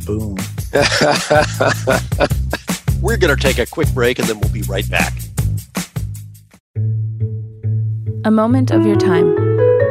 Boom. 0.05 0.37
We're 3.03 3.17
going 3.17 3.35
to 3.35 3.43
take 3.43 3.59
a 3.59 3.67
quick 3.67 3.93
break 3.95 4.19
and 4.19 4.29
then 4.29 4.39
we'll 4.39 4.53
be 4.53 4.63
right 4.63 4.89
back. 4.91 5.15
A 8.25 8.31
Moment 8.31 8.71
of 8.71 8.85
Your 8.85 8.97
Time, 8.97 9.35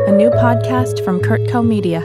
a 0.08 0.12
new 0.12 0.30
podcast 0.30 1.04
from 1.04 1.20
CurtCo 1.20 1.66
Media. 1.66 2.02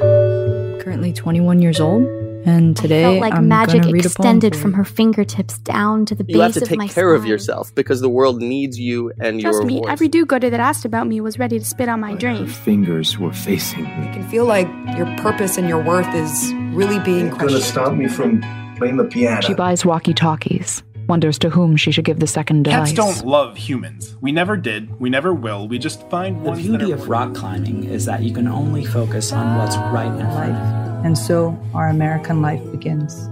Currently 0.82 1.12
21 1.12 1.60
years 1.60 1.80
old, 1.80 2.04
and 2.46 2.74
today 2.76 3.04
I 3.04 3.10
felt 3.10 3.20
like 3.20 3.34
I'm 3.34 3.48
magic 3.48 3.82
gonna 3.82 3.92
read 3.92 4.06
a 4.06 4.08
poem 4.08 4.12
extended 4.38 4.54
for 4.54 4.62
from 4.62 4.70
you. 4.70 4.76
her 4.78 4.84
fingertips 4.84 5.58
down 5.58 6.06
to 6.06 6.14
the 6.14 6.24
base 6.24 6.34
of 6.34 6.38
my 6.38 6.46
You 6.46 6.52
have 6.52 6.54
to 6.54 6.60
take 6.66 6.78
my 6.78 6.88
care 6.88 7.14
of 7.14 7.26
yourself 7.26 7.74
because 7.74 8.00
the 8.00 8.08
world 8.08 8.40
needs 8.40 8.78
you 8.78 9.12
and 9.20 9.40
your 9.40 9.52
voice. 9.52 9.58
Trust 9.58 9.58
your 9.58 9.66
me, 9.66 9.78
voice. 9.80 9.92
every 9.92 10.08
do-gooder 10.08 10.48
that 10.50 10.60
asked 10.60 10.84
about 10.86 11.06
me 11.08 11.20
was 11.20 11.38
ready 11.38 11.58
to 11.58 11.64
spit 11.64 11.88
on 11.90 12.00
my 12.00 12.12
Her 12.12 12.18
dream. 12.18 12.46
fingers 12.46 13.18
were 13.18 13.32
facing 13.32 13.84
me. 13.84 14.06
You 14.06 14.12
can 14.14 14.28
feel 14.28 14.46
like 14.46 14.68
your 14.96 15.06
purpose 15.18 15.58
and 15.58 15.68
your 15.68 15.82
worth 15.84 16.12
is 16.14 16.54
really 16.72 16.98
being 17.00 17.26
It's 17.26 17.36
gonna 17.36 17.60
stop 17.60 17.92
me 17.92 18.08
from 18.08 18.40
playing 18.78 18.96
the 18.96 19.04
piano. 19.04 19.42
She 19.42 19.52
buys 19.54 19.84
walkie 19.84 20.14
talkies, 20.14 20.82
wonders 21.10 21.38
to 21.40 21.50
whom 21.50 21.76
she 21.76 21.90
should 21.90 22.06
give 22.06 22.20
the 22.20 22.26
second 22.26 22.64
Cats 22.64 22.92
device. 22.92 23.16
don't 23.16 23.28
love 23.28 23.56
humans. 23.56 24.16
We 24.22 24.32
never 24.32 24.56
did. 24.56 24.98
We 24.98 25.10
never 25.10 25.34
will. 25.34 25.68
We 25.68 25.78
just 25.78 26.08
find 26.08 26.36
The 26.36 26.50
ones 26.50 26.62
beauty 26.62 26.86
that 26.86 26.92
are 26.92 26.94
of 26.94 27.08
rock 27.08 27.34
climbing 27.34 27.84
is 27.84 28.06
that 28.06 28.22
you 28.22 28.32
can 28.32 28.46
only 28.48 28.86
focus 28.86 29.32
on 29.32 29.58
what's 29.58 29.76
right 29.76 30.06
in 30.06 30.26
front 30.32 30.52
of 30.52 30.56
you. 30.56 31.06
And 31.06 31.18
so 31.18 31.58
our 31.74 31.88
American 31.88 32.40
life 32.40 32.62
begins. 32.70 33.28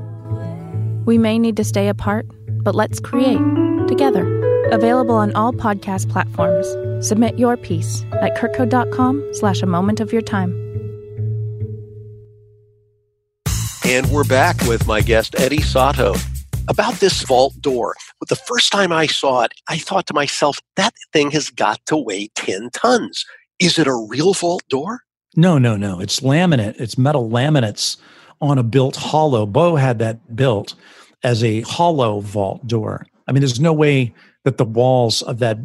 We 1.06 1.16
may 1.16 1.38
need 1.38 1.56
to 1.56 1.64
stay 1.64 1.88
apart, 1.88 2.26
but 2.62 2.74
let's 2.74 3.00
create 3.00 3.40
together. 3.88 4.26
Available 4.70 5.14
on 5.14 5.34
all 5.34 5.52
podcast 5.54 6.10
platforms. 6.10 6.66
Submit 7.06 7.38
your 7.38 7.56
piece 7.56 8.04
at 8.20 8.36
curtco.com 8.36 9.26
slash 9.32 9.62
a 9.62 9.66
moment 9.66 10.00
of 10.00 10.12
your 10.12 10.20
time. 10.20 10.52
And 13.86 14.10
we're 14.10 14.24
back 14.24 14.60
with 14.66 14.86
my 14.86 15.00
guest, 15.00 15.34
Eddie 15.38 15.62
Sotto. 15.62 16.14
About 16.68 16.94
this 16.94 17.22
vault 17.22 17.54
door. 17.60 17.94
But 18.20 18.28
the 18.28 18.36
first 18.36 18.70
time 18.70 18.92
I 18.92 19.06
saw 19.06 19.42
it, 19.42 19.52
I 19.68 19.78
thought 19.78 20.06
to 20.08 20.14
myself, 20.14 20.58
that 20.76 20.94
thing 21.12 21.30
has 21.30 21.50
got 21.50 21.80
to 21.86 21.96
weigh 21.96 22.28
10 22.34 22.70
tons. 22.72 23.24
Is 23.58 23.78
it 23.78 23.86
a 23.86 24.06
real 24.08 24.34
vault 24.34 24.62
door? 24.68 25.00
No, 25.34 25.58
no, 25.58 25.76
no. 25.76 26.00
It's 26.00 26.20
laminate. 26.20 26.78
It's 26.78 26.98
metal 26.98 27.28
laminates 27.28 27.96
on 28.40 28.58
a 28.58 28.62
built 28.62 28.96
hollow. 28.96 29.46
Beau 29.46 29.76
had 29.76 29.98
that 30.00 30.36
built 30.36 30.74
as 31.22 31.42
a 31.42 31.62
hollow 31.62 32.20
vault 32.20 32.66
door. 32.66 33.06
I 33.26 33.32
mean, 33.32 33.40
there's 33.40 33.60
no 33.60 33.72
way 33.72 34.14
that 34.44 34.58
the 34.58 34.64
walls 34.64 35.22
of 35.22 35.38
that 35.38 35.58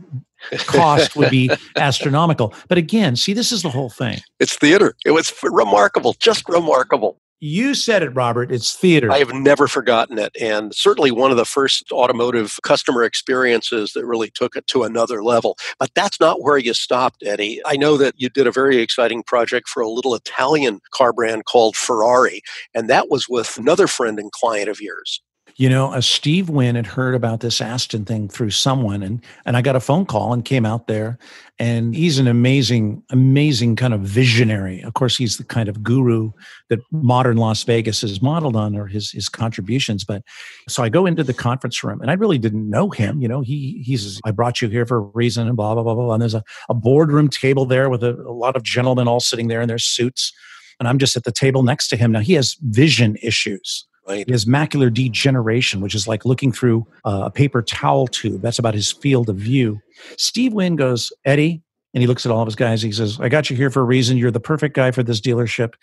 cost 0.66 1.16
would 1.16 1.30
be 1.30 1.50
astronomical. 1.78 2.54
But 2.68 2.78
again, 2.78 3.16
see, 3.16 3.34
this 3.34 3.52
is 3.52 3.62
the 3.62 3.70
whole 3.70 3.89
thing. 3.89 4.20
It's 4.39 4.56
theater. 4.58 4.96
It 5.06 5.12
was 5.12 5.34
remarkable, 5.44 6.16
just 6.20 6.48
remarkable. 6.50 7.18
You 7.46 7.76
said 7.76 8.04
it, 8.04 8.12
Robert. 8.12 8.54
It's 8.54 8.74
theater. 8.74 9.12
I 9.12 9.18
have 9.18 9.34
never 9.34 9.68
forgotten 9.68 10.18
it. 10.18 10.34
And 10.40 10.74
certainly 10.74 11.12
one 11.12 11.30
of 11.30 11.36
the 11.36 11.44
first 11.44 11.92
automotive 11.92 12.58
customer 12.64 13.04
experiences 13.04 13.92
that 13.92 14.06
really 14.06 14.30
took 14.30 14.56
it 14.56 14.66
to 14.68 14.84
another 14.84 15.22
level. 15.22 15.58
But 15.78 15.92
that's 15.94 16.22
not 16.22 16.42
where 16.42 16.58
you 16.58 16.74
stopped, 16.74 17.22
Eddie. 17.22 17.60
I 17.66 17.76
know 17.76 17.98
that 17.98 18.14
you 18.16 18.30
did 18.30 18.48
a 18.48 18.52
very 18.54 18.78
exciting 18.78 19.24
project 19.24 19.68
for 19.68 19.84
a 19.84 19.90
little 19.90 20.16
Italian 20.16 20.80
car 20.92 21.12
brand 21.12 21.44
called 21.44 21.76
Ferrari. 21.76 22.40
And 22.74 22.90
that 22.90 23.10
was 23.10 23.28
with 23.28 23.58
another 23.58 23.88
friend 23.88 24.20
and 24.20 24.32
client 24.32 24.70
of 24.70 24.80
yours. 24.80 25.22
You 25.56 25.70
know, 25.70 25.94
a 25.94 26.02
Steve 26.02 26.50
Wynn 26.50 26.76
had 26.76 26.88
heard 26.88 27.13
about 27.13 27.42
this 27.42 27.62
Aston 27.62 28.06
thing 28.06 28.28
through 28.28 28.50
someone, 28.50 29.04
and 29.04 29.24
and 29.46 29.56
I 29.56 29.62
got 29.62 29.76
a 29.76 29.80
phone 29.80 30.06
call 30.06 30.34
and 30.34 30.44
came 30.44 30.66
out 30.66 30.88
there, 30.88 31.20
and 31.60 31.96
he's 31.96 32.18
an 32.18 32.28
amazing, 32.28 33.04
amazing 33.12 33.76
kind 33.76 33.94
of 33.94 34.02
visionary. 34.02 34.82
Of 34.82 34.96
course, 34.96 35.16
he's 35.16 35.38
the 35.38 35.44
kind 35.44 35.70
of 35.70 35.84
guru 35.84 36.32
that 36.70 36.80
modern 36.92 37.38
Las 37.38 37.63
Vegas 37.63 38.04
is 38.04 38.20
modeled 38.20 38.56
on, 38.56 38.76
or 38.76 38.88
his 38.88 39.12
his 39.12 39.30
contributions. 39.30 40.04
But 40.04 40.24
so 40.68 40.82
I 40.82 40.89
go 40.89 41.06
into 41.06 41.24
the 41.24 41.36
conference 41.36 41.84
room, 41.84 42.02
and 42.02 42.10
I 42.10 42.16
really 42.16 42.39
didn't 42.39 42.68
know 42.68 42.89
him. 42.89 43.22
You 43.22 43.28
know, 43.28 43.42
he 43.42 43.84
he 43.86 43.96
says, 43.96 44.20
"I 44.26 44.32
brought 44.32 44.60
you 44.60 44.70
here 44.70 44.88
for 44.88 44.98
a 44.98 45.12
reason," 45.13 45.48
and 45.48 45.56
blah 45.56 45.76
blah 45.76 45.84
blah 45.84 45.94
blah. 45.94 46.13
And 46.13 46.22
there's 46.22 46.34
a, 46.34 46.44
a 46.68 46.74
boardroom 46.74 47.30
table 47.30 47.68
there 47.68 47.92
with 47.92 48.04
a, 48.04 48.16
a 48.16 48.34
lot 48.34 48.56
of 48.56 48.63
gentlemen 48.63 49.08
all 49.08 49.20
sitting 49.20 49.50
there 49.50 49.62
in 49.62 49.68
their 49.68 49.78
suits, 49.78 50.34
and 50.80 50.89
I'm 50.89 50.98
just 50.98 51.16
at 51.16 51.26
the 51.26 51.32
table 51.32 51.62
next 51.62 51.89
to 51.89 51.96
him. 51.96 52.12
Now 52.12 52.22
he 52.22 52.34
has 52.34 52.58
vision 52.60 53.18
issues. 53.22 53.86
Right. 54.08 54.30
Has 54.30 54.46
macular 54.46 54.94
degeneration, 54.94 55.80
which 55.80 55.96
is 55.96 56.08
like 56.08 56.26
looking 56.26 56.52
through 56.52 56.86
a 57.06 57.32
paper 57.32 57.62
towel 57.62 58.08
tube. 58.08 58.42
That's 58.42 58.60
about 58.60 58.74
his 58.74 58.92
field 58.92 59.30
of 59.30 59.38
view. 59.38 59.80
Steve 60.18 60.54
Wynn 60.54 60.76
goes, 60.76 61.13
Eddie, 61.24 61.62
and 61.94 62.02
he 62.02 62.08
looks 62.08 62.26
at 62.26 62.32
all 62.32 62.42
of 62.42 62.48
his 62.48 62.56
guys. 62.56 62.82
He 62.82 62.92
says, 62.92 63.20
I 63.22 63.30
got 63.30 63.50
you 63.50 63.56
here 63.56 63.70
for 63.70 63.80
a 63.80 63.86
reason. 63.86 64.18
You're 64.18 64.32
the 64.32 64.39
perfect 64.39 64.76
guy 64.76 64.92
for 64.92 65.04
this 65.04 65.22
dealership. 65.22 65.76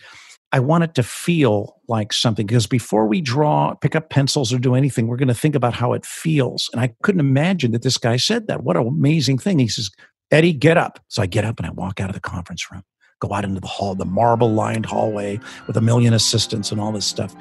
I 0.52 0.58
want 0.58 0.82
it 0.84 0.94
to 0.96 1.02
feel 1.02 1.76
like 1.86 2.12
something 2.12 2.44
because 2.44 2.66
before 2.66 3.06
we 3.06 3.20
draw, 3.20 3.72
pick 3.74 3.94
up 3.94 4.10
pencils 4.10 4.52
or 4.52 4.58
do 4.58 4.74
anything, 4.74 5.06
we're 5.06 5.16
going 5.16 5.28
to 5.28 5.34
think 5.34 5.54
about 5.54 5.74
how 5.74 5.92
it 5.92 6.04
feels. 6.04 6.68
And 6.72 6.80
I 6.80 6.92
couldn't 7.02 7.20
imagine 7.20 7.70
that 7.70 7.82
this 7.82 7.96
guy 7.96 8.16
said 8.16 8.48
that. 8.48 8.64
What 8.64 8.76
an 8.76 8.86
amazing 8.86 9.38
thing. 9.38 9.60
He 9.60 9.68
says, 9.68 9.90
Eddie, 10.32 10.52
get 10.52 10.76
up. 10.76 10.98
So 11.08 11.22
I 11.22 11.26
get 11.26 11.44
up 11.44 11.58
and 11.58 11.66
I 11.66 11.70
walk 11.70 12.00
out 12.00 12.10
of 12.10 12.14
the 12.14 12.20
conference 12.20 12.70
room, 12.70 12.82
go 13.20 13.32
out 13.32 13.44
into 13.44 13.60
the 13.60 13.68
hall, 13.68 13.94
the 13.94 14.04
marble 14.04 14.52
lined 14.52 14.86
hallway 14.86 15.38
with 15.68 15.76
a 15.76 15.80
million 15.80 16.12
assistants 16.12 16.72
and 16.72 16.80
all 16.80 16.90
this 16.90 17.06
stuff. 17.06 17.34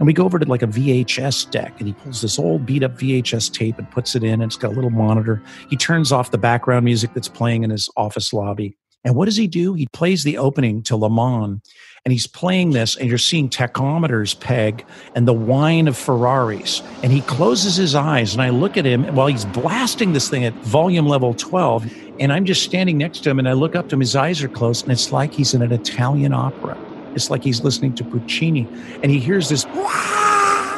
And 0.00 0.06
we 0.06 0.14
go 0.14 0.24
over 0.24 0.38
to 0.38 0.48
like 0.48 0.62
a 0.62 0.66
VHS 0.66 1.50
deck, 1.50 1.74
and 1.78 1.86
he 1.86 1.92
pulls 1.92 2.22
this 2.22 2.38
old 2.38 2.64
beat 2.64 2.82
up 2.82 2.96
VHS 2.96 3.52
tape 3.52 3.76
and 3.78 3.88
puts 3.90 4.16
it 4.16 4.24
in, 4.24 4.32
and 4.32 4.44
it's 4.44 4.56
got 4.56 4.72
a 4.72 4.74
little 4.74 4.88
monitor. 4.88 5.42
He 5.68 5.76
turns 5.76 6.10
off 6.10 6.30
the 6.30 6.38
background 6.38 6.86
music 6.86 7.12
that's 7.12 7.28
playing 7.28 7.64
in 7.64 7.70
his 7.70 7.86
office 7.98 8.32
lobby. 8.32 8.78
And 9.04 9.14
what 9.14 9.26
does 9.26 9.36
he 9.36 9.46
do? 9.46 9.74
He 9.74 9.86
plays 9.92 10.24
the 10.24 10.38
opening 10.38 10.82
to 10.84 10.96
Le 10.96 11.10
Mans, 11.10 11.60
and 12.06 12.12
he's 12.12 12.26
playing 12.26 12.70
this, 12.70 12.96
and 12.96 13.10
you're 13.10 13.18
seeing 13.18 13.50
tachometers 13.50 14.40
peg 14.40 14.86
and 15.14 15.28
the 15.28 15.34
whine 15.34 15.86
of 15.86 15.98
Ferraris. 15.98 16.82
And 17.02 17.12
he 17.12 17.20
closes 17.20 17.76
his 17.76 17.94
eyes, 17.94 18.32
and 18.32 18.40
I 18.40 18.48
look 18.48 18.78
at 18.78 18.86
him 18.86 19.04
while 19.14 19.26
he's 19.26 19.44
blasting 19.44 20.14
this 20.14 20.30
thing 20.30 20.46
at 20.46 20.54
volume 20.54 21.06
level 21.06 21.34
12. 21.34 21.92
And 22.20 22.32
I'm 22.32 22.46
just 22.46 22.62
standing 22.62 22.96
next 22.96 23.20
to 23.24 23.30
him, 23.30 23.38
and 23.38 23.46
I 23.46 23.52
look 23.52 23.76
up 23.76 23.90
to 23.90 23.96
him, 23.96 24.00
his 24.00 24.16
eyes 24.16 24.42
are 24.42 24.48
closed, 24.48 24.84
and 24.84 24.92
it's 24.92 25.12
like 25.12 25.34
he's 25.34 25.52
in 25.52 25.60
an 25.60 25.72
Italian 25.72 26.32
opera. 26.32 26.78
It's 27.14 27.30
like 27.30 27.44
he's 27.44 27.62
listening 27.62 27.94
to 27.96 28.04
Puccini, 28.04 28.66
and 29.02 29.10
he 29.10 29.18
hears 29.18 29.48
this, 29.48 29.64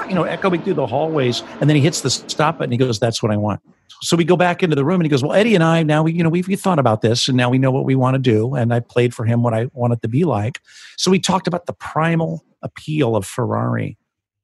you 0.08 0.14
know, 0.14 0.24
echoing 0.24 0.62
through 0.62 0.74
the 0.74 0.86
hallways, 0.86 1.42
and 1.60 1.68
then 1.68 1.76
he 1.76 1.82
hits 1.82 2.00
the 2.00 2.10
stop 2.10 2.58
button. 2.58 2.72
He 2.72 2.78
goes, 2.78 2.98
"That's 2.98 3.22
what 3.22 3.32
I 3.32 3.36
want." 3.36 3.60
So 4.02 4.16
we 4.16 4.24
go 4.24 4.36
back 4.36 4.64
into 4.64 4.74
the 4.74 4.84
room 4.84 4.96
and 5.00 5.04
he 5.04 5.08
goes, 5.08 5.22
Well, 5.22 5.32
Eddie 5.32 5.54
and 5.54 5.62
I, 5.62 5.84
now 5.84 6.02
we, 6.02 6.12
you 6.12 6.24
know, 6.24 6.28
we've, 6.28 6.48
we 6.48 6.56
thought 6.56 6.80
about 6.80 7.02
this 7.02 7.28
and 7.28 7.36
now 7.36 7.48
we 7.48 7.58
know 7.58 7.70
what 7.70 7.84
we 7.84 7.94
want 7.94 8.14
to 8.14 8.18
do. 8.18 8.54
And 8.54 8.74
I 8.74 8.80
played 8.80 9.14
for 9.14 9.24
him 9.24 9.44
what 9.44 9.54
I 9.54 9.68
want 9.72 9.92
it 9.92 10.02
to 10.02 10.08
be 10.08 10.24
like. 10.24 10.60
So 10.98 11.10
we 11.10 11.20
talked 11.20 11.46
about 11.46 11.66
the 11.66 11.72
primal 11.72 12.44
appeal 12.62 13.14
of 13.14 13.24
Ferrari. 13.24 13.96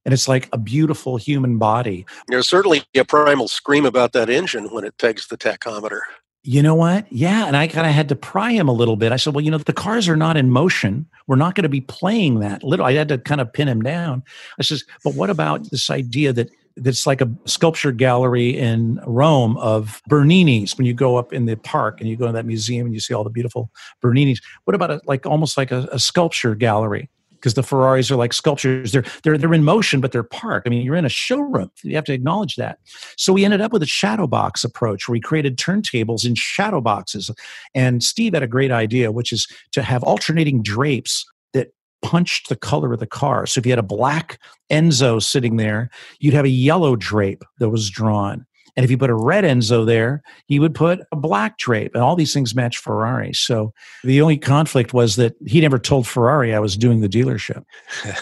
And 0.04 0.14
it's 0.14 0.28
like 0.28 0.48
a 0.52 0.58
beautiful 0.58 1.16
human 1.16 1.58
body. 1.58 2.06
There's 2.28 2.48
certainly 2.48 2.84
a 2.96 3.04
primal 3.04 3.48
scream 3.48 3.84
about 3.84 4.12
that 4.12 4.30
engine 4.30 4.66
when 4.66 4.84
it 4.84 4.96
pegs 4.96 5.26
the 5.26 5.36
tachometer. 5.36 6.00
You 6.45 6.62
know 6.62 6.74
what? 6.74 7.11
Yeah. 7.12 7.47
And 7.47 7.57
I 7.57 7.66
kind 7.66 7.86
of 7.86 7.93
had 7.93 8.09
to 8.11 8.16
pry 8.16 8.53
him 8.53 8.68
a 8.68 8.72
little 8.72 8.97
bit. 8.97 9.12
I 9.12 9.16
said, 9.16 9.34
well, 9.34 9.45
you 9.45 9.51
know, 9.51 9.59
the 9.59 9.72
cars 9.72 10.09
are 10.09 10.16
not 10.16 10.36
in 10.36 10.51
motion. 10.51 11.07
We're 11.26 11.36
not 11.36 11.55
going 11.55 11.64
to 11.64 11.68
be 11.68 11.80
playing 11.80 12.41
that 12.41 12.62
little. 12.62 12.86
I 12.86 12.93
had 12.93 13.09
to 13.09 13.18
kind 13.18 13.41
of 13.41 13.53
pin 13.53 13.68
him 13.68 13.82
down. 13.82 14.22
I 14.59 14.62
says, 14.62 14.84
but 15.05 15.14
what 15.14 15.30
about 15.30 15.70
this 15.70 15.91
idea 15.91 16.32
that 16.32 16.49
that's 16.80 17.07
like 17.07 17.20
a 17.20 17.30
sculpture 17.45 17.93
gallery 17.93 18.57
in 18.57 19.01
Rome 19.07 19.57
of 19.59 20.01
Bernini's. 20.09 20.76
When 20.76 20.86
you 20.86 20.95
go 20.95 21.16
up 21.16 21.32
in 21.32 21.47
the 21.47 21.57
park 21.57 22.01
and 22.01 22.09
you 22.09 22.16
go 22.16 22.26
to 22.26 22.32
that 22.32 22.47
museum 22.47 22.86
and 22.86 22.95
you 22.95 23.01
see 23.01 23.14
all 23.14 23.24
the 23.24 23.30
beautiful 23.30 23.70
Bernini's. 24.01 24.41
What 24.64 24.74
about 24.74 24.91
a, 24.91 25.01
like 25.07 25.26
almost 25.26 25.57
like 25.57 25.70
a, 25.70 25.89
a 25.93 25.99
sculpture 25.99 26.55
gallery? 26.55 27.11
Because 27.39 27.55
the 27.55 27.62
Ferraris 27.62 28.11
are 28.11 28.16
like 28.16 28.32
sculptures. 28.32 28.93
They're 28.93 29.05
they're 29.22 29.39
they're 29.39 29.55
in 29.55 29.64
motion, 29.64 30.01
but 30.01 30.12
they're 30.12 30.22
parked. 30.22 30.66
I 30.66 30.70
mean, 30.70 30.84
you're 30.84 30.97
in 30.97 31.05
a 31.05 31.11
showroom. 31.11 31.70
You 31.82 31.95
have 31.95 32.05
to 32.05 32.12
acknowledge 32.12 32.57
that. 32.57 32.78
So 33.16 33.32
we 33.32 33.45
ended 33.45 33.61
up 33.61 33.72
with 33.72 33.82
a 33.82 33.86
shadow 33.86 34.26
box 34.26 34.64
approach 34.64 35.07
where 35.07 35.12
we 35.12 35.20
created 35.20 35.57
turntables 35.57 36.26
in 36.26 36.34
shadow 36.34 36.80
boxes. 36.80 37.30
And 37.74 38.03
Steve 38.03 38.34
had 38.34 38.43
a 38.43 38.49
great 38.49 38.72
idea, 38.72 39.12
which 39.12 39.32
is 39.32 39.47
to 39.72 39.82
have 39.82 40.03
alternating 40.03 40.62
drapes 40.62 41.24
that 41.53 41.68
punched 42.03 42.49
the 42.49 42.57
color 42.57 42.93
of 42.93 43.01
the 43.01 43.07
car. 43.07 43.47
So 43.47 43.59
if 43.59 43.66
you 43.66 43.72
had 43.72 43.78
a 43.78 43.82
black 43.82 44.39
Enzo 44.70 45.22
sitting 45.22 45.57
there, 45.57 45.91
you'd 46.18 46.34
have 46.34 46.45
a 46.45 46.51
yellow 46.51 46.97
drape 46.97 47.45
that 47.59 47.70
was 47.70 47.89
drawn. 47.89 48.47
And 48.76 48.84
if 48.84 48.90
you 48.90 48.98
put 48.98 49.10
a 49.10 49.14
red 49.14 49.44
Enzo 49.44 49.86
there, 49.86 50.22
he 50.46 50.58
would 50.58 50.74
put 50.74 51.00
a 51.12 51.16
black 51.16 51.58
drape. 51.58 51.94
And 51.94 52.02
all 52.02 52.16
these 52.16 52.32
things 52.32 52.54
match 52.54 52.78
Ferrari. 52.78 53.32
So 53.32 53.72
the 54.04 54.20
only 54.22 54.36
conflict 54.36 54.92
was 54.92 55.16
that 55.16 55.34
he 55.46 55.60
never 55.60 55.78
told 55.78 56.06
Ferrari 56.06 56.54
I 56.54 56.58
was 56.58 56.76
doing 56.76 57.00
the 57.00 57.08
dealership. 57.08 57.64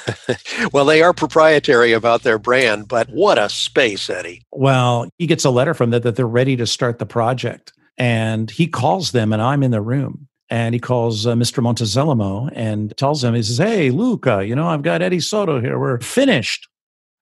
well, 0.72 0.84
they 0.84 1.02
are 1.02 1.12
proprietary 1.12 1.92
about 1.92 2.22
their 2.22 2.38
brand, 2.38 2.88
but 2.88 3.08
what 3.10 3.38
a 3.38 3.48
space, 3.48 4.08
Eddie. 4.08 4.42
Well, 4.52 5.08
he 5.18 5.26
gets 5.26 5.44
a 5.44 5.50
letter 5.50 5.74
from 5.74 5.90
them 5.90 6.02
that 6.02 6.16
they're 6.16 6.26
ready 6.26 6.56
to 6.56 6.66
start 6.66 6.98
the 6.98 7.06
project. 7.06 7.72
And 7.98 8.50
he 8.50 8.66
calls 8.66 9.12
them, 9.12 9.32
and 9.32 9.40
I'm 9.40 9.62
in 9.62 9.70
the 9.70 9.80
room 9.80 10.28
and 10.48 10.74
he 10.74 10.80
calls 10.80 11.26
uh, 11.26 11.34
Mr. 11.34 11.62
Montezemolo 11.62 12.50
and 12.54 12.96
tells 12.96 13.22
him, 13.22 13.34
he 13.34 13.42
says, 13.42 13.58
Hey, 13.58 13.90
Luca, 13.90 14.46
you 14.46 14.54
know, 14.54 14.68
I've 14.68 14.82
got 14.82 15.02
Eddie 15.02 15.20
Sotto 15.20 15.60
here. 15.60 15.78
We're 15.78 16.00
finished. 16.00 16.68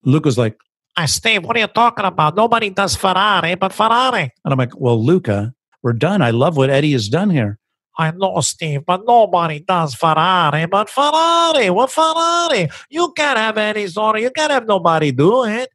Luca's 0.05 0.37
like, 0.37 0.57
Hey, 0.97 1.07
Steve, 1.07 1.45
what 1.45 1.57
are 1.57 1.61
you 1.61 1.67
talking 1.67 2.05
about? 2.05 2.37
Nobody 2.37 2.71
does 2.71 2.95
Ferrari 2.95 3.57
but 3.57 3.73
Ferrari. 3.73 4.33
And 4.45 4.53
I'm 4.53 4.59
like, 4.59 4.79
Well, 4.79 5.03
Luca, 5.03 5.53
we're 5.83 5.93
done. 5.93 6.23
I 6.23 6.31
love 6.31 6.57
what 6.57 6.71
Eddie 6.71 6.93
has 6.93 7.09
done 7.09 7.31
here. 7.31 7.59
I 7.99 8.11
know, 8.11 8.41
Steve, 8.41 8.85
but 8.87 9.03
nobody 9.07 9.61
does 9.61 9.95
Ferrari 9.95 10.67
but 10.67 10.89
Ferrari. 10.89 11.71
What 11.71 11.91
Ferrari? 11.91 12.69
You 12.91 13.13
can't 13.17 13.39
have 13.39 13.59
Eddie 13.59 13.87
Sotto. 13.87 14.19
You 14.19 14.31
can't 14.31 14.51
have 14.51 14.67
nobody 14.67 15.13
do 15.13 15.45
it. 15.45 15.69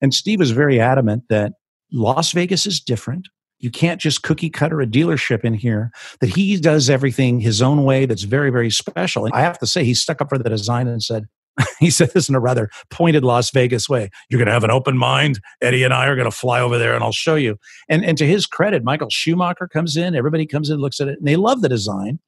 And 0.00 0.12
Steve 0.12 0.40
is 0.40 0.50
very 0.50 0.80
adamant 0.80 1.24
that 1.28 1.52
Las 1.92 2.32
Vegas 2.32 2.66
is 2.66 2.80
different. 2.80 3.28
You 3.58 3.70
can't 3.70 4.00
just 4.00 4.22
cookie 4.22 4.50
cutter 4.50 4.80
a 4.80 4.86
dealership 4.86 5.44
in 5.44 5.54
here. 5.54 5.90
That 6.20 6.30
he 6.30 6.58
does 6.58 6.90
everything 6.90 7.40
his 7.40 7.62
own 7.62 7.84
way. 7.84 8.04
That's 8.04 8.24
very 8.24 8.50
very 8.50 8.70
special. 8.70 9.24
And 9.24 9.34
I 9.34 9.40
have 9.40 9.58
to 9.60 9.66
say, 9.66 9.84
he 9.84 9.94
stuck 9.94 10.20
up 10.20 10.28
for 10.28 10.38
the 10.38 10.50
design 10.50 10.86
and 10.86 11.02
said. 11.02 11.26
he 11.78 11.90
said 11.90 12.10
this 12.12 12.28
in 12.28 12.34
a 12.34 12.40
rather 12.40 12.70
pointed 12.90 13.24
Las 13.24 13.50
Vegas 13.50 13.88
way. 13.88 14.10
You're 14.28 14.38
going 14.38 14.46
to 14.46 14.52
have 14.52 14.64
an 14.64 14.70
open 14.70 14.96
mind. 14.96 15.40
Eddie 15.60 15.84
and 15.84 15.94
I 15.94 16.06
are 16.06 16.16
going 16.16 16.30
to 16.30 16.36
fly 16.36 16.60
over 16.60 16.78
there 16.78 16.94
and 16.94 17.04
I'll 17.04 17.12
show 17.12 17.36
you. 17.36 17.58
And, 17.88 18.04
and 18.04 18.18
to 18.18 18.26
his 18.26 18.46
credit, 18.46 18.84
Michael 18.84 19.10
Schumacher 19.10 19.68
comes 19.68 19.96
in, 19.96 20.14
everybody 20.14 20.46
comes 20.46 20.70
in, 20.70 20.78
looks 20.78 21.00
at 21.00 21.08
it, 21.08 21.18
and 21.18 21.26
they 21.26 21.36
love 21.36 21.60
the 21.60 21.68
design. 21.68 22.18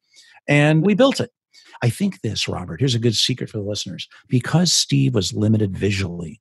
And 0.48 0.84
we 0.84 0.94
built 0.94 1.20
it. 1.20 1.30
I 1.82 1.90
think 1.90 2.22
this, 2.22 2.48
Robert, 2.48 2.80
here's 2.80 2.94
a 2.94 3.00
good 3.00 3.14
secret 3.14 3.50
for 3.50 3.58
the 3.58 3.64
listeners. 3.64 4.08
Because 4.28 4.72
Steve 4.72 5.14
was 5.14 5.32
limited 5.32 5.76
visually, 5.76 6.40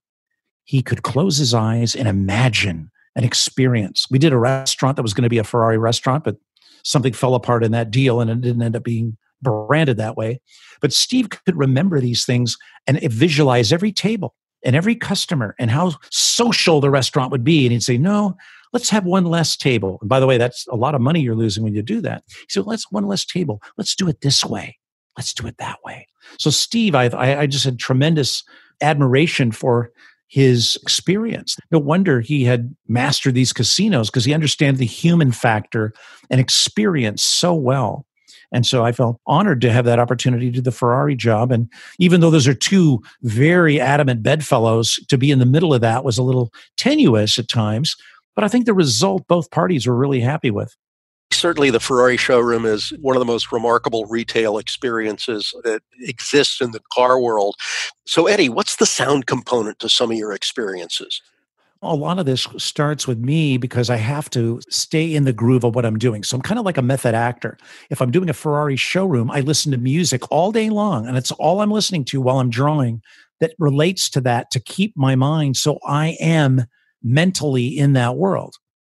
he 0.63 0.81
could 0.81 1.03
close 1.03 1.37
his 1.37 1.53
eyes 1.53 1.95
and 1.95 2.07
imagine 2.07 2.91
an 3.15 3.23
experience. 3.23 4.07
We 4.09 4.19
did 4.19 4.33
a 4.33 4.37
restaurant 4.37 4.95
that 4.95 5.03
was 5.03 5.13
going 5.13 5.23
to 5.23 5.29
be 5.29 5.37
a 5.37 5.43
Ferrari 5.43 5.77
restaurant, 5.77 6.23
but 6.23 6.37
something 6.83 7.13
fell 7.13 7.35
apart 7.35 7.63
in 7.63 7.71
that 7.71 7.91
deal 7.91 8.21
and 8.21 8.29
it 8.29 8.41
didn't 8.41 8.61
end 8.61 8.75
up 8.75 8.83
being 8.83 9.17
branded 9.45 9.97
that 9.97 10.17
way. 10.17 10.41
But 10.81 10.93
Steve 10.93 11.29
could 11.29 11.55
remember 11.55 11.99
these 11.99 12.25
things 12.25 12.57
and 12.87 12.99
visualize 13.01 13.71
every 13.71 13.91
table 13.91 14.35
and 14.63 14.75
every 14.75 14.95
customer 14.95 15.55
and 15.59 15.71
how 15.71 15.93
social 16.11 16.81
the 16.81 16.89
restaurant 16.89 17.31
would 17.31 17.43
be. 17.43 17.65
And 17.65 17.71
he'd 17.71 17.83
say, 17.83 17.97
No, 17.97 18.35
let's 18.73 18.89
have 18.89 19.05
one 19.05 19.25
less 19.25 19.55
table. 19.55 19.99
And 20.01 20.09
by 20.09 20.19
the 20.19 20.27
way, 20.27 20.37
that's 20.37 20.67
a 20.67 20.75
lot 20.75 20.95
of 20.95 21.01
money 21.01 21.21
you're 21.21 21.35
losing 21.35 21.63
when 21.63 21.75
you 21.75 21.81
do 21.81 22.01
that. 22.01 22.23
He 22.27 22.45
said, 22.49 22.65
Let's 22.65 22.91
one 22.91 23.07
less 23.07 23.25
table. 23.25 23.61
Let's 23.77 23.95
do 23.95 24.09
it 24.09 24.21
this 24.21 24.43
way. 24.43 24.77
Let's 25.17 25.33
do 25.33 25.47
it 25.47 25.57
that 25.57 25.77
way. 25.85 26.07
So, 26.39 26.49
Steve, 26.49 26.95
I, 26.95 27.05
I 27.13 27.45
just 27.45 27.63
had 27.63 27.79
tremendous 27.79 28.43
admiration 28.81 29.51
for 29.51 29.91
his 30.27 30.77
experience. 30.81 31.55
No 31.71 31.79
wonder 31.79 32.19
he 32.19 32.43
had 32.43 32.75
mastered 32.87 33.35
these 33.35 33.53
casinos 33.53 34.09
because 34.09 34.25
he 34.25 34.33
understands 34.33 34.79
the 34.79 34.85
human 34.85 35.31
factor 35.31 35.93
and 36.29 36.41
experience 36.41 37.23
so 37.23 37.53
well. 37.53 38.05
And 38.51 38.65
so 38.65 38.85
I 38.85 38.91
felt 38.91 39.19
honored 39.25 39.61
to 39.61 39.71
have 39.71 39.85
that 39.85 39.99
opportunity 39.99 40.47
to 40.47 40.55
do 40.57 40.61
the 40.61 40.71
Ferrari 40.71 41.15
job. 41.15 41.51
And 41.51 41.69
even 41.99 42.21
though 42.21 42.31
those 42.31 42.47
are 42.47 42.53
two 42.53 43.01
very 43.23 43.79
adamant 43.79 44.23
bedfellows, 44.23 44.95
to 45.09 45.17
be 45.17 45.31
in 45.31 45.39
the 45.39 45.45
middle 45.45 45.73
of 45.73 45.81
that 45.81 46.03
was 46.03 46.17
a 46.17 46.23
little 46.23 46.51
tenuous 46.77 47.37
at 47.37 47.47
times. 47.47 47.95
But 48.35 48.43
I 48.43 48.47
think 48.47 48.65
the 48.65 48.73
result 48.73 49.27
both 49.27 49.51
parties 49.51 49.87
were 49.87 49.95
really 49.95 50.19
happy 50.19 50.51
with. 50.51 50.75
Certainly, 51.31 51.71
the 51.71 51.79
Ferrari 51.79 52.17
showroom 52.17 52.65
is 52.65 52.93
one 53.01 53.15
of 53.15 53.19
the 53.19 53.25
most 53.25 53.51
remarkable 53.51 54.05
retail 54.05 54.57
experiences 54.57 55.53
that 55.63 55.81
exists 55.99 56.61
in 56.61 56.71
the 56.71 56.81
car 56.93 57.19
world. 57.19 57.55
So, 58.05 58.27
Eddie, 58.27 58.49
what's 58.49 58.75
the 58.77 58.85
sound 58.85 59.25
component 59.25 59.79
to 59.79 59.89
some 59.89 60.11
of 60.11 60.17
your 60.17 60.33
experiences? 60.33 61.21
A 61.81 61.95
lot 61.95 62.19
of 62.19 62.25
this 62.25 62.47
starts 62.57 63.07
with 63.07 63.19
me 63.19 63.57
because 63.57 63.89
I 63.89 63.97
have 63.97 64.29
to 64.31 64.59
stay 64.69 65.13
in 65.13 65.25
the 65.25 65.33
groove 65.33 65.63
of 65.63 65.75
what 65.75 65.85
I'm 65.85 65.99
doing. 65.99 66.23
So 66.23 66.35
I'm 66.35 66.41
kind 66.41 66.59
of 66.59 66.65
like 66.65 66.77
a 66.77 66.81
method 66.81 67.13
actor. 67.13 67.57
If 67.89 68.01
I'm 68.01 68.11
doing 68.11 68.29
a 68.29 68.33
Ferrari 68.33 68.75
showroom, 68.75 69.29
I 69.29 69.41
listen 69.41 69.71
to 69.71 69.77
music 69.77 70.23
all 70.31 70.51
day 70.51 70.69
long, 70.69 71.07
and 71.07 71.17
it's 71.17 71.31
all 71.31 71.61
I'm 71.61 71.71
listening 71.71 72.05
to 72.05 72.21
while 72.21 72.39
I'm 72.39 72.49
drawing 72.49 73.01
that 73.39 73.53
relates 73.59 74.09
to 74.11 74.21
that 74.21 74.51
to 74.51 74.59
keep 74.59 74.95
my 74.95 75.15
mind 75.15 75.57
so 75.57 75.77
I 75.85 76.17
am 76.19 76.65
mentally 77.03 77.67
in 77.67 77.93
that 77.93 78.15
world. 78.15 78.55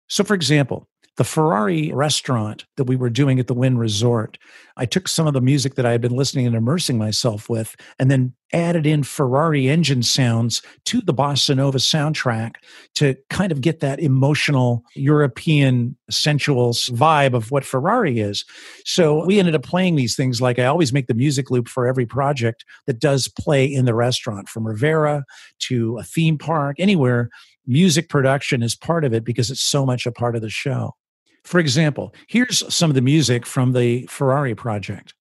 So, 0.08 0.24
for 0.24 0.34
example, 0.34 0.87
the 1.18 1.24
Ferrari 1.24 1.90
restaurant 1.92 2.64
that 2.76 2.84
we 2.84 2.94
were 2.94 3.10
doing 3.10 3.40
at 3.40 3.48
the 3.48 3.54
Wynn 3.54 3.76
Resort, 3.76 4.38
I 4.76 4.86
took 4.86 5.08
some 5.08 5.26
of 5.26 5.34
the 5.34 5.40
music 5.40 5.74
that 5.74 5.84
I 5.84 5.90
had 5.90 6.00
been 6.00 6.14
listening 6.14 6.46
and 6.46 6.54
immersing 6.54 6.96
myself 6.96 7.50
with, 7.50 7.74
and 7.98 8.08
then 8.08 8.34
added 8.52 8.86
in 8.86 9.02
Ferrari 9.02 9.68
engine 9.68 10.04
sounds 10.04 10.62
to 10.84 11.00
the 11.00 11.12
Bossa 11.12 11.56
Nova 11.56 11.78
soundtrack 11.78 12.54
to 12.94 13.16
kind 13.30 13.50
of 13.50 13.60
get 13.60 13.80
that 13.80 13.98
emotional 13.98 14.84
European 14.94 15.96
sensual 16.08 16.70
vibe 16.70 17.34
of 17.34 17.50
what 17.50 17.64
Ferrari 17.64 18.20
is. 18.20 18.44
So 18.84 19.26
we 19.26 19.40
ended 19.40 19.56
up 19.56 19.64
playing 19.64 19.96
these 19.96 20.14
things 20.14 20.40
like 20.40 20.60
I 20.60 20.66
always 20.66 20.92
make 20.92 21.08
the 21.08 21.14
music 21.14 21.50
loop 21.50 21.68
for 21.68 21.88
every 21.88 22.06
project 22.06 22.64
that 22.86 23.00
does 23.00 23.26
play 23.26 23.66
in 23.66 23.86
the 23.86 23.94
restaurant, 23.94 24.48
from 24.48 24.64
Rivera 24.64 25.24
to 25.62 25.98
a 25.98 26.04
theme 26.04 26.38
park, 26.38 26.76
anywhere. 26.78 27.28
Music 27.66 28.08
production 28.08 28.62
is 28.62 28.76
part 28.76 29.04
of 29.04 29.12
it 29.12 29.24
because 29.24 29.50
it's 29.50 29.60
so 29.60 29.84
much 29.84 30.06
a 30.06 30.12
part 30.12 30.36
of 30.36 30.42
the 30.42 30.48
show. 30.48 30.94
For 31.44 31.60
example, 31.60 32.14
here's 32.26 32.62
some 32.74 32.90
of 32.90 32.94
the 32.94 33.02
music 33.02 33.46
from 33.46 33.72
the 33.72 34.06
Ferrari 34.06 34.54
project. 34.54 35.14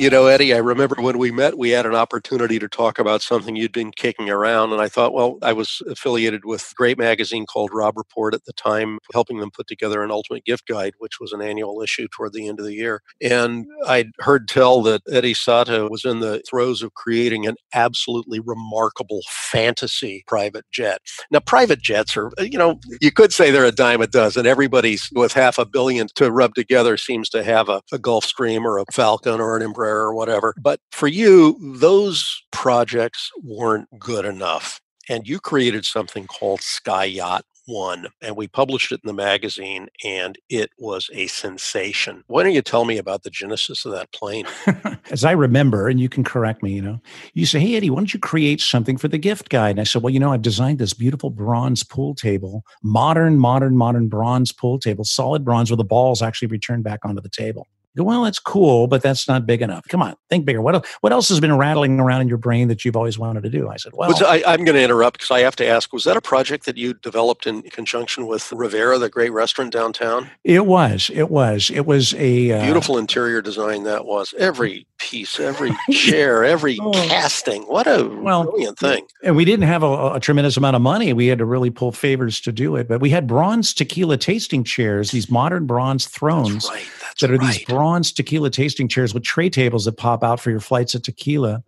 You 0.00 0.08
know, 0.08 0.28
Eddie, 0.28 0.54
I 0.54 0.56
remember 0.56 0.96
when 0.98 1.18
we 1.18 1.30
met, 1.30 1.58
we 1.58 1.68
had 1.68 1.84
an 1.84 1.94
opportunity 1.94 2.58
to 2.58 2.68
talk 2.70 2.98
about 2.98 3.20
something 3.20 3.54
you'd 3.54 3.70
been 3.70 3.90
kicking 3.90 4.30
around. 4.30 4.72
And 4.72 4.80
I 4.80 4.88
thought, 4.88 5.12
well, 5.12 5.36
I 5.42 5.52
was 5.52 5.82
affiliated 5.90 6.46
with 6.46 6.70
a 6.72 6.74
great 6.74 6.96
magazine 6.96 7.44
called 7.44 7.68
Rob 7.70 7.98
Report 7.98 8.32
at 8.32 8.46
the 8.46 8.54
time, 8.54 8.98
helping 9.12 9.40
them 9.40 9.50
put 9.50 9.66
together 9.66 10.02
an 10.02 10.10
ultimate 10.10 10.46
gift 10.46 10.66
guide, 10.66 10.94
which 11.00 11.20
was 11.20 11.34
an 11.34 11.42
annual 11.42 11.82
issue 11.82 12.08
toward 12.08 12.32
the 12.32 12.48
end 12.48 12.58
of 12.58 12.64
the 12.64 12.72
year. 12.72 13.02
And 13.20 13.66
I'd 13.86 14.12
heard 14.20 14.48
tell 14.48 14.80
that 14.84 15.02
Eddie 15.12 15.34
Sotto 15.34 15.90
was 15.90 16.06
in 16.06 16.20
the 16.20 16.42
throes 16.48 16.80
of 16.80 16.94
creating 16.94 17.46
an 17.46 17.56
absolutely 17.74 18.40
remarkable 18.40 19.20
fantasy 19.28 20.24
private 20.26 20.64
jet. 20.72 21.02
Now, 21.30 21.40
private 21.40 21.82
jets 21.82 22.16
are, 22.16 22.32
you 22.38 22.56
know, 22.56 22.80
you 23.02 23.12
could 23.12 23.34
say 23.34 23.50
they're 23.50 23.66
a 23.66 23.70
dime 23.70 24.00
a 24.00 24.06
dozen. 24.06 24.46
Everybody's 24.46 25.10
with 25.12 25.34
half 25.34 25.58
a 25.58 25.66
billion 25.66 26.06
to 26.14 26.32
rub 26.32 26.54
together 26.54 26.96
seems 26.96 27.28
to 27.28 27.44
have 27.44 27.68
a, 27.68 27.82
a 27.92 27.98
Gulfstream 27.98 28.64
or 28.64 28.78
a 28.78 28.86
Falcon 28.90 29.42
or 29.42 29.58
an 29.58 29.62
Embraer 29.62 29.90
or 30.00 30.14
whatever. 30.14 30.54
But 30.60 30.80
for 30.92 31.08
you, 31.08 31.58
those 31.78 32.42
projects 32.50 33.30
weren't 33.42 33.88
good 33.98 34.24
enough. 34.24 34.80
And 35.08 35.26
you 35.26 35.40
created 35.40 35.84
something 35.84 36.26
called 36.26 36.60
Sky 36.60 37.04
Yacht 37.04 37.44
one, 37.70 38.08
and 38.20 38.36
we 38.36 38.48
published 38.48 38.92
it 38.92 39.00
in 39.02 39.06
the 39.06 39.14
magazine, 39.14 39.88
and 40.04 40.36
it 40.48 40.70
was 40.78 41.08
a 41.12 41.26
sensation. 41.28 42.24
Why 42.26 42.42
don't 42.42 42.52
you 42.52 42.62
tell 42.62 42.84
me 42.84 42.98
about 42.98 43.22
the 43.22 43.30
genesis 43.30 43.84
of 43.84 43.92
that 43.92 44.12
plane? 44.12 44.46
As 45.10 45.24
I 45.24 45.32
remember, 45.32 45.88
and 45.88 46.00
you 46.00 46.08
can 46.08 46.24
correct 46.24 46.62
me, 46.62 46.72
you 46.72 46.82
know, 46.82 47.00
you 47.32 47.46
say, 47.46 47.60
Hey, 47.60 47.76
Eddie, 47.76 47.90
why 47.90 47.96
don't 47.96 48.12
you 48.12 48.20
create 48.20 48.60
something 48.60 48.96
for 48.96 49.08
the 49.08 49.18
gift 49.18 49.48
guide? 49.48 49.70
And 49.70 49.80
I 49.80 49.84
said, 49.84 50.02
Well, 50.02 50.12
you 50.12 50.20
know, 50.20 50.32
I've 50.32 50.42
designed 50.42 50.78
this 50.78 50.94
beautiful 50.94 51.30
bronze 51.30 51.82
pool 51.82 52.14
table, 52.14 52.64
modern, 52.82 53.38
modern, 53.38 53.76
modern 53.76 54.08
bronze 54.08 54.52
pool 54.52 54.78
table, 54.78 55.04
solid 55.04 55.44
bronze 55.44 55.70
where 55.70 55.76
the 55.76 55.84
balls 55.84 56.22
actually 56.22 56.48
return 56.48 56.82
back 56.82 57.00
onto 57.04 57.22
the 57.22 57.28
table 57.28 57.68
go, 57.96 58.04
well, 58.04 58.22
that's 58.22 58.38
cool, 58.38 58.86
but 58.86 59.02
that's 59.02 59.28
not 59.28 59.46
big 59.46 59.62
enough. 59.62 59.84
Come 59.88 60.02
on, 60.02 60.14
think 60.28 60.44
bigger. 60.44 60.62
What, 60.62 60.86
what 61.00 61.12
else 61.12 61.28
has 61.28 61.40
been 61.40 61.56
rattling 61.56 61.98
around 62.00 62.22
in 62.22 62.28
your 62.28 62.38
brain 62.38 62.68
that 62.68 62.84
you've 62.84 62.96
always 62.96 63.18
wanted 63.18 63.42
to 63.42 63.50
do? 63.50 63.68
I 63.68 63.76
said, 63.76 63.92
well, 63.94 64.14
I, 64.24 64.54
am 64.54 64.64
going 64.64 64.76
to 64.76 64.82
interrupt 64.82 65.18
because 65.18 65.30
I 65.30 65.40
have 65.40 65.56
to 65.56 65.66
ask, 65.66 65.92
was 65.92 66.04
that 66.04 66.16
a 66.16 66.20
project 66.20 66.66
that 66.66 66.76
you 66.76 66.94
developed 66.94 67.46
in 67.46 67.62
conjunction 67.62 68.26
with 68.26 68.52
Rivera, 68.52 68.98
the 68.98 69.08
great 69.08 69.32
restaurant 69.32 69.72
downtown? 69.72 70.30
It 70.44 70.66
was. 70.66 71.10
It 71.12 71.30
was. 71.30 71.70
It 71.70 71.86
was 71.86 72.14
a 72.14 72.52
uh, 72.52 72.64
beautiful 72.64 72.98
interior 72.98 73.42
design 73.42 73.84
that 73.84 74.04
was. 74.04 74.34
Every 74.38 74.86
piece, 75.00 75.40
every 75.40 75.72
chair, 75.90 76.44
every 76.44 76.78
oh. 76.82 76.92
casting. 76.92 77.62
What 77.62 77.86
a 77.86 78.04
well, 78.04 78.44
brilliant 78.44 78.78
thing. 78.78 79.06
And 79.24 79.34
we 79.34 79.44
didn't 79.44 79.66
have 79.66 79.82
a, 79.82 80.14
a 80.14 80.20
tremendous 80.20 80.56
amount 80.56 80.76
of 80.76 80.82
money. 80.82 81.12
We 81.12 81.26
had 81.26 81.38
to 81.38 81.44
really 81.44 81.70
pull 81.70 81.90
favors 81.90 82.40
to 82.42 82.52
do 82.52 82.76
it. 82.76 82.86
But 82.86 83.00
we 83.00 83.10
had 83.10 83.26
bronze 83.26 83.74
tequila 83.74 84.16
tasting 84.16 84.62
chairs, 84.62 85.10
these 85.10 85.30
modern 85.30 85.66
bronze 85.66 86.06
thrones. 86.06 86.68
Right. 86.68 86.86
That's 87.00 87.20
that 87.22 87.30
are 87.30 87.36
right. 87.36 87.54
these 87.54 87.64
bronze 87.80 88.12
tequila 88.12 88.50
tasting 88.50 88.88
chairs 88.88 89.14
with 89.14 89.22
tray 89.22 89.48
tables 89.48 89.86
that 89.86 89.96
pop 89.96 90.22
out 90.22 90.38
for 90.38 90.50
your 90.50 90.60
flights 90.60 90.94
of 90.94 91.00
tequila. 91.00 91.62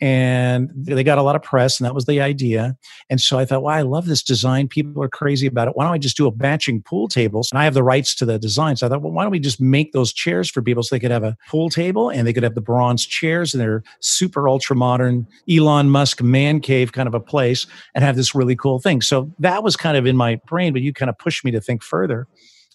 And 0.00 0.70
they 0.74 1.04
got 1.04 1.18
a 1.18 1.22
lot 1.22 1.36
of 1.36 1.42
press, 1.42 1.78
and 1.78 1.84
that 1.84 1.94
was 1.94 2.06
the 2.06 2.18
idea. 2.18 2.78
And 3.10 3.20
so 3.20 3.38
I 3.38 3.44
thought, 3.44 3.62
well, 3.62 3.76
I 3.76 3.82
love 3.82 4.06
this 4.06 4.22
design. 4.22 4.68
People 4.68 5.02
are 5.02 5.08
crazy 5.10 5.46
about 5.46 5.68
it. 5.68 5.76
Why 5.76 5.84
don't 5.84 5.92
I 5.92 5.98
just 5.98 6.16
do 6.16 6.26
a 6.26 6.34
matching 6.34 6.80
pool 6.80 7.08
tables? 7.08 7.50
And 7.52 7.58
I 7.58 7.64
have 7.64 7.74
the 7.74 7.82
rights 7.82 8.14
to 8.14 8.24
the 8.24 8.38
design. 8.38 8.76
So 8.76 8.86
I 8.86 8.88
thought, 8.88 9.02
well, 9.02 9.12
why 9.12 9.22
don't 9.22 9.32
we 9.32 9.38
just 9.38 9.60
make 9.60 9.92
those 9.92 10.14
chairs 10.14 10.50
for 10.50 10.62
people 10.62 10.82
so 10.82 10.94
they 10.94 11.00
could 11.00 11.10
have 11.10 11.24
a 11.24 11.36
pool 11.50 11.68
table 11.68 12.08
and 12.08 12.26
they 12.26 12.32
could 12.32 12.42
have 12.42 12.54
the 12.54 12.62
bronze 12.62 13.04
chairs 13.04 13.52
and 13.52 13.60
they're 13.60 13.82
super 14.00 14.48
ultra 14.48 14.74
modern 14.74 15.26
Elon 15.50 15.90
Musk 15.90 16.22
man 16.22 16.60
cave 16.60 16.92
kind 16.92 17.06
of 17.06 17.12
a 17.12 17.20
place 17.20 17.66
and 17.94 18.02
have 18.02 18.16
this 18.16 18.34
really 18.34 18.56
cool 18.56 18.78
thing. 18.78 19.02
So 19.02 19.30
that 19.38 19.62
was 19.62 19.76
kind 19.76 19.98
of 19.98 20.06
in 20.06 20.16
my 20.16 20.40
brain, 20.46 20.72
but 20.72 20.80
you 20.80 20.94
kind 20.94 21.10
of 21.10 21.18
pushed 21.18 21.44
me 21.44 21.50
to 21.50 21.60
think 21.60 21.82
further 21.82 22.26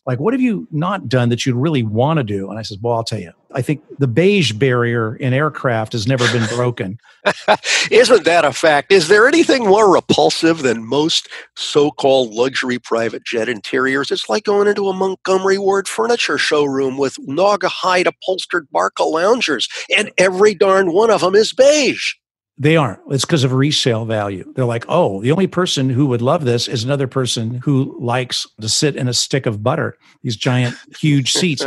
like 0.05 0.19
what 0.19 0.33
have 0.33 0.41
you 0.41 0.67
not 0.71 1.09
done 1.09 1.29
that 1.29 1.45
you'd 1.45 1.55
really 1.55 1.83
want 1.83 2.17
to 2.17 2.23
do? 2.23 2.49
And 2.49 2.59
i 2.59 2.61
said 2.61 2.79
well 2.81 2.95
i'll 2.95 3.03
tell 3.03 3.19
you. 3.19 3.31
I 3.53 3.61
think 3.61 3.81
the 3.99 4.07
beige 4.07 4.51
barrier 4.51 5.15
in 5.15 5.33
aircraft 5.33 5.93
has 5.93 6.05
never 6.07 6.29
been 6.33 6.45
broken. 6.55 6.99
Isn't 7.91 8.25
that 8.25 8.43
a 8.43 8.51
fact? 8.51 8.91
Is 8.91 9.07
there 9.07 9.29
anything 9.29 9.63
more 9.63 9.93
repulsive 9.93 10.61
than 10.61 10.85
most 10.85 11.29
so-called 11.55 12.33
luxury 12.33 12.79
private 12.79 13.23
jet 13.23 13.47
interiors? 13.47 14.11
It's 14.11 14.27
like 14.27 14.43
going 14.43 14.67
into 14.67 14.89
a 14.89 14.93
montgomery 14.93 15.57
ward 15.57 15.87
furniture 15.87 16.37
showroom 16.37 16.97
with 16.97 17.15
Naugahyde 17.27 18.07
upholstered 18.07 18.67
Barcaloungers 18.75 19.69
and 19.95 20.11
every 20.17 20.53
darn 20.53 20.91
one 20.91 21.09
of 21.09 21.21
them 21.21 21.33
is 21.33 21.53
beige 21.53 22.15
they 22.57 22.77
aren't. 22.77 22.99
It's 23.09 23.25
because 23.25 23.43
of 23.43 23.51
resale 23.51 24.05
value. 24.05 24.51
They're 24.55 24.65
like, 24.65 24.85
oh, 24.87 25.21
the 25.21 25.31
only 25.31 25.47
person 25.47 25.89
who 25.89 26.05
would 26.07 26.21
love 26.21 26.45
this 26.45 26.67
is 26.67 26.83
another 26.83 27.07
person 27.07 27.55
who 27.55 27.97
likes 27.99 28.47
to 28.61 28.69
sit 28.69 28.95
in 28.95 29.07
a 29.07 29.13
stick 29.13 29.45
of 29.45 29.61
butter, 29.61 29.97
these 30.23 30.37
giant, 30.37 30.75
huge 30.97 31.33
seats. 31.33 31.65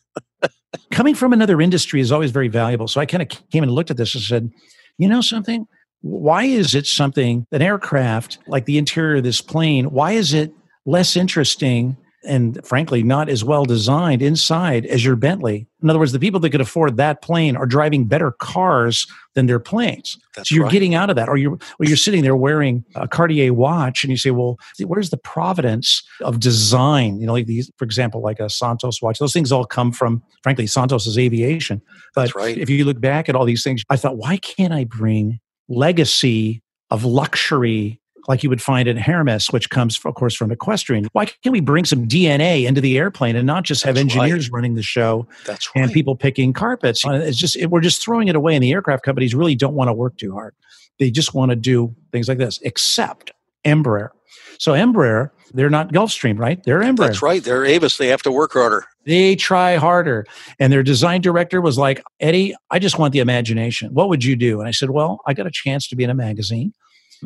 Coming 0.90 1.14
from 1.14 1.32
another 1.32 1.60
industry 1.60 2.00
is 2.00 2.12
always 2.12 2.30
very 2.30 2.48
valuable. 2.48 2.88
So 2.88 3.00
I 3.00 3.06
kind 3.06 3.22
of 3.22 3.28
came 3.50 3.62
and 3.62 3.72
looked 3.72 3.90
at 3.90 3.96
this 3.96 4.14
and 4.14 4.22
said, 4.22 4.50
you 4.98 5.08
know 5.08 5.22
something? 5.22 5.66
Why 6.02 6.44
is 6.44 6.74
it 6.74 6.86
something, 6.86 7.46
an 7.50 7.62
aircraft 7.62 8.38
like 8.46 8.66
the 8.66 8.78
interior 8.78 9.16
of 9.16 9.24
this 9.24 9.40
plane, 9.40 9.90
why 9.90 10.12
is 10.12 10.34
it 10.34 10.52
less 10.84 11.16
interesting 11.16 11.96
and 12.26 12.64
frankly 12.66 13.02
not 13.02 13.28
as 13.28 13.44
well 13.44 13.64
designed 13.64 14.22
inside 14.22 14.84
as 14.86 15.04
your 15.04 15.16
Bentley. 15.16 15.66
In 15.82 15.90
other 15.90 15.98
words, 15.98 16.12
the 16.12 16.18
people 16.18 16.40
that 16.40 16.50
could 16.50 16.60
afford 16.60 16.96
that 16.96 17.22
plane 17.22 17.56
are 17.56 17.66
driving 17.66 18.06
better 18.06 18.32
cars 18.32 19.06
than 19.34 19.46
their 19.46 19.60
planes. 19.60 20.18
That's 20.34 20.48
so 20.48 20.54
you're 20.54 20.64
right. 20.64 20.72
getting 20.72 20.94
out 20.94 21.10
of 21.10 21.16
that, 21.16 21.28
or 21.28 21.36
you're 21.36 21.52
or 21.52 21.86
you're 21.86 21.96
sitting 21.96 22.22
there 22.22 22.36
wearing 22.36 22.84
a 22.94 23.06
Cartier 23.06 23.52
watch, 23.52 24.02
and 24.02 24.10
you 24.10 24.16
say, 24.16 24.30
"Well, 24.30 24.58
where's 24.84 25.10
the 25.10 25.16
providence 25.16 26.02
of 26.20 26.40
design?" 26.40 27.20
You 27.20 27.26
know, 27.26 27.32
like 27.32 27.46
these, 27.46 27.70
for 27.76 27.84
example, 27.84 28.20
like 28.20 28.40
a 28.40 28.50
Santos 28.50 29.00
watch. 29.00 29.18
Those 29.18 29.32
things 29.32 29.52
all 29.52 29.64
come 29.64 29.92
from, 29.92 30.22
frankly, 30.42 30.66
Santos's 30.66 31.18
aviation. 31.18 31.80
But 32.14 32.34
right. 32.34 32.56
if 32.56 32.68
you 32.68 32.84
look 32.84 33.00
back 33.00 33.28
at 33.28 33.36
all 33.36 33.44
these 33.44 33.62
things, 33.62 33.82
I 33.90 33.96
thought, 33.96 34.16
why 34.16 34.38
can't 34.38 34.72
I 34.72 34.84
bring 34.84 35.40
legacy 35.68 36.62
of 36.90 37.04
luxury 37.04 38.00
like 38.28 38.42
you 38.42 38.50
would 38.50 38.62
find 38.62 38.88
in 38.88 38.96
Hermes, 38.96 39.48
which 39.52 39.70
comes, 39.70 39.98
of 40.04 40.14
course, 40.14 40.34
from 40.34 40.50
equestrian. 40.50 41.06
Why 41.12 41.26
can't 41.26 41.52
we 41.52 41.60
bring 41.60 41.84
some 41.84 42.06
DNA 42.06 42.66
into 42.66 42.80
the 42.80 42.98
airplane 42.98 43.36
and 43.36 43.46
not 43.46 43.64
just 43.64 43.82
have 43.84 43.94
That's 43.94 44.02
engineers 44.02 44.48
right. 44.48 44.56
running 44.56 44.74
the 44.74 44.82
show 44.82 45.26
That's 45.44 45.68
right. 45.74 45.84
and 45.84 45.92
people 45.92 46.16
picking 46.16 46.52
carpets? 46.52 47.06
Uh, 47.06 47.12
it's 47.12 47.38
just 47.38 47.56
it, 47.56 47.70
we're 47.70 47.80
just 47.80 48.02
throwing 48.02 48.28
it 48.28 48.36
away, 48.36 48.54
and 48.54 48.62
the 48.62 48.72
aircraft 48.72 49.04
companies 49.04 49.34
really 49.34 49.54
don't 49.54 49.74
want 49.74 49.88
to 49.88 49.92
work 49.92 50.16
too 50.16 50.32
hard. 50.32 50.54
They 50.98 51.10
just 51.10 51.34
want 51.34 51.50
to 51.50 51.56
do 51.56 51.94
things 52.12 52.28
like 52.28 52.38
this, 52.38 52.58
except 52.62 53.32
Embraer. 53.64 54.10
So 54.58 54.72
Embraer, 54.72 55.30
they're 55.52 55.70
not 55.70 55.92
Gulfstream, 55.92 56.38
right? 56.38 56.62
They're 56.62 56.80
Embraer. 56.80 57.08
That's 57.08 57.22
right. 57.22 57.42
They're 57.42 57.64
Avis. 57.64 57.98
They 57.98 58.08
have 58.08 58.22
to 58.22 58.32
work 58.32 58.52
harder. 58.52 58.84
They 59.04 59.36
try 59.36 59.76
harder. 59.76 60.26
And 60.58 60.72
their 60.72 60.82
design 60.82 61.20
director 61.20 61.60
was 61.60 61.76
like, 61.78 62.02
Eddie, 62.20 62.54
I 62.70 62.78
just 62.78 62.98
want 62.98 63.12
the 63.12 63.20
imagination. 63.20 63.92
What 63.92 64.08
would 64.08 64.24
you 64.24 64.34
do? 64.34 64.60
And 64.60 64.68
I 64.68 64.72
said, 64.72 64.90
Well, 64.90 65.20
I 65.26 65.34
got 65.34 65.46
a 65.46 65.50
chance 65.50 65.86
to 65.88 65.96
be 65.96 66.04
in 66.04 66.10
a 66.10 66.14
magazine 66.14 66.72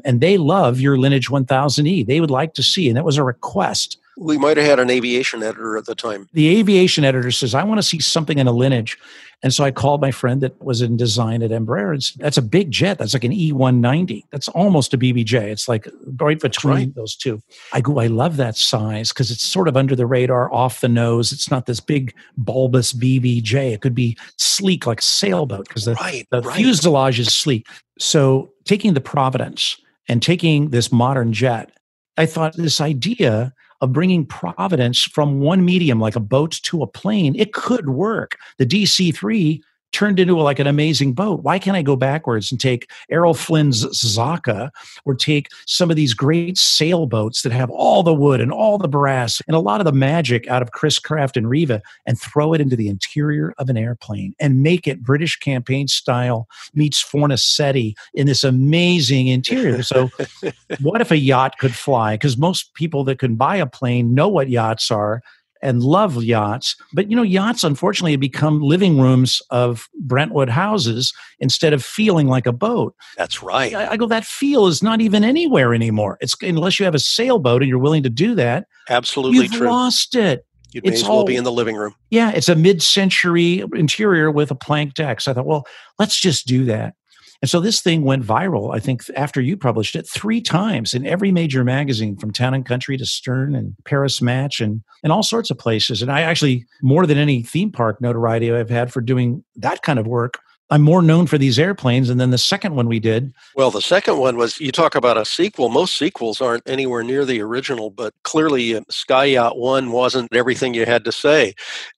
and 0.04 0.20
they 0.20 0.38
love 0.38 0.80
your 0.80 0.98
Lineage 0.98 1.28
1000E. 1.28 2.06
They 2.06 2.20
would 2.20 2.30
like 2.30 2.54
to 2.54 2.62
see, 2.62 2.88
and 2.88 2.96
that 2.96 3.04
was 3.04 3.18
a 3.18 3.24
request. 3.24 3.98
We 4.20 4.36
might 4.36 4.58
have 4.58 4.66
had 4.66 4.78
an 4.78 4.90
aviation 4.90 5.42
editor 5.42 5.78
at 5.78 5.86
the 5.86 5.94
time. 5.94 6.28
The 6.34 6.58
aviation 6.58 7.04
editor 7.04 7.30
says, 7.30 7.54
I 7.54 7.64
want 7.64 7.78
to 7.78 7.82
see 7.82 8.00
something 8.00 8.38
in 8.38 8.46
a 8.46 8.52
Lineage. 8.52 8.98
And 9.42 9.54
so 9.54 9.64
I 9.64 9.70
called 9.70 10.02
my 10.02 10.10
friend 10.10 10.42
that 10.42 10.62
was 10.62 10.82
in 10.82 10.98
design 10.98 11.42
at 11.42 11.50
Embraer. 11.50 11.94
And 11.94 12.22
that's 12.22 12.36
a 12.36 12.42
big 12.42 12.70
jet. 12.70 12.98
That's 12.98 13.14
like 13.14 13.24
an 13.24 13.32
E190. 13.32 14.24
That's 14.30 14.48
almost 14.48 14.92
a 14.92 14.98
BBJ. 14.98 15.40
It's 15.44 15.66
like 15.66 15.88
right 16.20 16.38
between 16.38 16.74
right. 16.74 16.94
those 16.94 17.16
two. 17.16 17.42
I 17.72 17.80
go, 17.80 17.98
I 17.98 18.08
love 18.08 18.36
that 18.36 18.56
size 18.56 19.08
because 19.08 19.30
it's 19.30 19.42
sort 19.42 19.68
of 19.68 19.76
under 19.78 19.96
the 19.96 20.04
radar, 20.04 20.52
off 20.52 20.82
the 20.82 20.88
nose. 20.88 21.32
It's 21.32 21.50
not 21.50 21.64
this 21.64 21.80
big 21.80 22.14
bulbous 22.36 22.92
BBJ. 22.92 23.72
It 23.72 23.80
could 23.80 23.94
be 23.94 24.18
sleek 24.36 24.86
like 24.86 25.00
a 25.00 25.02
sailboat 25.02 25.68
because 25.68 25.86
the, 25.86 25.94
right, 25.94 26.26
the 26.30 26.42
right. 26.42 26.56
fuselage 26.56 27.18
is 27.18 27.34
sleek. 27.34 27.66
So 27.98 28.52
taking 28.66 28.92
the 28.92 29.00
Providence 29.00 29.80
and 30.06 30.22
taking 30.22 30.68
this 30.68 30.92
modern 30.92 31.32
jet, 31.32 31.72
I 32.18 32.26
thought 32.26 32.54
this 32.56 32.82
idea 32.82 33.54
of 33.80 33.92
bringing 33.92 34.26
providence 34.26 35.02
from 35.02 35.40
one 35.40 35.64
medium 35.64 36.00
like 36.00 36.16
a 36.16 36.20
boat 36.20 36.60
to 36.62 36.82
a 36.82 36.86
plane 36.86 37.34
it 37.36 37.52
could 37.52 37.88
work. 37.88 38.38
The 38.58 38.66
dc3 38.66 39.62
turned 39.92 40.18
into 40.18 40.36
like 40.36 40.58
an 40.58 40.66
amazing 40.66 41.12
boat. 41.12 41.42
Why 41.42 41.58
can't 41.58 41.76
i 41.76 41.82
go 41.82 41.96
backwards 41.96 42.50
and 42.50 42.60
take 42.60 42.90
errol 43.10 43.34
flynn's 43.34 43.84
Zaca 43.86 44.70
or 45.04 45.14
take 45.14 45.48
some 45.66 45.90
of 45.90 45.96
these 45.96 46.14
great 46.14 46.56
sailboats 46.56 47.42
that 47.42 47.52
have 47.52 47.70
all 47.70 48.02
the 48.02 48.14
wood 48.14 48.40
and 48.40 48.52
all 48.52 48.78
the 48.78 48.88
brass 48.88 49.42
and 49.46 49.56
a 49.56 49.60
lot 49.60 49.80
of 49.80 49.84
the 49.84 49.92
magic 49.92 50.46
out 50.48 50.62
of 50.62 50.72
chris 50.72 50.98
craft 50.98 51.36
and 51.36 51.48
riva 51.48 51.82
and 52.06 52.20
throw 52.20 52.52
it 52.52 52.60
into 52.60 52.76
the 52.76 52.88
interior 52.88 53.52
of 53.58 53.68
an 53.68 53.76
airplane 53.76 54.34
and 54.40 54.62
make 54.62 54.86
it 54.86 55.02
british 55.02 55.36
campaign 55.36 55.88
style 55.88 56.48
meets 56.74 57.02
fornasetti 57.02 57.94
in 58.14 58.26
this 58.26 58.44
amazing 58.44 59.28
interior? 59.28 59.82
So 59.82 60.10
what 60.80 61.00
if 61.00 61.10
a 61.10 61.18
yacht 61.18 61.58
could 61.58 61.74
fly? 61.74 62.14
Because 62.14 62.36
most 62.36 62.74
people 62.74 63.04
that 63.04 63.18
can 63.18 63.36
buy 63.36 63.56
a 63.56 63.66
plane 63.66 64.14
know 64.14 64.28
what 64.28 64.48
yachts 64.48 64.90
are 64.90 65.22
and 65.62 65.82
love 65.82 66.22
yachts. 66.22 66.76
But 66.92 67.10
you 67.10 67.16
know, 67.16 67.22
yachts 67.22 67.64
unfortunately 67.64 68.12
have 68.12 68.20
become 68.20 68.60
living 68.60 69.00
rooms 69.00 69.42
of 69.50 69.88
Brentwood 70.00 70.48
houses 70.48 71.12
instead 71.38 71.72
of 71.72 71.84
feeling 71.84 72.26
like 72.26 72.46
a 72.46 72.52
boat. 72.52 72.94
That's 73.16 73.42
right. 73.42 73.74
I, 73.74 73.92
I, 73.92 73.96
go, 73.96 74.06
that 74.06 74.24
feel 74.24 74.66
is 74.66 74.82
not 74.82 75.00
even 75.00 75.24
anywhere 75.24 75.74
anymore. 75.74 76.18
It's 76.20 76.34
unless 76.42 76.78
you 76.78 76.84
have 76.84 76.94
a 76.94 76.98
sailboat 77.00 77.62
and 77.62 77.68
you're 77.68 77.78
willing 77.78 78.02
to 78.02 78.10
do 78.10 78.34
that. 78.36 78.66
Absolutely 78.88 79.38
true. 79.38 79.42
you've 79.42 79.52
true. 79.52 79.68
lost 79.68 80.14
it. 80.14 80.46
You 80.72 80.80
may 80.84 80.90
It's 80.90 81.02
as 81.02 81.08
well 81.08 81.18
all- 81.18 81.24
be 81.24 81.36
in 81.36 81.44
the 81.44 81.52
living 81.52 81.76
room. 81.76 81.94
Yeah, 82.10 82.30
it's 82.30 82.48
a 82.48 82.54
mid-century 82.54 83.64
interior 83.74 84.30
with 84.30 84.50
a 84.50 84.54
plank 84.54 84.94
deck. 84.94 85.20
So 85.20 85.30
I 85.30 85.34
thought, 85.34 85.46
well, 85.46 85.66
let's 85.98 86.18
just 86.18 86.46
do 86.46 86.64
that. 86.66 86.94
And 87.42 87.48
so 87.48 87.58
this 87.58 87.80
thing 87.80 88.02
went 88.02 88.24
viral, 88.24 88.74
I 88.74 88.80
think, 88.80 89.02
after 89.16 89.40
you 89.40 89.56
published 89.56 89.96
it 89.96 90.06
three 90.06 90.42
times 90.42 90.92
in 90.92 91.06
every 91.06 91.32
major 91.32 91.64
magazine 91.64 92.16
from 92.16 92.32
Town 92.32 92.52
and 92.52 92.66
Country 92.66 92.98
to 92.98 93.06
Stern 93.06 93.54
and 93.54 93.74
Paris 93.84 94.20
Match 94.20 94.60
and, 94.60 94.82
and 95.02 95.12
all 95.12 95.22
sorts 95.22 95.50
of 95.50 95.58
places. 95.58 96.02
And 96.02 96.12
I 96.12 96.20
actually, 96.20 96.66
more 96.82 97.06
than 97.06 97.16
any 97.16 97.42
theme 97.42 97.72
park 97.72 98.00
notoriety 98.00 98.52
I've 98.52 98.68
had 98.68 98.92
for 98.92 99.00
doing 99.00 99.42
that 99.56 99.80
kind 99.82 99.98
of 99.98 100.06
work, 100.06 100.38
I'm 100.70 100.82
more 100.82 101.02
known 101.02 101.26
for 101.26 101.36
these 101.36 101.58
airplanes. 101.58 102.08
And 102.08 102.20
then 102.20 102.30
the 102.30 102.38
second 102.38 102.76
one 102.76 102.86
we 102.86 103.00
did, 103.00 103.32
Well, 103.56 103.70
the 103.70 103.82
second 103.82 104.18
one 104.18 104.36
was 104.36 104.60
you 104.60 104.70
talk 104.70 104.94
about 104.94 105.18
a 105.18 105.24
sequel. 105.24 105.68
Most 105.68 105.96
sequels 105.98 106.40
aren't 106.40 106.68
anywhere 106.68 107.02
near 107.02 107.24
the 107.24 107.40
original, 107.40 107.90
but 107.90 108.14
clearly 108.22 108.76
uh, 108.76 108.82
Sky 108.88 109.24
Yacht 109.24 109.58
1 109.58 109.90
wasn't 109.90 110.32
everything 110.32 110.74
you 110.74 110.86
had 110.86 111.04
to 111.04 111.12
say. 111.12 111.54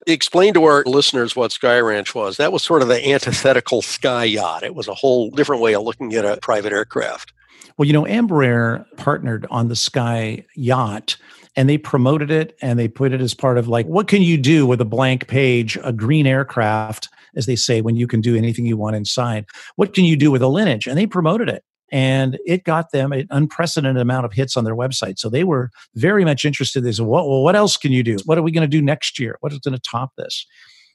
Explain 0.07 0.53
to 0.55 0.63
our 0.63 0.83
listeners 0.85 1.35
what 1.35 1.51
Sky 1.51 1.79
Ranch 1.79 2.15
was. 2.15 2.37
That 2.37 2.51
was 2.51 2.63
sort 2.63 2.81
of 2.81 2.87
the 2.87 3.07
antithetical 3.07 3.81
Sky 3.81 4.23
Yacht. 4.23 4.63
It 4.63 4.73
was 4.73 4.87
a 4.87 4.95
whole 4.95 5.29
different 5.29 5.61
way 5.61 5.75
of 5.75 5.83
looking 5.83 6.13
at 6.15 6.25
a 6.25 6.37
private 6.37 6.73
aircraft. 6.73 7.31
Well, 7.77 7.85
you 7.85 7.93
know, 7.93 8.03
Embraer 8.03 8.85
partnered 8.97 9.45
on 9.49 9.67
the 9.67 9.75
Sky 9.75 10.45
Yacht 10.55 11.17
and 11.55 11.69
they 11.69 11.77
promoted 11.77 12.31
it 12.31 12.57
and 12.61 12.79
they 12.79 12.87
put 12.87 13.11
it 13.11 13.21
as 13.21 13.33
part 13.33 13.57
of 13.57 13.67
like, 13.67 13.85
what 13.85 14.07
can 14.07 14.21
you 14.21 14.37
do 14.37 14.65
with 14.65 14.81
a 14.81 14.85
blank 14.85 15.27
page, 15.27 15.77
a 15.83 15.93
green 15.93 16.25
aircraft, 16.25 17.09
as 17.35 17.45
they 17.45 17.55
say, 17.55 17.81
when 17.81 17.95
you 17.95 18.07
can 18.07 18.21
do 18.21 18.35
anything 18.35 18.65
you 18.65 18.77
want 18.77 18.95
inside? 18.95 19.45
What 19.75 19.93
can 19.93 20.05
you 20.05 20.15
do 20.15 20.31
with 20.31 20.41
a 20.41 20.47
lineage? 20.47 20.87
And 20.87 20.97
they 20.97 21.07
promoted 21.07 21.49
it. 21.49 21.63
And 21.91 22.39
it 22.45 22.63
got 22.63 22.91
them 22.91 23.11
an 23.11 23.27
unprecedented 23.29 24.01
amount 24.01 24.25
of 24.25 24.33
hits 24.33 24.57
on 24.57 24.63
their 24.63 24.75
website. 24.75 25.19
So 25.19 25.29
they 25.29 25.43
were 25.43 25.69
very 25.93 26.25
much 26.25 26.43
interested. 26.43 26.81
They 26.81 26.91
said, 26.91 27.05
well, 27.05 27.29
well 27.29 27.43
what 27.43 27.55
else 27.55 27.77
can 27.77 27.91
you 27.91 28.01
do? 28.01 28.17
What 28.25 28.37
are 28.37 28.41
we 28.41 28.51
going 28.51 28.67
to 28.67 28.77
do 28.77 28.81
next 28.81 29.19
year? 29.19 29.37
What 29.41 29.53
is 29.53 29.59
going 29.59 29.75
to 29.75 29.81
top 29.81 30.11
this? 30.17 30.47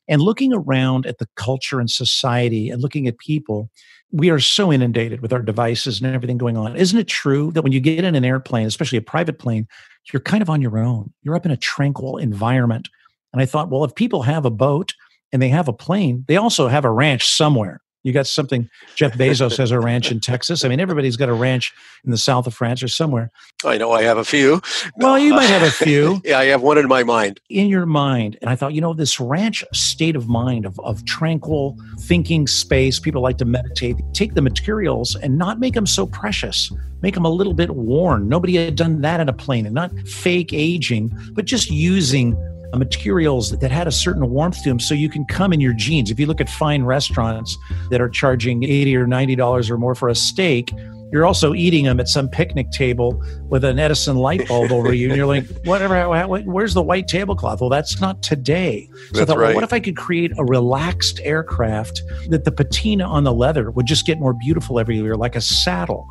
And 0.08 0.22
looking 0.22 0.52
around 0.52 1.06
at 1.06 1.18
the 1.18 1.28
culture 1.36 1.78
and 1.78 1.90
society 1.90 2.70
and 2.70 2.82
looking 2.82 3.06
at 3.06 3.18
people, 3.18 3.70
we 4.10 4.30
are 4.30 4.40
so 4.40 4.72
inundated 4.72 5.20
with 5.20 5.32
our 5.32 5.42
devices 5.42 6.00
and 6.00 6.12
everything 6.14 6.38
going 6.38 6.56
on. 6.56 6.74
Isn't 6.74 6.98
it 6.98 7.08
true 7.08 7.52
that 7.52 7.62
when 7.62 7.72
you 7.72 7.80
get 7.80 8.04
in 8.04 8.14
an 8.14 8.24
airplane, 8.24 8.66
especially 8.66 8.98
a 8.98 9.02
private 9.02 9.38
plane, 9.38 9.68
you're 10.12 10.20
kind 10.20 10.42
of 10.42 10.48
on 10.48 10.62
your 10.62 10.78
own? 10.78 11.12
You're 11.22 11.36
up 11.36 11.44
in 11.44 11.52
a 11.52 11.56
tranquil 11.56 12.16
environment. 12.16 12.88
And 13.32 13.42
I 13.42 13.46
thought, 13.46 13.68
well, 13.68 13.84
if 13.84 13.94
people 13.94 14.22
have 14.22 14.46
a 14.46 14.50
boat 14.50 14.94
and 15.32 15.42
they 15.42 15.48
have 15.48 15.68
a 15.68 15.72
plane, 15.72 16.24
they 16.28 16.36
also 16.36 16.68
have 16.68 16.84
a 16.84 16.90
ranch 16.90 17.28
somewhere. 17.28 17.80
You 18.04 18.12
got 18.12 18.28
something, 18.28 18.70
Jeff 18.94 19.14
Bezos 19.14 19.58
has 19.58 19.72
a 19.72 19.80
ranch 19.80 20.12
in 20.12 20.20
Texas. 20.20 20.64
I 20.64 20.68
mean, 20.68 20.78
everybody's 20.78 21.16
got 21.16 21.28
a 21.28 21.34
ranch 21.34 21.74
in 22.04 22.12
the 22.12 22.16
south 22.16 22.46
of 22.46 22.54
France 22.54 22.80
or 22.82 22.88
somewhere. 22.88 23.30
I 23.64 23.76
know 23.76 23.90
I 23.90 24.02
have 24.02 24.18
a 24.18 24.24
few. 24.24 24.62
Well, 24.96 25.18
you 25.18 25.34
might 25.34 25.46
have 25.46 25.62
a 25.62 25.70
few 25.70 26.20
yeah, 26.24 26.38
I 26.38 26.44
have 26.44 26.62
one 26.62 26.78
in 26.78 26.86
my 26.86 27.02
mind. 27.02 27.40
in 27.50 27.66
your 27.66 27.86
mind. 27.86 28.38
And 28.40 28.48
I 28.48 28.56
thought, 28.56 28.72
you 28.72 28.80
know, 28.80 28.94
this 28.94 29.18
ranch 29.18 29.64
state 29.74 30.14
of 30.14 30.28
mind 30.28 30.64
of, 30.64 30.78
of 30.80 31.04
tranquil 31.06 31.76
thinking 32.00 32.46
space, 32.46 33.00
people 33.00 33.20
like 33.20 33.36
to 33.38 33.44
meditate, 33.44 33.96
take 34.14 34.34
the 34.34 34.42
materials 34.42 35.16
and 35.16 35.36
not 35.36 35.58
make 35.58 35.74
them 35.74 35.86
so 35.86 36.06
precious, 36.06 36.72
make 37.02 37.14
them 37.14 37.24
a 37.24 37.30
little 37.30 37.54
bit 37.54 37.74
worn. 37.74 38.28
Nobody 38.28 38.54
had 38.54 38.76
done 38.76 39.00
that 39.00 39.18
in 39.18 39.28
a 39.28 39.32
plane 39.32 39.66
and 39.66 39.74
not 39.74 39.92
fake 40.06 40.52
aging, 40.52 41.12
but 41.32 41.46
just 41.46 41.68
using 41.68 42.36
Uh, 42.70 42.76
materials 42.76 43.50
that, 43.50 43.60
that 43.60 43.70
had 43.70 43.86
a 43.86 43.90
certain 43.90 44.28
warmth 44.28 44.62
to 44.62 44.68
them 44.68 44.78
so 44.78 44.92
you 44.94 45.08
can 45.08 45.24
come 45.24 45.54
in 45.54 45.60
your 45.60 45.72
jeans. 45.72 46.10
If 46.10 46.20
you 46.20 46.26
look 46.26 46.40
at 46.40 46.50
fine 46.50 46.82
restaurants 46.82 47.56
that 47.88 47.98
are 48.00 48.10
charging 48.10 48.62
80 48.62 48.96
or 48.96 49.06
$90 49.06 49.70
or 49.70 49.78
more 49.78 49.94
for 49.94 50.10
a 50.10 50.14
steak, 50.14 50.70
you're 51.10 51.26
also 51.26 51.54
eating 51.54 51.84
them 51.84 52.00
at 52.00 52.08
some 52.08 52.28
picnic 52.28 52.70
table 52.70 53.22
with 53.48 53.64
an 53.64 53.78
Edison 53.78 54.16
light 54.16 54.46
bulb 54.46 54.72
over 54.72 54.92
you, 54.92 55.08
and 55.08 55.16
you're 55.16 55.26
like, 55.26 55.46
"Whatever? 55.64 56.26
Where's 56.26 56.74
the 56.74 56.82
white 56.82 57.08
tablecloth?" 57.08 57.60
Well, 57.60 57.70
that's 57.70 58.00
not 58.00 58.22
today. 58.22 58.88
So 58.92 58.94
I 58.94 58.98
That's 59.12 59.30
thought, 59.30 59.38
well, 59.38 59.54
what 59.54 59.64
if 59.64 59.72
I 59.72 59.80
could 59.80 59.96
create 59.96 60.32
a 60.38 60.44
relaxed 60.44 61.20
aircraft 61.22 62.02
that 62.28 62.44
the 62.44 62.52
patina 62.52 63.04
on 63.04 63.24
the 63.24 63.32
leather 63.32 63.70
would 63.70 63.86
just 63.86 64.06
get 64.06 64.18
more 64.18 64.34
beautiful 64.34 64.78
every 64.78 64.96
year, 64.96 65.16
like 65.16 65.36
a 65.36 65.40
saddle? 65.40 66.06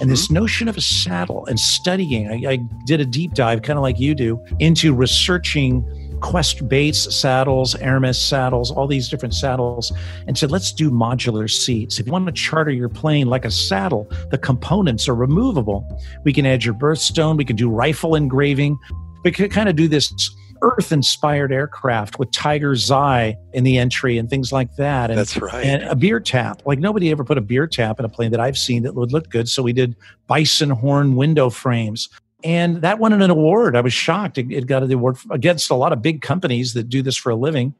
And 0.00 0.10
this 0.10 0.26
mm-hmm. 0.26 0.34
notion 0.34 0.68
of 0.68 0.76
a 0.76 0.80
saddle 0.80 1.44
and 1.46 1.60
studying, 1.60 2.46
I, 2.46 2.52
I 2.52 2.56
did 2.86 3.00
a 3.00 3.06
deep 3.06 3.34
dive, 3.34 3.62
kind 3.62 3.78
of 3.78 3.82
like 3.82 4.00
you 4.00 4.14
do, 4.14 4.42
into 4.58 4.94
researching 4.94 5.84
Quest 6.20 6.68
Bates 6.68 7.14
saddles, 7.14 7.74
Aramis 7.76 8.18
saddles, 8.18 8.70
all 8.70 8.86
these 8.86 9.08
different 9.08 9.34
saddles, 9.34 9.92
and 10.26 10.36
said, 10.36 10.50
let's 10.50 10.72
do 10.72 10.90
modular 10.90 11.50
seats. 11.50 11.98
If 11.98 12.06
you 12.06 12.12
want 12.12 12.26
to 12.26 12.32
charter 12.32 12.70
your 12.70 12.88
plane 12.88 13.28
like 13.28 13.44
a 13.44 13.50
saddle, 13.50 14.10
the 14.30 14.38
components 14.38 15.08
are 15.08 15.14
removable. 15.14 15.86
We 16.24 16.32
can 16.32 16.46
add 16.46 16.64
your 16.64 16.74
birthstone, 16.74 17.36
we 17.36 17.44
can 17.44 17.56
do 17.56 17.68
rifle 17.68 18.14
engraving, 18.14 18.78
we 19.24 19.32
could 19.32 19.50
kind 19.50 19.68
of 19.68 19.76
do 19.76 19.88
this 19.88 20.12
earth 20.62 20.92
inspired 20.92 21.52
aircraft 21.52 22.18
with 22.18 22.30
tiger's 22.32 22.90
eye 22.90 23.36
in 23.52 23.64
the 23.64 23.78
entry 23.78 24.18
and 24.18 24.28
things 24.28 24.52
like 24.52 24.74
that. 24.76 25.10
And, 25.10 25.18
That's 25.18 25.36
right. 25.36 25.64
And 25.64 25.82
a 25.84 25.94
beer 25.94 26.20
tap. 26.20 26.62
Like 26.66 26.78
nobody 26.78 27.10
ever 27.10 27.24
put 27.24 27.38
a 27.38 27.40
beer 27.40 27.66
tap 27.66 27.98
in 27.98 28.04
a 28.04 28.08
plane 28.08 28.30
that 28.32 28.40
I've 28.40 28.58
seen 28.58 28.82
that 28.82 28.94
would 28.94 29.12
look 29.12 29.28
good. 29.30 29.48
So 29.48 29.62
we 29.62 29.72
did 29.72 29.96
bison 30.26 30.70
horn 30.70 31.16
window 31.16 31.50
frames. 31.50 32.08
And 32.44 32.82
that 32.82 32.98
won 32.98 33.12
an 33.12 33.30
award. 33.30 33.74
I 33.76 33.80
was 33.80 33.92
shocked. 33.92 34.38
It, 34.38 34.50
it 34.52 34.66
got 34.66 34.82
an 34.82 34.92
award 34.92 35.18
against 35.30 35.70
a 35.70 35.74
lot 35.74 35.92
of 35.92 36.02
big 36.02 36.22
companies 36.22 36.74
that 36.74 36.88
do 36.88 37.02
this 37.02 37.16
for 37.16 37.30
a 37.30 37.36
living 37.36 37.74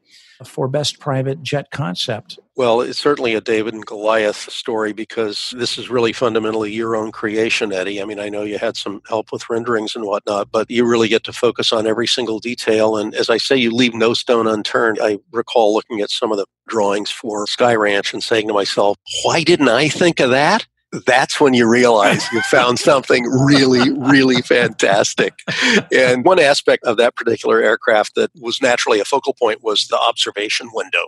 for 0.45 0.67
best 0.67 0.99
private 0.99 1.43
jet 1.43 1.71
concept. 1.71 2.39
Well, 2.55 2.81
it's 2.81 2.99
certainly 2.99 3.35
a 3.35 3.41
David 3.41 3.73
and 3.73 3.85
Goliath 3.85 4.49
story 4.51 4.93
because 4.93 5.53
this 5.57 5.77
is 5.77 5.89
really 5.89 6.13
fundamentally 6.13 6.71
your 6.71 6.95
own 6.95 7.11
creation, 7.11 7.71
Eddie. 7.71 8.01
I 8.01 8.05
mean, 8.05 8.19
I 8.19 8.29
know 8.29 8.43
you 8.43 8.57
had 8.57 8.77
some 8.77 9.01
help 9.07 9.31
with 9.31 9.49
renderings 9.49 9.95
and 9.95 10.05
whatnot, 10.05 10.51
but 10.51 10.69
you 10.69 10.85
really 10.85 11.07
get 11.07 11.23
to 11.25 11.33
focus 11.33 11.71
on 11.71 11.87
every 11.87 12.07
single 12.07 12.39
detail. 12.39 12.97
And 12.97 13.13
as 13.15 13.29
I 13.29 13.37
say, 13.37 13.55
you 13.57 13.71
leave 13.71 13.93
no 13.93 14.13
stone 14.13 14.47
unturned. 14.47 14.99
I 15.01 15.19
recall 15.31 15.73
looking 15.73 16.01
at 16.01 16.09
some 16.09 16.31
of 16.31 16.37
the 16.37 16.45
drawings 16.67 17.11
for 17.11 17.47
Sky 17.47 17.75
Ranch 17.75 18.13
and 18.13 18.23
saying 18.23 18.47
to 18.47 18.53
myself, 18.53 18.97
why 19.23 19.43
didn't 19.43 19.69
I 19.69 19.89
think 19.89 20.19
of 20.19 20.29
that? 20.31 20.67
That's 20.91 21.39
when 21.39 21.53
you 21.53 21.69
realize 21.69 22.25
you 22.31 22.41
found 22.41 22.79
something 22.79 23.25
really, 23.25 23.91
really 23.91 24.41
fantastic. 24.41 25.33
And 25.91 26.25
one 26.25 26.39
aspect 26.39 26.83
of 26.83 26.97
that 26.97 27.15
particular 27.15 27.61
aircraft 27.61 28.15
that 28.15 28.31
was 28.41 28.61
naturally 28.61 28.99
a 28.99 29.05
focal 29.05 29.33
point 29.33 29.63
was 29.63 29.87
the 29.87 29.97
observation 29.97 30.69
window. 30.73 31.05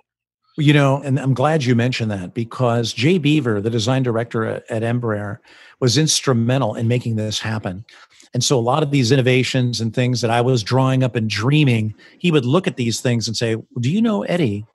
You 0.57 0.73
know, 0.73 1.01
and 1.01 1.19
I'm 1.19 1.33
glad 1.33 1.63
you 1.63 1.75
mentioned 1.75 2.11
that 2.11 2.33
because 2.33 2.93
Jay 2.93 3.17
Beever, 3.17 3.61
the 3.61 3.69
design 3.69 4.03
director 4.03 4.45
at, 4.45 4.69
at 4.69 4.83
Embraer, 4.83 5.37
was 5.79 5.97
instrumental 5.97 6.75
in 6.75 6.87
making 6.87 7.15
this 7.15 7.39
happen. 7.39 7.85
And 8.33 8.43
so 8.43 8.57
a 8.57 8.61
lot 8.61 8.83
of 8.83 8.91
these 8.91 9.11
innovations 9.11 9.81
and 9.81 9.93
things 9.93 10.21
that 10.21 10.29
I 10.29 10.41
was 10.41 10.63
drawing 10.63 11.03
up 11.03 11.15
and 11.15 11.29
dreaming, 11.29 11.95
he 12.19 12.31
would 12.31 12.45
look 12.45 12.67
at 12.67 12.77
these 12.77 13.01
things 13.01 13.27
and 13.27 13.35
say, 13.35 13.55
Do 13.79 13.89
you 13.89 14.01
know, 14.01 14.23
Eddie, 14.23 14.65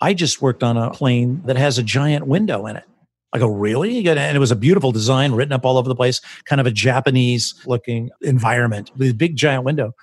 I 0.00 0.14
just 0.14 0.42
worked 0.42 0.62
on 0.62 0.76
a 0.76 0.90
plane 0.90 1.42
that 1.44 1.56
has 1.56 1.78
a 1.78 1.82
giant 1.82 2.26
window 2.26 2.66
in 2.66 2.76
it. 2.76 2.84
I 3.32 3.38
go, 3.38 3.48
really? 3.48 4.06
And 4.08 4.36
it 4.36 4.40
was 4.40 4.50
a 4.50 4.56
beautiful 4.56 4.92
design 4.92 5.32
written 5.32 5.52
up 5.52 5.64
all 5.64 5.78
over 5.78 5.88
the 5.88 5.94
place, 5.94 6.20
kind 6.44 6.60
of 6.60 6.66
a 6.66 6.70
Japanese 6.70 7.54
looking 7.64 8.10
environment 8.22 8.90
with 8.96 9.10
a 9.10 9.14
big 9.14 9.36
giant 9.36 9.64
window. 9.64 9.94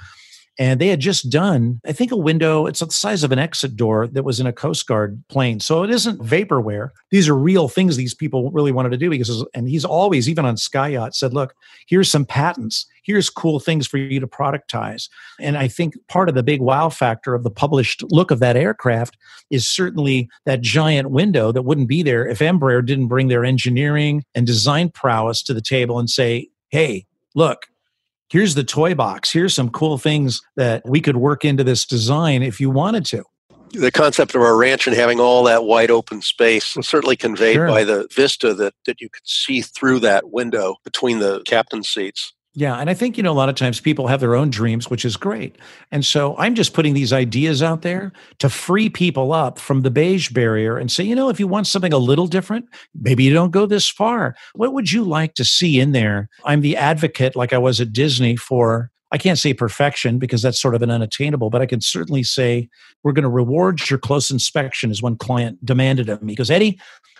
And 0.59 0.81
they 0.81 0.87
had 0.87 0.99
just 0.99 1.29
done, 1.29 1.79
I 1.85 1.91
think, 1.91 2.11
a 2.11 2.17
window, 2.17 2.65
it's 2.65 2.79
the 2.79 2.89
size 2.89 3.23
of 3.23 3.31
an 3.31 3.37
exit 3.37 3.75
door 3.75 4.07
that 4.07 4.23
was 4.23 4.39
in 4.39 4.47
a 4.47 4.53
Coast 4.53 4.87
Guard 4.87 5.23
plane. 5.27 5.59
So 5.59 5.83
it 5.83 5.91
isn't 5.91 6.19
vaporware. 6.19 6.89
These 7.11 7.29
are 7.29 7.35
real 7.35 7.67
things 7.67 7.95
these 7.95 8.15
people 8.15 8.51
really 8.51 8.71
wanted 8.71 8.89
to 8.89 8.97
do 8.97 9.09
because, 9.09 9.45
and 9.53 9.69
he's 9.69 9.85
always, 9.85 10.27
even 10.27 10.45
on 10.45 10.57
Sky 10.57 10.89
Yacht, 10.89 11.15
said, 11.15 11.33
look, 11.33 11.53
here's 11.85 12.09
some 12.09 12.25
patents. 12.25 12.87
Here's 13.03 13.29
cool 13.29 13.59
things 13.59 13.87
for 13.87 13.97
you 13.97 14.19
to 14.19 14.27
productize. 14.27 15.09
And 15.39 15.57
I 15.57 15.67
think 15.67 15.93
part 16.07 16.27
of 16.27 16.35
the 16.35 16.43
big 16.43 16.59
wow 16.59 16.89
factor 16.89 17.35
of 17.35 17.43
the 17.43 17.51
published 17.51 18.03
look 18.09 18.31
of 18.31 18.39
that 18.39 18.57
aircraft 18.57 19.15
is 19.49 19.67
certainly 19.67 20.27
that 20.45 20.61
giant 20.61 21.11
window 21.11 21.51
that 21.51 21.61
wouldn't 21.61 21.87
be 21.87 22.03
there 22.03 22.27
if 22.27 22.39
Embraer 22.39 22.85
didn't 22.85 23.07
bring 23.07 23.27
their 23.27 23.45
engineering 23.45 24.25
and 24.33 24.47
design 24.47 24.89
prowess 24.89 25.43
to 25.43 25.53
the 25.53 25.61
table 25.61 25.99
and 25.99 26.09
say, 26.09 26.49
hey, 26.69 27.05
look, 27.35 27.67
here's 28.29 28.55
the 28.55 28.63
toy 28.63 28.93
box. 28.95 29.31
Here's 29.31 29.53
some 29.53 29.69
cool 29.69 29.97
things 29.97 30.41
that 30.55 30.81
we 30.85 31.01
could 31.01 31.17
work 31.17 31.45
into 31.45 31.63
this 31.63 31.85
design 31.85 32.43
if 32.43 32.59
you 32.59 32.69
wanted 32.69 33.05
to. 33.07 33.23
the 33.73 33.91
concept 33.91 34.33
of 34.33 34.41
our 34.41 34.55
ranch 34.55 34.87
and 34.87 34.95
having 34.95 35.19
all 35.19 35.43
that 35.43 35.65
wide 35.65 35.91
open 35.91 36.21
space 36.21 36.75
was 36.75 36.87
certainly 36.87 37.17
conveyed 37.17 37.55
Sure. 37.55 37.67
by 37.67 37.83
the 37.83 38.07
vista 38.15 38.53
that, 38.53 38.73
that 38.85 39.01
you 39.01 39.09
could 39.09 39.27
see 39.27 39.61
through 39.61 39.99
that 39.99 40.31
window 40.31 40.75
between 40.85 41.19
the 41.19 41.41
captain's 41.45 41.89
seats. 41.89 42.33
Yeah. 42.59 42.77
And 42.77 42.89
I 42.89 42.95
think, 42.95 43.17
you 43.17 43.23
know, 43.23 43.31
a 43.31 43.37
lot 43.37 43.49
of 43.49 43.55
times 43.55 43.79
people 43.79 44.07
have 44.07 44.19
their 44.19 44.33
own 44.33 44.49
dreams, 44.49 44.89
which 44.89 45.05
is 45.05 45.15
great. 45.15 45.59
And 45.91 46.03
so 46.03 46.35
I'm 46.39 46.55
just 46.55 46.73
putting 46.73 46.95
these 46.95 47.13
ideas 47.13 47.61
out 47.61 47.83
there 47.83 48.11
to 48.39 48.49
free 48.49 48.89
people 48.89 49.31
up 49.31 49.59
from 49.59 49.83
the 49.83 49.91
beige 49.91 50.31
barrier 50.31 50.75
and 50.75 50.91
say, 50.91 51.03
you 51.03 51.13
know, 51.13 51.29
if 51.29 51.39
you 51.39 51.47
want 51.47 51.67
something 51.67 51.93
a 51.93 51.99
little 51.99 52.25
different, 52.25 52.65
maybe 52.99 53.23
you 53.23 53.31
don't 53.31 53.51
go 53.51 53.67
this 53.67 53.87
far. 53.87 54.35
What 54.55 54.73
would 54.73 54.91
you 54.91 55.03
like 55.03 55.35
to 55.35 55.45
see 55.45 55.79
in 55.79 55.91
there? 55.91 56.29
I'm 56.45 56.61
the 56.61 56.75
advocate, 56.75 57.35
like 57.35 57.53
I 57.53 57.59
was 57.59 57.79
at 57.79 57.93
Disney, 57.93 58.35
for 58.35 58.89
I 59.11 59.17
can't 59.17 59.39
say 59.39 59.53
perfection 59.53 60.19
because 60.19 60.41
that's 60.41 60.61
sort 60.61 60.75
of 60.75 60.81
an 60.81 60.91
unattainable, 60.91 61.49
but 61.49 61.61
I 61.61 61.65
can 61.65 61.79
certainly 61.79 62.23
say 62.23 62.67
we're 63.03 63.13
going 63.13 63.23
to 63.23 63.29
reward 63.29 63.89
your 63.89 63.99
close 63.99 64.29
inspection, 64.29 64.91
as 64.91 65.01
one 65.01 65.15
client 65.15 65.63
demanded 65.65 66.09
of 66.09 66.21
me. 66.21 66.33
Because 66.33 66.51
Eddie, 66.51 66.79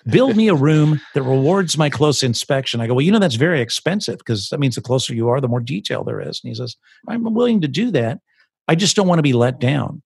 build 0.09 0.35
me 0.35 0.47
a 0.47 0.55
room 0.55 0.99
that 1.13 1.23
rewards 1.23 1.77
my 1.77 1.89
close 1.89 2.23
inspection. 2.23 2.81
I 2.81 2.87
go, 2.87 2.93
well, 2.93 3.05
you 3.05 3.11
know, 3.11 3.19
that's 3.19 3.35
very 3.35 3.61
expensive 3.61 4.17
because 4.17 4.49
that 4.49 4.59
means 4.59 4.75
the 4.75 4.81
closer 4.81 5.13
you 5.13 5.29
are, 5.29 5.39
the 5.39 5.47
more 5.47 5.61
detail 5.61 6.03
there 6.03 6.19
is. 6.19 6.41
And 6.43 6.49
he 6.49 6.55
says, 6.55 6.75
I'm 7.07 7.23
willing 7.33 7.61
to 7.61 7.67
do 7.67 7.91
that. 7.91 8.19
I 8.67 8.75
just 8.75 8.95
don't 8.95 9.07
want 9.07 9.19
to 9.19 9.23
be 9.23 9.33
let 9.33 9.59
down. 9.59 10.01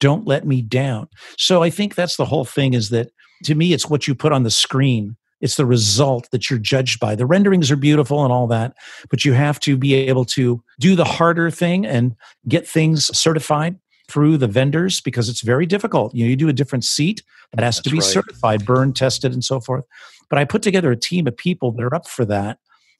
Don't 0.00 0.26
let 0.26 0.46
me 0.46 0.62
down. 0.62 1.08
So 1.38 1.62
I 1.62 1.70
think 1.70 1.94
that's 1.94 2.16
the 2.16 2.26
whole 2.26 2.44
thing 2.44 2.74
is 2.74 2.90
that 2.90 3.10
to 3.44 3.54
me, 3.54 3.72
it's 3.72 3.88
what 3.88 4.08
you 4.08 4.14
put 4.14 4.32
on 4.32 4.42
the 4.42 4.50
screen. 4.50 5.16
It's 5.40 5.56
the 5.56 5.66
result 5.66 6.28
that 6.30 6.48
you're 6.48 6.58
judged 6.58 6.98
by. 6.98 7.14
The 7.14 7.26
renderings 7.26 7.70
are 7.70 7.76
beautiful 7.76 8.24
and 8.24 8.32
all 8.32 8.46
that, 8.48 8.74
but 9.10 9.24
you 9.24 9.34
have 9.34 9.60
to 9.60 9.76
be 9.76 9.94
able 9.94 10.24
to 10.26 10.62
do 10.80 10.96
the 10.96 11.04
harder 11.04 11.50
thing 11.50 11.84
and 11.84 12.16
get 12.48 12.66
things 12.66 13.16
certified 13.16 13.78
through 14.08 14.38
the 14.38 14.46
vendors 14.46 15.00
because 15.00 15.28
it's 15.28 15.42
very 15.42 15.66
difficult. 15.66 16.14
You 16.14 16.24
know, 16.24 16.30
you 16.30 16.36
do 16.36 16.48
a 16.48 16.54
different 16.54 16.84
seat 16.84 17.22
that 17.52 17.62
has 17.62 17.76
That's 17.76 17.84
to 17.84 17.90
be 17.90 17.98
right. 17.98 18.04
certified, 18.04 18.64
burn 18.64 18.92
tested, 18.92 19.32
and 19.32 19.44
so 19.44 19.60
forth. 19.60 19.84
But 20.30 20.38
I 20.38 20.44
put 20.44 20.62
together 20.62 20.90
a 20.90 20.96
team 20.96 21.26
of 21.26 21.36
people 21.36 21.72
that 21.72 21.82
are 21.82 21.94
up 21.94 22.08
for 22.08 22.24
that 22.24 22.58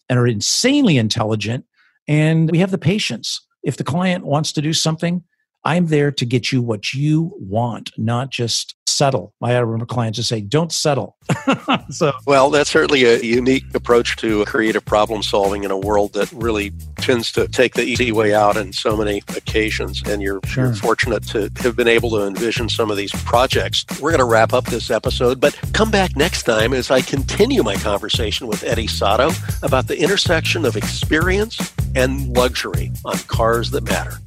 and 0.09 0.19
are 0.19 0.27
insanely 0.27 0.99
intelligent, 0.99 1.65
and 2.07 2.51
we 2.51 2.59
have 2.59 2.71
the 2.71 2.79
patience. 2.79 3.41
If 3.65 3.77
the 3.77 3.85
client 3.85 4.25
wants 4.25 4.53
to 4.53 4.63
do 4.63 4.73
something, 4.73 5.25
I'm 5.65 5.87
there 5.87 6.13
to 6.13 6.25
get 6.25 6.53
you 6.53 6.63
what 6.63 6.95
you 6.95 7.33
want, 7.41 7.91
not 7.99 8.31
just 8.31 8.76
settle. 8.97 9.35
I 9.43 9.57
remember 9.59 9.87
clients 9.87 10.17
just 10.17 10.29
say, 10.29 10.41
"Don't 10.41 10.73
settle." 10.73 11.17
so, 11.91 12.13
well, 12.27 12.51
that's 12.51 12.71
certainly 12.71 13.05
a 13.05 13.21
unique 13.21 13.65
approach 13.75 14.17
to 14.17 14.45
creative 14.45 14.85
problem 14.85 15.23
solving 15.23 15.65
in 15.65 15.71
a 15.71 15.79
world 15.79 16.15
that 16.15 16.31
really 16.33 16.73
tends 16.99 17.31
to 17.33 17.49
take 17.49 17.75
the 17.75 17.83
easy 17.83 18.13
way 18.13 18.35
out 18.35 18.57
in 18.57 18.73
so 18.73 18.97
many 18.97 19.23
occasions. 19.37 20.03
And 20.07 20.23
you're, 20.23 20.41
sure. 20.47 20.67
you're 20.67 20.75
fortunate 20.75 21.27
to 21.29 21.51
have 21.59 21.77
been 21.77 21.89
able 21.89 22.11
to 22.11 22.27
envision 22.27 22.69
some 22.69 22.91
of 22.91 22.97
these 22.97 23.13
projects. 23.25 23.85
We're 24.01 24.11
going 24.11 24.19
to 24.19 24.25
wrap 24.25 24.53
up 24.53 24.65
this 24.67 24.91
episode, 24.91 25.41
but 25.41 25.59
come 25.73 25.91
back 25.91 26.17
next 26.17 26.45
time 26.45 26.73
as 26.73 26.91
I 26.91 27.01
continue 27.01 27.63
my 27.63 27.77
conversation 27.77 28.47
with 28.47 28.65
Eddie 28.65 28.87
Sotto 28.87 29.31
about 29.63 29.89
the 29.89 30.01
intersection 30.01 30.65
of 30.65 30.77
experience 30.77 31.73
and 31.95 32.37
luxury 32.37 32.93
on 33.05 33.19
cars 33.19 33.71
that 33.71 33.85
matter. 33.85 34.19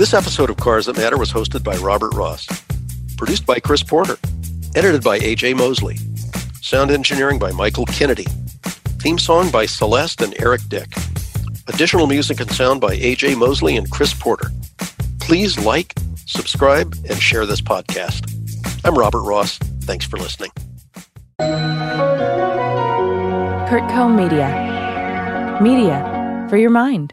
This 0.00 0.14
episode 0.14 0.48
of 0.48 0.56
Cars 0.56 0.86
That 0.86 0.96
Matter 0.96 1.18
was 1.18 1.30
hosted 1.30 1.62
by 1.62 1.76
Robert 1.76 2.14
Ross, 2.14 2.46
produced 3.18 3.44
by 3.44 3.60
Chris 3.60 3.82
Porter, 3.82 4.16
edited 4.74 5.04
by 5.04 5.18
AJ 5.18 5.54
Mosley, 5.58 5.98
sound 6.62 6.90
engineering 6.90 7.38
by 7.38 7.52
Michael 7.52 7.84
Kennedy, 7.84 8.24
theme 9.02 9.18
song 9.18 9.50
by 9.50 9.66
Celeste 9.66 10.22
and 10.22 10.34
Eric 10.40 10.62
Dick, 10.70 10.90
additional 11.68 12.06
music 12.06 12.40
and 12.40 12.50
sound 12.50 12.80
by 12.80 12.96
AJ 12.96 13.36
Mosley 13.36 13.76
and 13.76 13.90
Chris 13.90 14.14
Porter. 14.14 14.48
Please 15.18 15.58
like, 15.58 15.92
subscribe, 16.24 16.94
and 17.10 17.20
share 17.20 17.44
this 17.44 17.60
podcast. 17.60 18.24
I'm 18.86 18.94
Robert 18.94 19.24
Ross. 19.24 19.58
Thanks 19.82 20.06
for 20.06 20.16
listening. 20.16 20.50
CurtCo 23.68 24.16
Media. 24.16 25.58
Media 25.60 26.46
for 26.48 26.56
your 26.56 26.70
mind. 26.70 27.12